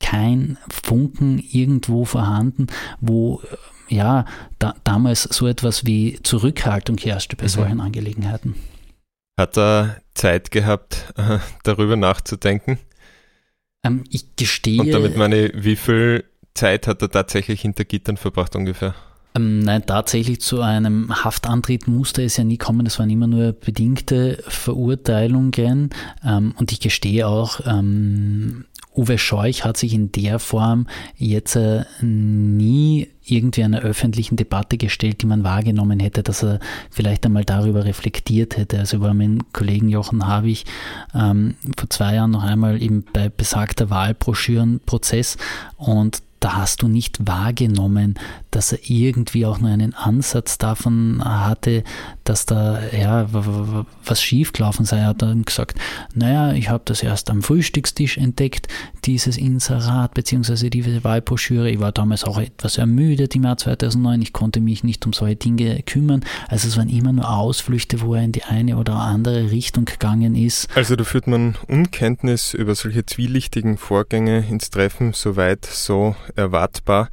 kein 0.00 0.58
Funken 0.68 1.38
irgendwo 1.38 2.04
vorhanden, 2.04 2.66
wo 3.00 3.40
ja 3.88 4.26
da, 4.58 4.74
damals 4.84 5.22
so 5.22 5.46
etwas 5.46 5.86
wie 5.86 6.18
Zurückhaltung 6.22 6.98
herrschte 6.98 7.36
bei 7.36 7.44
mhm. 7.44 7.48
solchen 7.48 7.80
Angelegenheiten. 7.80 8.54
Hat 9.36 9.58
er 9.58 9.96
Zeit 10.14 10.50
gehabt, 10.50 11.12
äh, 11.16 11.38
darüber 11.64 11.96
nachzudenken? 11.96 12.78
Ähm, 13.84 14.04
ich 14.10 14.36
gestehe. 14.36 14.80
Und 14.80 14.92
damit 14.92 15.16
meine, 15.16 15.50
wie 15.54 15.76
viel 15.76 16.24
Zeit 16.54 16.86
hat 16.86 17.02
er 17.02 17.10
tatsächlich 17.10 17.60
hinter 17.60 17.84
Gittern 17.84 18.16
verbracht 18.16 18.54
ungefähr? 18.54 18.94
Ähm, 19.36 19.60
nein, 19.60 19.84
tatsächlich 19.84 20.40
zu 20.40 20.60
einem 20.60 21.24
Haftantritt 21.24 21.88
musste 21.88 22.22
es 22.22 22.36
ja 22.36 22.44
nie 22.44 22.58
kommen. 22.58 22.86
Es 22.86 23.00
waren 23.00 23.10
immer 23.10 23.26
nur 23.26 23.52
bedingte 23.52 24.42
Verurteilungen. 24.46 25.90
Ähm, 26.24 26.54
und 26.56 26.70
ich 26.70 26.78
gestehe 26.78 27.26
auch, 27.26 27.60
ähm, 27.66 28.66
Uwe 28.96 29.18
Scheuch 29.18 29.64
hat 29.64 29.76
sich 29.76 29.92
in 29.92 30.12
der 30.12 30.38
Form 30.38 30.86
jetzt 31.16 31.56
äh, 31.56 31.84
nie 32.00 33.08
irgendwie 33.26 33.64
einer 33.64 33.80
öffentlichen 33.80 34.36
Debatte 34.36 34.76
gestellt, 34.76 35.22
die 35.22 35.26
man 35.26 35.44
wahrgenommen 35.44 35.98
hätte, 35.98 36.22
dass 36.22 36.44
er 36.44 36.60
vielleicht 36.90 37.24
einmal 37.24 37.44
darüber 37.44 37.84
reflektiert 37.84 38.56
hätte. 38.56 38.78
Also 38.78 38.98
über 38.98 39.14
meinen 39.14 39.52
Kollegen 39.52 39.88
Jochen 39.88 40.26
Habich 40.26 40.64
ähm, 41.14 41.54
vor 41.76 41.90
zwei 41.90 42.14
Jahren 42.14 42.30
noch 42.30 42.44
einmal 42.44 42.80
eben 42.80 43.04
bei 43.12 43.28
besagter 43.28 43.90
Wahlbroschürenprozess 43.90 45.38
und 45.76 46.22
da 46.44 46.56
hast 46.56 46.82
du 46.82 46.88
nicht 46.88 47.26
wahrgenommen, 47.26 48.18
dass 48.50 48.72
er 48.72 48.78
irgendwie 48.82 49.46
auch 49.46 49.60
nur 49.60 49.70
einen 49.70 49.94
Ansatz 49.94 50.58
davon 50.58 51.24
hatte, 51.24 51.84
dass 52.24 52.44
da 52.44 52.80
ja 52.92 53.26
was 54.04 54.20
schiefgelaufen 54.20 54.84
sei. 54.84 54.98
Er 54.98 55.06
hat 55.06 55.22
dann 55.22 55.46
gesagt, 55.46 55.78
naja, 56.14 56.52
ich 56.52 56.68
habe 56.68 56.82
das 56.84 57.02
erst 57.02 57.30
am 57.30 57.42
Frühstückstisch 57.42 58.18
entdeckt, 58.18 58.68
dieses 59.06 59.38
Inserat 59.38 60.12
bzw. 60.12 60.68
diese 60.68 61.02
Wahlbroschüre. 61.02 61.70
Ich 61.70 61.80
war 61.80 61.92
damals 61.92 62.24
auch 62.24 62.36
etwas 62.36 62.76
ermüdet 62.76 63.34
im 63.34 63.44
Jahr 63.44 63.56
2009. 63.56 64.20
Ich 64.20 64.34
konnte 64.34 64.60
mich 64.60 64.84
nicht 64.84 65.06
um 65.06 65.14
solche 65.14 65.36
Dinge 65.36 65.82
kümmern. 65.84 66.26
Also 66.48 66.68
es 66.68 66.76
waren 66.76 66.90
immer 66.90 67.14
nur 67.14 67.30
Ausflüchte, 67.30 68.02
wo 68.02 68.14
er 68.14 68.22
in 68.22 68.32
die 68.32 68.44
eine 68.44 68.76
oder 68.76 68.96
andere 68.96 69.50
Richtung 69.50 69.86
gegangen 69.86 70.34
ist. 70.34 70.68
Also 70.76 70.94
da 70.94 71.04
führt 71.04 71.26
man 71.26 71.56
Unkenntnis 71.68 72.52
über 72.52 72.74
solche 72.74 73.06
zwielichtigen 73.06 73.78
Vorgänge 73.78 74.44
ins 74.46 74.68
Treffen, 74.68 75.14
soweit 75.14 75.64
so 75.64 76.14
erwartbar. 76.36 77.08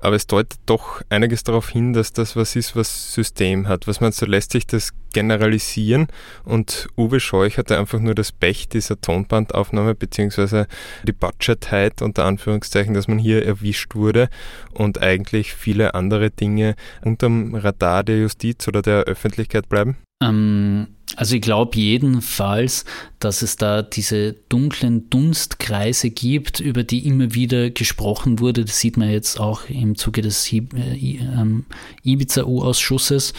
Aber 0.00 0.16
es 0.16 0.26
deutet 0.26 0.58
doch 0.66 1.00
einiges 1.08 1.44
darauf 1.44 1.70
hin, 1.70 1.94
dass 1.94 2.12
das 2.12 2.36
was 2.36 2.56
ist, 2.56 2.76
was 2.76 3.14
System 3.14 3.68
hat. 3.68 3.86
Was 3.86 4.02
man 4.02 4.12
so 4.12 4.26
lässt 4.26 4.52
sich 4.52 4.66
das 4.66 4.90
generalisieren 5.14 6.08
und 6.44 6.88
Uwe 6.98 7.20
Scheuch 7.20 7.56
hatte 7.56 7.78
einfach 7.78 8.00
nur 8.00 8.14
das 8.14 8.30
Pech 8.30 8.68
dieser 8.68 9.00
Tonbandaufnahme 9.00 9.94
beziehungsweise 9.94 10.66
die 11.04 11.12
Budgetheit 11.12 12.02
unter 12.02 12.26
Anführungszeichen, 12.26 12.92
dass 12.92 13.08
man 13.08 13.18
hier 13.18 13.46
erwischt 13.46 13.94
wurde 13.94 14.28
und 14.72 15.00
eigentlich 15.00 15.54
viele 15.54 15.94
andere 15.94 16.30
Dinge 16.30 16.74
unterm 17.02 17.54
Radar 17.54 18.04
der 18.04 18.18
Justiz 18.18 18.68
oder 18.68 18.82
der 18.82 19.04
Öffentlichkeit 19.04 19.70
bleiben? 19.70 19.96
Ähm, 20.28 20.86
Also 21.16 21.36
ich 21.36 21.42
glaube 21.42 21.78
jedenfalls, 21.78 22.84
dass 23.20 23.42
es 23.42 23.56
da 23.56 23.82
diese 23.82 24.32
dunklen 24.48 25.08
Dunstkreise 25.10 26.10
gibt, 26.10 26.58
über 26.60 26.82
die 26.82 27.06
immer 27.06 27.34
wieder 27.34 27.70
gesprochen 27.70 28.40
wurde. 28.40 28.64
Das 28.64 28.80
sieht 28.80 28.96
man 28.96 29.10
jetzt 29.10 29.38
auch 29.38 29.68
im 29.68 29.96
Zuge 29.96 30.22
des 30.22 30.50
äh, 30.52 30.62
ähm, 30.76 31.66
Ibiza-U-Ausschusses, 32.02 33.32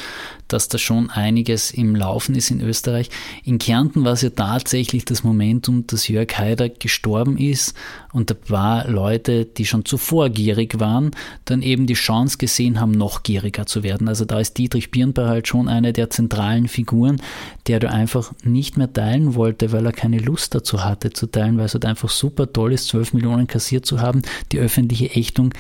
dass 0.48 0.68
da 0.68 0.78
schon 0.78 1.10
einiges 1.10 1.72
im 1.72 1.96
Laufen 1.96 2.36
ist 2.36 2.52
in 2.52 2.62
Österreich. 2.62 3.10
In 3.44 3.58
Kärnten 3.58 4.04
war 4.04 4.14
es 4.14 4.22
ja 4.22 4.30
tatsächlich 4.30 5.06
das 5.06 5.24
Momentum, 5.24 5.88
dass 5.88 6.08
Jörg 6.08 6.38
Haider 6.38 6.70
gestorben 6.70 7.38
ist 7.38 7.74
und 8.14 8.32
ein 8.32 8.38
paar 8.38 8.88
Leute, 8.88 9.46
die 9.46 9.66
schon 9.66 9.86
zuvor 9.86 10.30
gierig 10.30 10.80
waren, 10.80 11.12
dann 11.46 11.62
eben 11.62 11.88
die 11.88 11.94
Chance 11.94 12.38
gesehen 12.38 12.80
haben, 12.80 12.92
noch 12.92 13.24
gieriger 13.24 13.66
zu 13.66 13.84
werden. 13.84 14.08
Also 14.08 14.26
da 14.26 14.40
ist 14.40 14.58
Dietrich 14.58 14.92
Birnbacher 14.92 15.30
halt 15.30 15.48
schon 15.48 15.68
eine 15.68 15.94
der 15.94 16.10
zentralen 16.10 16.68
Figuren, 16.68 17.22
der 17.68 17.80
du 17.80 17.90
einfach 17.90 18.34
nicht 18.44 18.78
mehr 18.78 18.92
teilen 18.92 19.36
wollte, 19.36 19.72
weil 19.72 19.86
er 19.86 19.92
keine 19.92 20.20
Lust 20.20 20.56
dazu 20.56 20.84
hatte 20.84 21.12
zu 21.12 21.28
teilen, 21.28 21.58
weil 21.58 21.66
es 21.66 21.74
halt 21.74 21.86
einfach 21.86 22.10
super 22.10 22.52
toll 22.52 22.74
ist, 22.74 22.88
12 22.88 23.14
Millionen 23.14 23.48
kassiert 23.48 23.86
zu 23.86 24.02
haben. 24.02 24.22
Die 24.52 24.60
öffentliche 24.60 25.08
Ächtung 25.16 25.54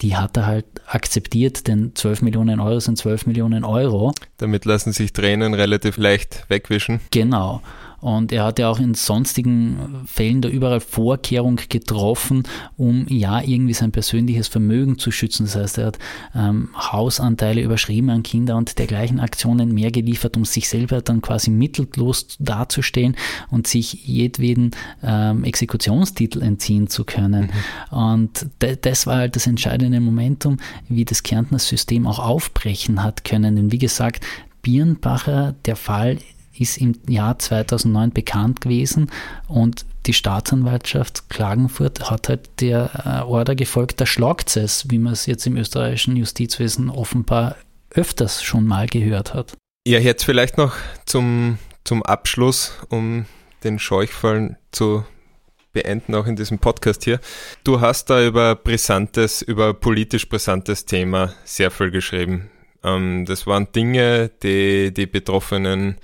die 0.00 0.16
hat 0.16 0.36
er 0.36 0.46
halt 0.46 0.66
akzeptiert, 0.86 1.66
denn 1.66 1.92
12 1.94 2.22
Millionen 2.22 2.60
Euro 2.60 2.80
sind 2.80 2.98
12 2.98 3.26
Millionen 3.26 3.64
Euro. 3.64 4.12
Damit 4.36 4.64
lassen 4.64 4.92
sich 4.92 5.12
Tränen 5.12 5.54
relativ 5.54 5.96
leicht 5.96 6.44
wegwischen. 6.48 7.00
Genau. 7.10 7.62
Und 8.00 8.32
er 8.32 8.44
hat 8.44 8.58
ja 8.58 8.68
auch 8.70 8.78
in 8.78 8.94
sonstigen 8.94 10.02
Fällen 10.06 10.40
da 10.40 10.48
überall 10.48 10.80
Vorkehrung 10.80 11.60
getroffen, 11.68 12.44
um 12.76 13.06
ja 13.08 13.42
irgendwie 13.42 13.74
sein 13.74 13.90
persönliches 13.90 14.48
Vermögen 14.48 14.98
zu 14.98 15.10
schützen. 15.10 15.46
Das 15.46 15.56
heißt, 15.56 15.78
er 15.78 15.86
hat 15.86 15.98
ähm, 16.34 16.70
Hausanteile 16.76 17.60
überschrieben 17.60 18.10
an 18.10 18.22
Kinder 18.22 18.56
und 18.56 18.78
dergleichen 18.78 19.18
Aktionen 19.18 19.74
mehr 19.74 19.90
geliefert, 19.90 20.36
um 20.36 20.44
sich 20.44 20.68
selber 20.68 21.02
dann 21.02 21.20
quasi 21.22 21.50
mittellos 21.50 22.36
darzustellen 22.38 23.16
und 23.50 23.66
sich 23.66 24.06
jedweden 24.06 24.70
ähm, 25.02 25.42
Exekutionstitel 25.44 26.42
entziehen 26.42 26.88
zu 26.88 27.04
können. 27.04 27.50
Mhm. 27.90 27.98
Und 27.98 28.46
das 28.82 29.06
war 29.06 29.16
halt 29.16 29.36
das 29.36 29.46
entscheidende 29.46 30.00
Momentum, 30.00 30.58
wie 30.88 31.04
das 31.04 31.22
Kärntner 31.22 31.58
System 31.58 32.06
auch 32.06 32.20
aufbrechen 32.20 33.02
hat 33.02 33.24
können. 33.24 33.56
Denn 33.56 33.72
wie 33.72 33.78
gesagt, 33.78 34.24
Birnbacher, 34.62 35.54
der 35.64 35.76
Fall 35.76 36.18
ist 36.60 36.78
im 36.78 36.94
Jahr 37.08 37.38
2009 37.38 38.12
bekannt 38.12 38.60
gewesen 38.60 39.10
und 39.46 39.84
die 40.06 40.14
Staatsanwaltschaft 40.14 41.28
Klagenfurt 41.28 42.10
hat 42.10 42.28
halt 42.28 42.48
der 42.60 43.22
äh, 43.24 43.28
Order 43.28 43.54
gefolgt, 43.54 44.00
da 44.00 44.06
schlagt 44.06 44.56
es, 44.56 44.90
wie 44.90 44.98
man 44.98 45.12
es 45.12 45.26
jetzt 45.26 45.46
im 45.46 45.56
österreichischen 45.56 46.16
Justizwesen 46.16 46.88
offenbar 46.88 47.56
öfters 47.90 48.42
schon 48.42 48.66
mal 48.66 48.86
gehört 48.86 49.34
hat. 49.34 49.54
Ja, 49.86 49.98
jetzt 49.98 50.24
vielleicht 50.24 50.58
noch 50.58 50.76
zum, 51.06 51.58
zum 51.84 52.02
Abschluss, 52.02 52.72
um 52.88 53.26
den 53.64 53.78
Scheuchfall 53.78 54.58
zu 54.70 55.04
beenden, 55.72 56.14
auch 56.14 56.26
in 56.26 56.36
diesem 56.36 56.58
Podcast 56.58 57.04
hier. 57.04 57.20
Du 57.64 57.80
hast 57.80 58.10
da 58.10 58.24
über 58.24 58.54
brisantes, 58.54 59.42
über 59.42 59.74
politisch 59.74 60.28
brisantes 60.28 60.86
Thema 60.86 61.34
sehr 61.44 61.70
viel 61.70 61.90
geschrieben. 61.90 62.50
Ähm, 62.82 63.24
das 63.26 63.46
waren 63.46 63.70
Dinge, 63.72 64.30
die 64.42 64.92
die 64.92 65.06
Betroffenen 65.06 65.96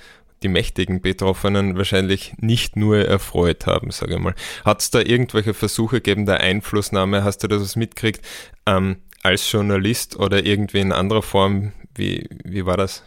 die 0.44 0.48
mächtigen 0.48 1.00
Betroffenen 1.00 1.76
wahrscheinlich 1.76 2.34
nicht 2.38 2.76
nur 2.76 2.98
erfreut 2.98 3.66
haben, 3.66 3.90
sage 3.90 4.14
ich 4.14 4.20
mal. 4.20 4.34
Hat 4.64 4.80
es 4.80 4.90
da 4.90 5.00
irgendwelche 5.00 5.54
Versuche 5.54 5.96
gegeben 5.96 6.26
der 6.26 6.40
Einflussnahme? 6.40 7.24
Hast 7.24 7.42
du 7.42 7.48
das 7.48 7.74
mitgekriegt 7.74 8.24
ähm, 8.66 8.98
als 9.22 9.50
Journalist 9.50 10.16
oder 10.16 10.44
irgendwie 10.44 10.80
in 10.80 10.92
anderer 10.92 11.22
Form? 11.22 11.72
Wie, 11.94 12.28
wie 12.44 12.66
war 12.66 12.76
das? 12.76 13.02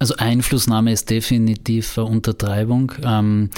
Also 0.00 0.16
Einflussnahme 0.16 0.92
ist 0.92 1.10
definitiv 1.10 1.96
eine 1.96 2.06
Untertreibung. 2.06 2.92
Ähm, 3.04 3.50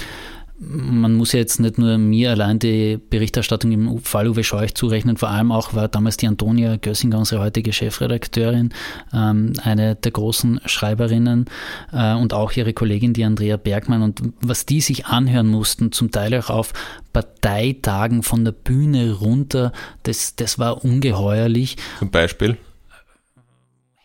man 0.65 1.15
muss 1.15 1.33
ja 1.33 1.41
jetzt 1.41 1.59
nicht 1.61 1.79
nur 1.79 1.99
mir 1.99 2.31
allein 2.31 2.59
die 2.59 2.99
Berichterstattung 3.11 3.73
im 3.73 3.99
Fall 4.01 4.29
Uwe 4.29 4.45
Scheuch 4.45 4.75
zurechnen, 4.75 5.17
vor 5.17 5.31
allem 5.31 5.51
auch 5.51 5.75
war 5.75 5.89
damals 5.89 6.17
die 6.17 6.27
Antonia 6.27 6.77
Gössinger, 6.77 7.19
unsere 7.19 7.43
heutige 7.43 7.73
Chefredakteurin, 7.73 8.73
ähm, 9.13 9.55
eine 9.63 9.97
der 9.97 10.13
großen 10.13 10.61
Schreiberinnen 10.65 11.47
äh, 11.93 12.15
und 12.15 12.33
auch 12.33 12.53
ihre 12.53 12.73
Kollegin, 12.73 13.13
die 13.13 13.25
Andrea 13.25 13.57
Bergmann. 13.57 14.03
Und 14.03 14.23
was 14.41 14.65
die 14.67 14.81
sich 14.81 15.07
anhören 15.07 15.49
mussten, 15.49 15.93
zum 15.93 16.11
Teil 16.11 16.35
auch 16.35 16.51
auf 16.51 16.73
Parteitagen 17.13 18.23
von 18.23 18.45
der 18.45 18.53
Bühne 18.53 19.13
runter, 19.13 19.73
das, 20.05 20.37
das 20.37 20.59
war 20.59 20.85
ungeheuerlich. 20.85 21.77
Zum 21.99 22.11
Beispiel? 22.11 22.57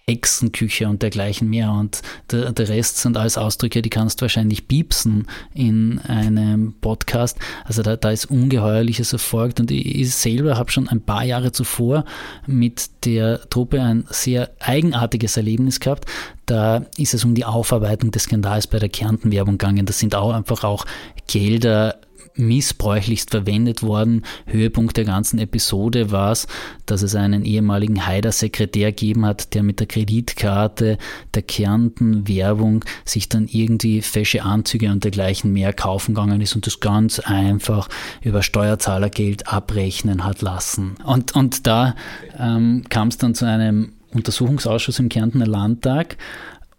Hexenküche 0.09 0.87
und 0.87 1.01
dergleichen 1.01 1.49
mehr. 1.49 1.71
Und 1.71 2.01
der, 2.31 2.53
der 2.53 2.69
Rest 2.69 2.99
sind 2.99 3.17
alles 3.17 3.37
Ausdrücke, 3.37 3.81
die 3.81 3.89
kannst 3.89 4.19
du 4.19 4.23
wahrscheinlich 4.23 4.67
piepsen 4.67 5.27
in 5.53 5.99
einem 5.99 6.73
Podcast. 6.79 7.37
Also 7.65 7.81
da, 7.81 7.97
da 7.97 8.11
ist 8.11 8.31
Ungeheuerliches 8.31 9.11
erfolgt. 9.11 9.59
Und 9.59 9.69
ich 9.69 10.13
selber 10.15 10.57
habe 10.57 10.71
schon 10.71 10.87
ein 10.87 11.01
paar 11.01 11.25
Jahre 11.25 11.51
zuvor 11.51 12.05
mit 12.45 13.05
der 13.05 13.49
Truppe 13.49 13.81
ein 13.81 14.05
sehr 14.09 14.51
eigenartiges 14.59 15.35
Erlebnis 15.35 15.81
gehabt. 15.81 16.05
Da 16.45 16.85
ist 16.97 17.13
es 17.13 17.25
um 17.25 17.35
die 17.35 17.43
Aufarbeitung 17.43 18.11
des 18.11 18.23
Skandals 18.23 18.67
bei 18.67 18.79
der 18.79 18.87
Kärnten-Werbung 18.87 19.57
gegangen. 19.57 19.85
Das 19.85 19.99
sind 19.99 20.15
auch 20.15 20.31
einfach 20.31 20.63
auch 20.63 20.85
Gelder 21.27 21.99
missbräuchlichst 22.37 23.31
verwendet 23.31 23.83
worden. 23.83 24.23
Höhepunkt 24.45 24.97
der 24.97 25.05
ganzen 25.05 25.39
Episode 25.39 26.11
war 26.11 26.31
es, 26.31 26.47
dass 26.85 27.01
es 27.01 27.15
einen 27.15 27.43
ehemaligen 27.43 28.05
Haider-Sekretär 28.05 28.91
gegeben 28.91 29.25
hat, 29.25 29.53
der 29.53 29.63
mit 29.63 29.79
der 29.79 29.87
Kreditkarte 29.87 30.97
der 31.33 31.41
Kärnten 31.41 32.27
Werbung 32.27 32.83
sich 33.05 33.29
dann 33.29 33.47
irgendwie 33.47 34.01
fesche 34.01 34.43
Anzüge 34.43 34.91
und 34.91 35.03
dergleichen 35.03 35.53
mehr 35.53 35.73
kaufen 35.73 36.15
gegangen 36.15 36.41
ist 36.41 36.55
und 36.55 36.65
das 36.65 36.79
ganz 36.79 37.19
einfach 37.19 37.89
über 38.21 38.43
Steuerzahlergeld 38.43 39.47
abrechnen 39.51 40.23
hat 40.23 40.41
lassen. 40.41 40.95
Und, 41.03 41.35
und 41.35 41.67
da 41.67 41.95
ähm, 42.39 42.83
kam 42.89 43.09
es 43.09 43.17
dann 43.17 43.35
zu 43.35 43.45
einem 43.45 43.93
Untersuchungsausschuss 44.13 44.99
im 44.99 45.09
Kärntner 45.09 45.47
Landtag 45.47 46.17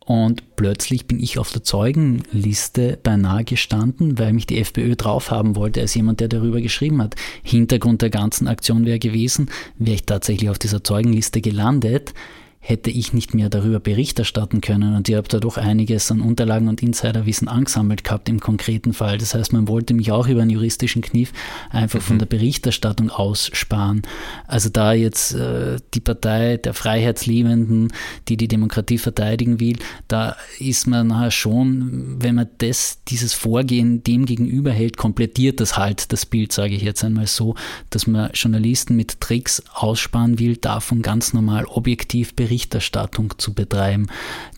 und 0.09 0.57
plötzlich 0.57 1.07
bin 1.07 1.21
ich 1.21 1.39
auf 1.39 1.53
der 1.53 1.63
Zeugenliste 1.63 2.99
beinahe 3.03 3.45
gestanden, 3.45 4.19
weil 4.19 4.33
mich 4.33 4.47
die 4.47 4.59
FPÖ 4.59 4.97
drauf 4.97 5.31
haben 5.31 5.55
wollte, 5.55 5.83
als 5.83 5.95
jemand, 5.95 6.21
der 6.21 6.29
darüber 6.29 6.63
geschrieben 6.63 7.03
hat. 7.03 7.15
Hintergrund 7.43 8.01
der 8.01 8.09
ganzen 8.09 8.49
Aktion 8.49 8.87
wäre 8.87 8.99
gewesen, 8.99 9.51
wäre 9.77 9.97
ich 9.97 10.07
tatsächlich 10.07 10.49
auf 10.49 10.59
dieser 10.59 10.83
Zeugenliste 10.83 11.43
gelandet, 11.43 12.15
hätte 12.61 12.91
ich 12.91 13.13
nicht 13.13 13.35
mehr 13.35 13.49
darüber 13.49 13.81
Bericht 13.81 14.19
erstatten 14.19 14.61
können. 14.61 14.95
Und 14.95 15.09
ich 15.09 15.15
habe 15.15 15.29
da 15.29 15.39
doch 15.39 15.57
einiges 15.57 16.11
an 16.11 16.21
Unterlagen 16.21 16.69
und 16.69 16.83
Insiderwissen 16.83 17.49
angesammelt 17.49 18.05
gehabt 18.05 18.29
im 18.29 18.41
konkreten 18.41 18.93
Fall. 18.93 19.17
Das 19.17 19.35
heißt, 19.35 19.53
man 19.53 19.69
wollte 19.69 19.95
mich 19.95 20.11
auch 20.11 20.27
über 20.27 20.43
einen 20.43 20.51
juristischen 20.51 21.01
Kniff 21.01 21.33
einfach 21.71 22.01
mhm. 22.01 22.05
von 22.05 22.19
der 22.19 22.27
Berichterstattung 22.27 23.11
aussparen. 23.11 24.03
Also 24.47 24.69
da 24.71 24.93
jetzt 24.93 25.35
äh, 25.35 25.77
die 25.95 26.01
Partei 26.01 26.57
der 26.57 26.75
Freiheitsliebenden, 26.75 27.93
die 28.29 28.37
die 28.37 28.49
Demokratie 28.49 28.99
verteidigen 28.99 29.61
will, 29.61 29.77
da 30.09 30.37
ist 30.59 30.87
man 30.87 31.07
nachher 31.07 31.31
schon, 31.31 32.17
wenn 32.21 32.35
man 32.35 32.49
das, 32.59 32.99
dieses 33.09 33.35
Vorgehen 33.35 34.03
dem 34.03 34.27
gegenüber 34.27 34.73
hält, 34.73 34.97
komplettiert 34.97 35.61
das 35.61 35.79
halt 35.79 36.13
das 36.13 36.27
Bild, 36.27 36.53
sage 36.53 36.75
ich 36.75 36.83
jetzt 36.83 37.05
einmal 37.05 37.29
so, 37.29 37.55
dass 37.91 38.07
man 38.07 38.31
Journalisten 38.35 38.97
mit 38.97 39.21
Tricks 39.21 39.63
aussparen 39.73 40.39
will, 40.39 40.57
davon 40.57 41.03
ganz 41.03 41.33
normal 41.33 41.65
objektiv 41.65 42.35
berichten 42.35 42.48
Berichterstattung 42.49 43.35
zu 43.39 43.53
betreiben. 43.53 44.07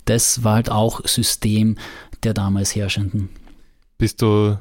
Das 0.05 0.45
war 0.45 0.55
halt 0.55 0.70
auch 0.70 1.05
System 1.07 1.76
der 2.22 2.34
damals 2.34 2.76
Herrschenden. 2.76 3.30
Bist 3.99 4.22
du 4.22 4.59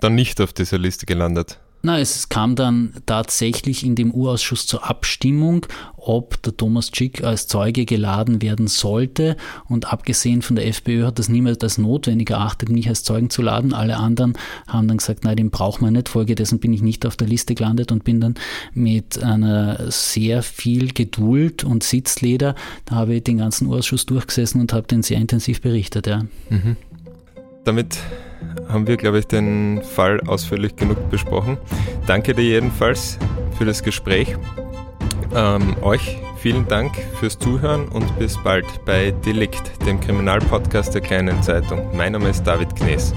dann 0.00 0.16
nicht 0.16 0.40
auf 0.40 0.52
dieser 0.52 0.78
Liste 0.78 1.06
gelandet? 1.06 1.60
Na, 1.84 1.98
es 1.98 2.28
kam 2.28 2.54
dann 2.54 2.94
tatsächlich 3.06 3.84
in 3.84 3.96
dem 3.96 4.12
Urausschuss 4.12 4.66
zur 4.68 4.88
Abstimmung, 4.88 5.66
ob 5.96 6.40
der 6.42 6.56
Thomas 6.56 6.92
Schick 6.94 7.24
als 7.24 7.48
Zeuge 7.48 7.84
geladen 7.84 8.40
werden 8.40 8.68
sollte. 8.68 9.36
Und 9.68 9.92
abgesehen 9.92 10.42
von 10.42 10.54
der 10.54 10.68
FPÖ 10.68 11.04
hat 11.04 11.18
das 11.18 11.28
niemand 11.28 11.62
als 11.64 11.78
notwendig 11.78 12.30
erachtet, 12.30 12.68
mich 12.68 12.88
als 12.88 13.02
Zeugen 13.02 13.30
zu 13.30 13.42
laden. 13.42 13.74
Alle 13.74 13.96
anderen 13.96 14.34
haben 14.68 14.86
dann 14.86 14.98
gesagt, 14.98 15.24
nein, 15.24 15.36
den 15.36 15.50
braucht 15.50 15.82
man 15.82 15.94
nicht. 15.94 16.08
Folgedessen 16.08 16.60
bin 16.60 16.72
ich 16.72 16.82
nicht 16.82 17.04
auf 17.04 17.16
der 17.16 17.26
Liste 17.26 17.56
gelandet 17.56 17.90
und 17.90 18.04
bin 18.04 18.20
dann 18.20 18.34
mit 18.74 19.20
einer 19.20 19.90
sehr 19.90 20.44
viel 20.44 20.92
Geduld 20.92 21.64
und 21.64 21.82
Sitzleder, 21.82 22.54
da 22.84 22.94
habe 22.94 23.16
ich 23.16 23.24
den 23.24 23.38
ganzen 23.38 23.66
Urausschuss 23.66 24.06
durchgesessen 24.06 24.60
und 24.60 24.72
habe 24.72 24.86
den 24.86 25.02
sehr 25.02 25.18
intensiv 25.18 25.60
berichtet. 25.60 26.06
Ja. 26.06 26.24
Mhm. 26.48 26.76
Damit 27.64 27.98
haben 28.68 28.86
wir, 28.86 28.96
glaube 28.96 29.18
ich, 29.18 29.26
den 29.26 29.82
Fall 29.82 30.20
ausführlich 30.26 30.76
genug 30.76 31.10
besprochen. 31.10 31.58
Danke 32.06 32.34
dir 32.34 32.44
jedenfalls 32.44 33.18
für 33.56 33.64
das 33.64 33.82
Gespräch. 33.82 34.36
Ähm, 35.34 35.76
euch 35.82 36.18
vielen 36.38 36.66
Dank 36.66 36.92
fürs 37.20 37.38
Zuhören 37.38 37.88
und 37.88 38.18
bis 38.18 38.36
bald 38.42 38.66
bei 38.84 39.12
Delikt, 39.24 39.86
dem 39.86 40.00
Kriminalpodcast 40.00 40.94
der 40.94 41.00
kleinen 41.00 41.42
Zeitung. 41.42 41.96
Mein 41.96 42.12
Name 42.12 42.30
ist 42.30 42.42
David 42.44 42.74
Knees. 42.74 43.14